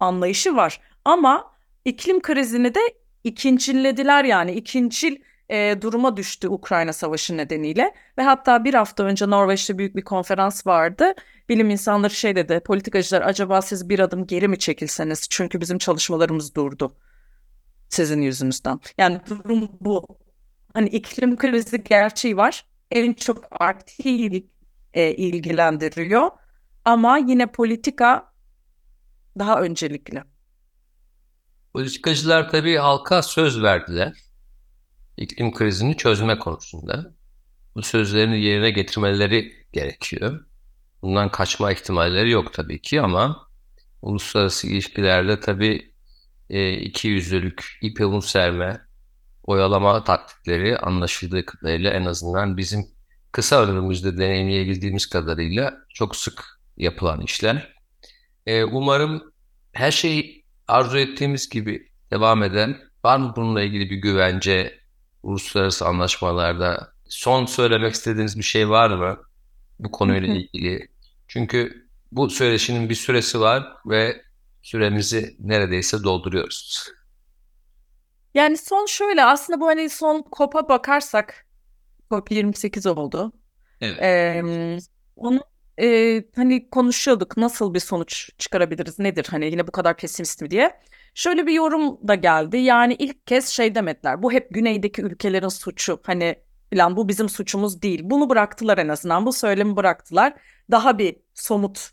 Anlayışı 0.00 0.56
var. 0.56 0.80
Ama 1.04 1.52
iklim 1.84 2.22
krizini 2.22 2.74
de 2.74 2.80
ikincillediler 3.24 4.24
yani. 4.24 4.52
İkincil 4.52 5.16
e, 5.48 5.76
duruma 5.80 6.16
düştü 6.16 6.48
Ukrayna 6.48 6.92
Savaşı 6.92 7.36
nedeniyle. 7.36 7.94
Ve 8.18 8.22
hatta 8.22 8.64
bir 8.64 8.74
hafta 8.74 9.04
önce 9.04 9.30
Norveç'te 9.30 9.78
büyük 9.78 9.96
bir 9.96 10.02
konferans 10.02 10.66
vardı. 10.66 11.14
Bilim 11.48 11.70
insanları 11.70 12.14
şey 12.14 12.36
dedi. 12.36 12.60
Politikacılar 12.60 13.22
acaba 13.22 13.62
siz 13.62 13.88
bir 13.88 13.98
adım 13.98 14.26
geri 14.26 14.48
mi 14.48 14.58
çekilseniz? 14.58 15.26
Çünkü 15.30 15.60
bizim 15.60 15.78
çalışmalarımız 15.78 16.54
durdu. 16.54 16.92
Sizin 17.88 18.22
yüzünüzden. 18.22 18.80
Yani 18.98 19.20
durum 19.28 19.68
bu. 19.80 20.06
Hani 20.74 20.88
iklim 20.88 21.36
krizi 21.36 21.84
gerçeği 21.84 22.36
var. 22.36 22.66
En 22.90 23.12
çok 23.12 23.44
artıyı 23.50 24.55
e, 24.96 25.14
ilgilendiriyor. 25.14 26.30
Ama 26.84 27.18
yine 27.18 27.46
politika 27.46 28.32
daha 29.38 29.62
öncelikli. 29.62 30.22
Politikacılar 31.72 32.50
tabii 32.50 32.76
halka 32.76 33.22
söz 33.22 33.62
verdiler. 33.62 34.12
iklim 35.16 35.52
krizini 35.52 35.96
çözme 35.96 36.38
konusunda. 36.38 37.14
Bu 37.74 37.82
sözlerini 37.82 38.40
yerine 38.40 38.70
getirmeleri 38.70 39.52
gerekiyor. 39.72 40.46
Bundan 41.02 41.30
kaçma 41.30 41.72
ihtimalleri 41.72 42.30
yok 42.30 42.52
tabii 42.52 42.82
ki 42.82 43.00
ama 43.00 43.48
uluslararası 44.02 44.66
ilişkilerde 44.66 45.40
tabii 45.40 45.94
e, 46.50 46.72
iki 46.72 47.08
yüzlülük, 47.08 47.78
ipe 47.82 48.06
un 48.06 48.20
serme, 48.20 48.80
oyalama 49.42 50.04
taktikleri 50.04 50.78
anlaşıldığı 50.78 51.46
kadarıyla 51.46 51.90
en 51.90 52.04
azından 52.04 52.56
bizim 52.56 52.95
kısa 53.36 53.62
ömrümüzde 53.62 54.18
deneyimleyebildiğimiz 54.18 55.06
kadarıyla 55.06 55.74
çok 55.88 56.16
sık 56.16 56.60
yapılan 56.76 57.20
işler. 57.20 57.74
E, 58.46 58.64
umarım 58.64 59.32
her 59.72 59.90
şey 59.90 60.44
arzu 60.68 60.98
ettiğimiz 60.98 61.48
gibi 61.48 61.88
devam 62.10 62.42
eden, 62.42 62.76
var 63.04 63.18
mı 63.18 63.32
bununla 63.36 63.62
ilgili 63.62 63.90
bir 63.90 63.96
güvence, 63.96 64.80
uluslararası 65.22 65.86
anlaşmalarda 65.86 66.92
son 67.08 67.46
söylemek 67.46 67.94
istediğiniz 67.94 68.38
bir 68.38 68.42
şey 68.42 68.68
var 68.68 68.90
mı 68.90 69.18
bu 69.78 69.90
konuyla 69.90 70.34
ilgili? 70.34 70.88
Çünkü 71.28 71.88
bu 72.12 72.30
söyleşinin 72.30 72.88
bir 72.88 72.94
süresi 72.94 73.40
var 73.40 73.72
ve 73.86 74.22
süremizi 74.62 75.36
neredeyse 75.38 76.02
dolduruyoruz. 76.02 76.88
Yani 78.34 78.56
son 78.56 78.86
şöyle 78.86 79.24
aslında 79.24 79.60
bu 79.60 79.66
hani 79.66 79.90
son 79.90 80.24
COP'a 80.36 80.68
bakarsak 80.68 81.45
COP 82.10 82.30
28 82.30 82.86
oldu. 82.86 83.32
Evet. 83.80 84.02
Ee, 84.02 84.78
onu 85.16 85.40
e, 85.80 86.22
hani 86.36 86.70
konuşuyorduk 86.70 87.36
nasıl 87.36 87.74
bir 87.74 87.80
sonuç 87.80 88.30
çıkarabiliriz 88.38 88.98
nedir 88.98 89.26
hani 89.30 89.46
yine 89.46 89.66
bu 89.66 89.72
kadar 89.72 89.96
pesimist 89.96 90.42
mi 90.42 90.50
diye. 90.50 90.80
Şöyle 91.14 91.46
bir 91.46 91.52
yorum 91.52 92.08
da 92.08 92.14
geldi 92.14 92.56
yani 92.56 92.94
ilk 92.94 93.26
kez 93.26 93.48
şey 93.48 93.74
demediler 93.74 94.22
bu 94.22 94.32
hep 94.32 94.48
güneydeki 94.50 95.02
ülkelerin 95.02 95.48
suçu 95.48 96.00
hani 96.02 96.36
falan 96.72 96.96
bu 96.96 97.08
bizim 97.08 97.28
suçumuz 97.28 97.82
değil. 97.82 98.00
Bunu 98.04 98.30
bıraktılar 98.30 98.78
en 98.78 98.88
azından 98.88 99.26
bu 99.26 99.32
söylemi 99.32 99.76
bıraktılar. 99.76 100.34
Daha 100.70 100.98
bir 100.98 101.16
somut 101.34 101.90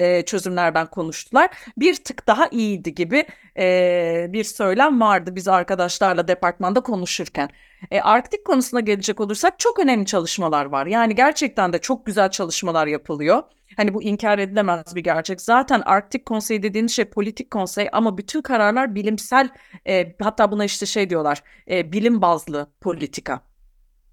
e, 0.00 0.22
çözümlerden 0.22 0.86
konuştular. 0.86 1.50
Bir 1.76 1.94
tık 1.94 2.26
daha 2.26 2.48
iyiydi 2.48 2.94
gibi 2.94 3.26
e, 3.58 4.26
bir 4.28 4.44
söylem 4.44 5.00
vardı 5.00 5.36
biz 5.36 5.48
arkadaşlarla 5.48 6.28
departmanda 6.28 6.80
konuşurken. 6.80 7.48
E, 7.90 8.00
Arktik 8.00 8.44
konusuna 8.44 8.80
gelecek 8.80 9.20
olursak 9.20 9.58
çok 9.58 9.78
önemli 9.78 10.06
çalışmalar 10.06 10.64
var. 10.64 10.86
Yani 10.86 11.14
gerçekten 11.14 11.72
de 11.72 11.78
çok 11.78 12.06
güzel 12.06 12.30
çalışmalar 12.30 12.86
yapılıyor. 12.86 13.42
Hani 13.76 13.94
bu 13.94 14.02
inkar 14.02 14.38
edilemez 14.38 14.94
bir 14.94 15.00
gerçek. 15.00 15.40
Zaten 15.40 15.82
Arktik 15.84 16.26
Konseyi 16.26 16.62
dediğiniz 16.62 16.92
şey 16.92 17.04
politik 17.04 17.50
konsey 17.50 17.88
ama 17.92 18.18
bütün 18.18 18.42
kararlar 18.42 18.94
bilimsel 18.94 19.48
e, 19.86 20.16
hatta 20.20 20.52
buna 20.52 20.64
işte 20.64 20.86
şey 20.86 21.10
diyorlar 21.10 21.42
e, 21.70 21.92
bilim 21.92 22.22
bazlı 22.22 22.70
politika 22.80 23.40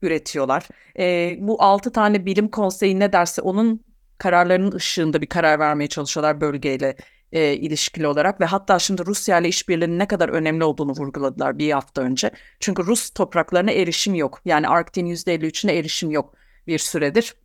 üretiyorlar. 0.02 0.68
E, 1.00 1.36
bu 1.40 1.64
altı 1.64 1.92
tane 1.92 2.26
bilim 2.26 2.48
konseyi 2.48 3.00
ne 3.00 3.14
derse 3.14 3.42
onun 3.42 3.87
kararlarının 4.18 4.72
ışığında 4.72 5.22
bir 5.22 5.28
karar 5.28 5.60
vermeye 5.60 5.88
çalışıyorlar 5.88 6.42
bölgeyle 6.42 6.96
e, 7.32 7.54
ilişkili 7.54 8.08
olarak 8.08 8.42
ve 8.42 8.46
hatta 8.46 8.80
şimdi 8.80 9.06
Rusya 9.06 9.40
ile 9.40 9.48
işbirliğinin 9.48 10.00
ne 10.00 10.08
kadar 10.08 10.30
önemli 10.30 10.64
olduğunu 10.64 10.92
vurguladılar 10.92 11.58
bir 11.60 11.72
hafta 11.72 12.02
önce. 12.02 12.32
Çünkü 12.60 12.86
Rus 12.86 13.10
topraklarına 13.10 13.72
erişim 13.72 14.16
yok. 14.16 14.42
Yani 14.46 14.68
Arktik'in 14.68 15.08
%53'üne 15.08 15.72
erişim 15.72 16.12
yok 16.12 16.36
bir 16.68 16.80
süredir. 16.80 17.36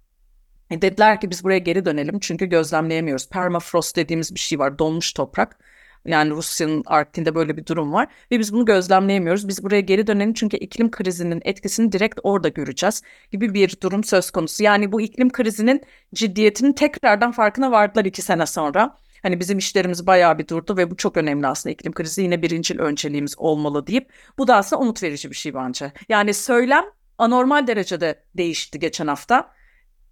E, 0.71 0.83
dediler 0.83 1.21
ki 1.21 1.31
biz 1.31 1.45
buraya 1.45 1.59
geri 1.59 1.85
dönelim 1.85 2.19
çünkü 2.21 2.47
gözlemleyemiyoruz. 2.47 3.29
Permafrost 3.29 3.97
dediğimiz 3.97 4.35
bir 4.35 4.41
şey 4.41 4.59
var, 4.59 4.79
donmuş 4.79 5.13
toprak. 5.13 5.59
Yani 6.07 6.31
Rusya'nın 6.31 6.83
Arktik'inde 6.87 7.35
böyle 7.35 7.57
bir 7.57 7.67
durum 7.67 7.93
var 7.93 8.09
ve 8.31 8.39
biz 8.39 8.53
bunu 8.53 8.65
gözlemleyemiyoruz. 8.65 9.49
Biz 9.49 9.65
buraya 9.65 9.81
geri 9.81 10.07
dönelim 10.07 10.35
çünkü 10.35 10.57
iklim 10.57 10.91
krizinin 10.91 11.43
etkisini 11.45 11.93
direkt 11.93 12.21
orada 12.23 12.49
göreceğiz 12.49 13.03
gibi 13.33 13.55
bir 13.55 13.77
durum 13.83 14.05
söz 14.05 14.31
konusu. 14.31 14.63
Yani 14.63 14.93
bu 14.93 15.01
iklim 15.01 15.33
krizinin 15.33 15.83
ciddiyetinin 16.15 16.73
tekrardan 16.73 17.33
farkına 17.33 17.71
vardılar 17.71 18.05
iki 18.05 18.23
sene 18.23 18.47
sonra. 18.47 18.97
Hani 19.23 19.41
bizim 19.41 19.59
işlerimiz 19.59 20.07
bayağı 20.07 20.39
bir 20.39 20.49
durdu 20.49 20.77
ve 20.77 20.91
bu 20.91 20.97
çok 20.97 21.17
önemli 21.17 21.47
aslında 21.47 21.73
iklim 21.73 21.93
krizi 21.93 22.23
yine 22.23 22.43
birincil 22.43 22.79
önceliğimiz 22.79 23.39
olmalı 23.39 23.87
deyip 23.87 24.13
bu 24.39 24.49
da 24.49 24.57
aslında 24.57 24.83
umut 24.83 25.03
verici 25.03 25.31
bir 25.31 25.37
şey 25.37 25.55
bence. 25.55 25.93
Yani 26.09 26.35
söylem 26.35 26.85
anormal 27.19 27.67
derecede 27.67 28.25
değişti 28.37 28.79
geçen 28.79 29.07
hafta. 29.07 29.51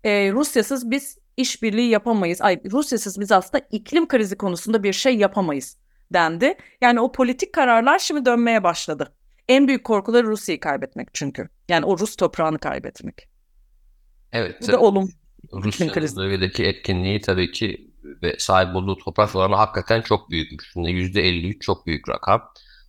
Ee, 0.04 0.32
Rusyasız 0.32 0.90
biz 0.90 1.18
işbirliği 1.36 1.88
yapamayız. 1.88 2.42
Ay 2.42 2.60
Rusyasız 2.70 3.20
biz 3.20 3.32
aslında 3.32 3.66
iklim 3.70 4.08
krizi 4.08 4.36
konusunda 4.36 4.82
bir 4.82 4.92
şey 4.92 5.16
yapamayız 5.16 5.76
dendi. 6.12 6.54
Yani 6.80 7.00
o 7.00 7.12
politik 7.12 7.52
kararlar 7.52 7.98
şimdi 7.98 8.24
dönmeye 8.24 8.64
başladı. 8.64 9.12
En 9.48 9.68
büyük 9.68 9.84
korkuları 9.84 10.26
Rusya'yı 10.26 10.60
kaybetmek 10.60 11.08
çünkü. 11.12 11.48
Yani 11.68 11.84
o 11.84 11.98
Rus 11.98 12.16
toprağını 12.16 12.58
kaybetmek. 12.58 13.28
Evet. 14.32 14.56
Bu 14.62 14.72
da 14.72 14.80
olum. 14.80 15.10
Rusya'nın 15.52 16.16
bölgedeki 16.16 16.64
etkinliği 16.64 17.20
tabii 17.20 17.52
ki 17.52 17.90
ve 18.22 18.36
sahip 18.38 18.76
olduğu 18.76 18.96
toprak 18.96 19.36
oranı 19.36 19.54
hakikaten 19.54 20.02
çok 20.02 20.30
büyükmüş. 20.30 20.70
Şimdi 20.72 20.88
%53 20.88 21.60
çok 21.60 21.86
büyük 21.86 22.08
rakam. 22.08 22.42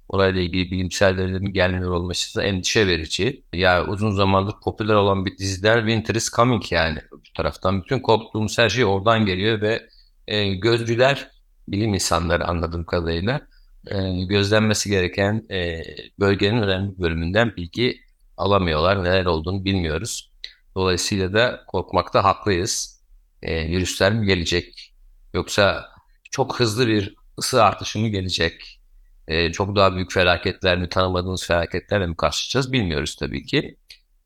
Olayla 0.09 0.41
ilgili 0.41 0.71
bilimsel 0.71 1.17
verilerin 1.17 1.53
gelmiyor 1.53 1.91
olması 1.91 2.39
da 2.39 2.43
endişe 2.43 2.87
verici. 2.87 3.43
Yani 3.53 3.89
uzun 3.89 4.11
zamandır 4.11 4.53
popüler 4.63 4.93
olan 4.93 5.25
bir 5.25 5.37
diziden 5.37 5.77
Winter 5.77 6.15
is 6.15 6.31
Coming 6.31 6.71
yani. 6.71 6.99
Bu 7.11 7.33
taraftan 7.35 7.81
bütün 7.81 7.99
korktuğumuz 7.99 8.57
her 8.57 8.69
şey 8.69 8.85
oradan 8.85 9.25
geliyor 9.25 9.61
ve 9.61 9.89
e, 10.27 10.53
gözcüler, 10.53 11.31
bilim 11.67 11.93
insanları 11.93 12.47
anladığım 12.47 12.85
kadarıyla 12.85 13.41
e, 13.87 14.23
gözlenmesi 14.25 14.89
gereken 14.89 15.45
e, 15.51 15.83
bölgenin 16.19 16.61
önemli 16.61 16.99
bölümünden 16.99 17.55
bilgi 17.55 18.01
alamıyorlar. 18.37 19.03
Neler 19.03 19.25
olduğunu 19.25 19.65
bilmiyoruz. 19.65 20.31
Dolayısıyla 20.75 21.33
da 21.33 21.63
korkmakta 21.67 22.23
haklıyız. 22.23 23.01
E, 23.43 23.67
virüsler 23.67 24.13
mi 24.13 24.25
gelecek? 24.25 24.93
Yoksa 25.33 25.85
çok 26.31 26.59
hızlı 26.59 26.87
bir 26.87 27.15
ısı 27.39 27.63
artışı 27.63 27.99
mı 27.99 28.07
gelecek? 28.07 28.79
E, 29.27 29.51
çok 29.51 29.75
daha 29.75 29.95
büyük 29.95 30.11
felaketler 30.11 30.77
mi, 30.77 30.89
tanımadığımız 30.89 31.47
felaketlerle 31.47 32.07
mi 32.07 32.15
karşılaşacağız 32.15 32.73
bilmiyoruz 32.73 33.15
tabii 33.15 33.45
ki. 33.45 33.75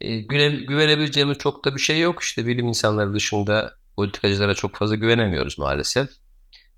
E, 0.01 0.17
güve, 0.19 0.49
güvenebileceğimiz 0.49 1.37
çok 1.37 1.65
da 1.65 1.75
bir 1.75 1.81
şey 1.81 1.99
yok. 1.99 2.23
İşte 2.23 2.47
bilim 2.47 2.67
insanları 2.67 3.13
dışında 3.13 3.73
politikacılara 3.95 4.53
çok 4.53 4.75
fazla 4.75 4.95
güvenemiyoruz 4.95 5.59
maalesef. 5.59 6.09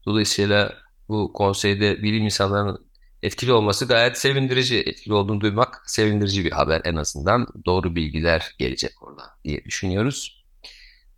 Dolayısıyla 0.05 0.73
bu 1.09 1.33
konseyde 1.33 2.03
bilim 2.03 2.23
insanlarının 2.25 2.87
etkili 3.23 3.51
olması 3.53 3.85
gayet 3.87 4.17
sevindirici. 4.17 4.77
Etkili 4.79 5.13
olduğunu 5.13 5.41
duymak 5.41 5.83
sevindirici 5.89 6.45
bir 6.45 6.51
haber 6.51 6.81
en 6.85 6.95
azından. 6.95 7.47
Doğru 7.65 7.95
bilgiler 7.95 8.55
gelecek 8.57 9.03
oradan 9.03 9.27
diye 9.45 9.65
düşünüyoruz. 9.65 10.45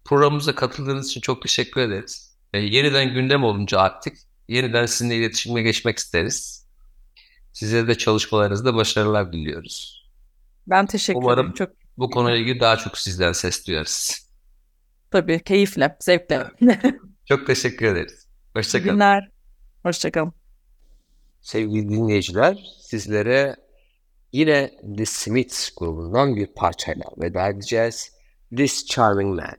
Programımıza 0.05 0.55
katıldığınız 0.55 1.07
için 1.07 1.21
çok 1.21 1.41
teşekkür 1.41 1.81
ederiz. 1.81 2.37
E, 2.53 2.59
yeniden 2.59 3.13
gündem 3.13 3.43
olunca 3.43 3.79
artık 3.79 4.17
yeniden 4.47 4.85
sizinle 4.85 5.15
iletişime 5.15 5.61
geçmek 5.61 5.97
isteriz. 5.97 6.67
Size 7.53 7.87
de 7.87 7.95
çalışmalarınızda 7.97 8.75
başarılar 8.75 9.33
diliyoruz. 9.33 10.09
Ben 10.67 10.85
teşekkür 10.85 11.19
Umarım- 11.21 11.39
ederim. 11.45 11.53
Çok 11.55 11.69
Bu 11.97 12.09
konuyla 12.09 12.37
ilgili 12.37 12.59
daha 12.59 12.77
çok 12.77 12.97
sizden 12.97 13.31
ses 13.31 13.67
duyarız. 13.67 14.29
tabii 15.11 15.39
keyifle, 15.43 15.97
zevkle. 15.99 16.47
Çok 17.25 17.47
teşekkür 17.47 17.85
ederiz. 17.85 18.27
Hoşçakalın. 18.55 18.93
günler. 18.93 19.29
Hoşçakalın. 19.83 20.33
Sevgili 21.41 21.89
dinleyiciler, 21.89 22.57
sizlere 22.81 23.55
yine 24.31 24.71
The 24.97 25.05
Smiths 25.05 25.69
grubundan 25.75 26.35
bir 26.35 26.47
parçayla 26.47 27.05
veda 27.17 27.49
edeceğiz. 27.49 28.11
This 28.55 28.85
Charming 28.85 29.35
Man. 29.35 29.57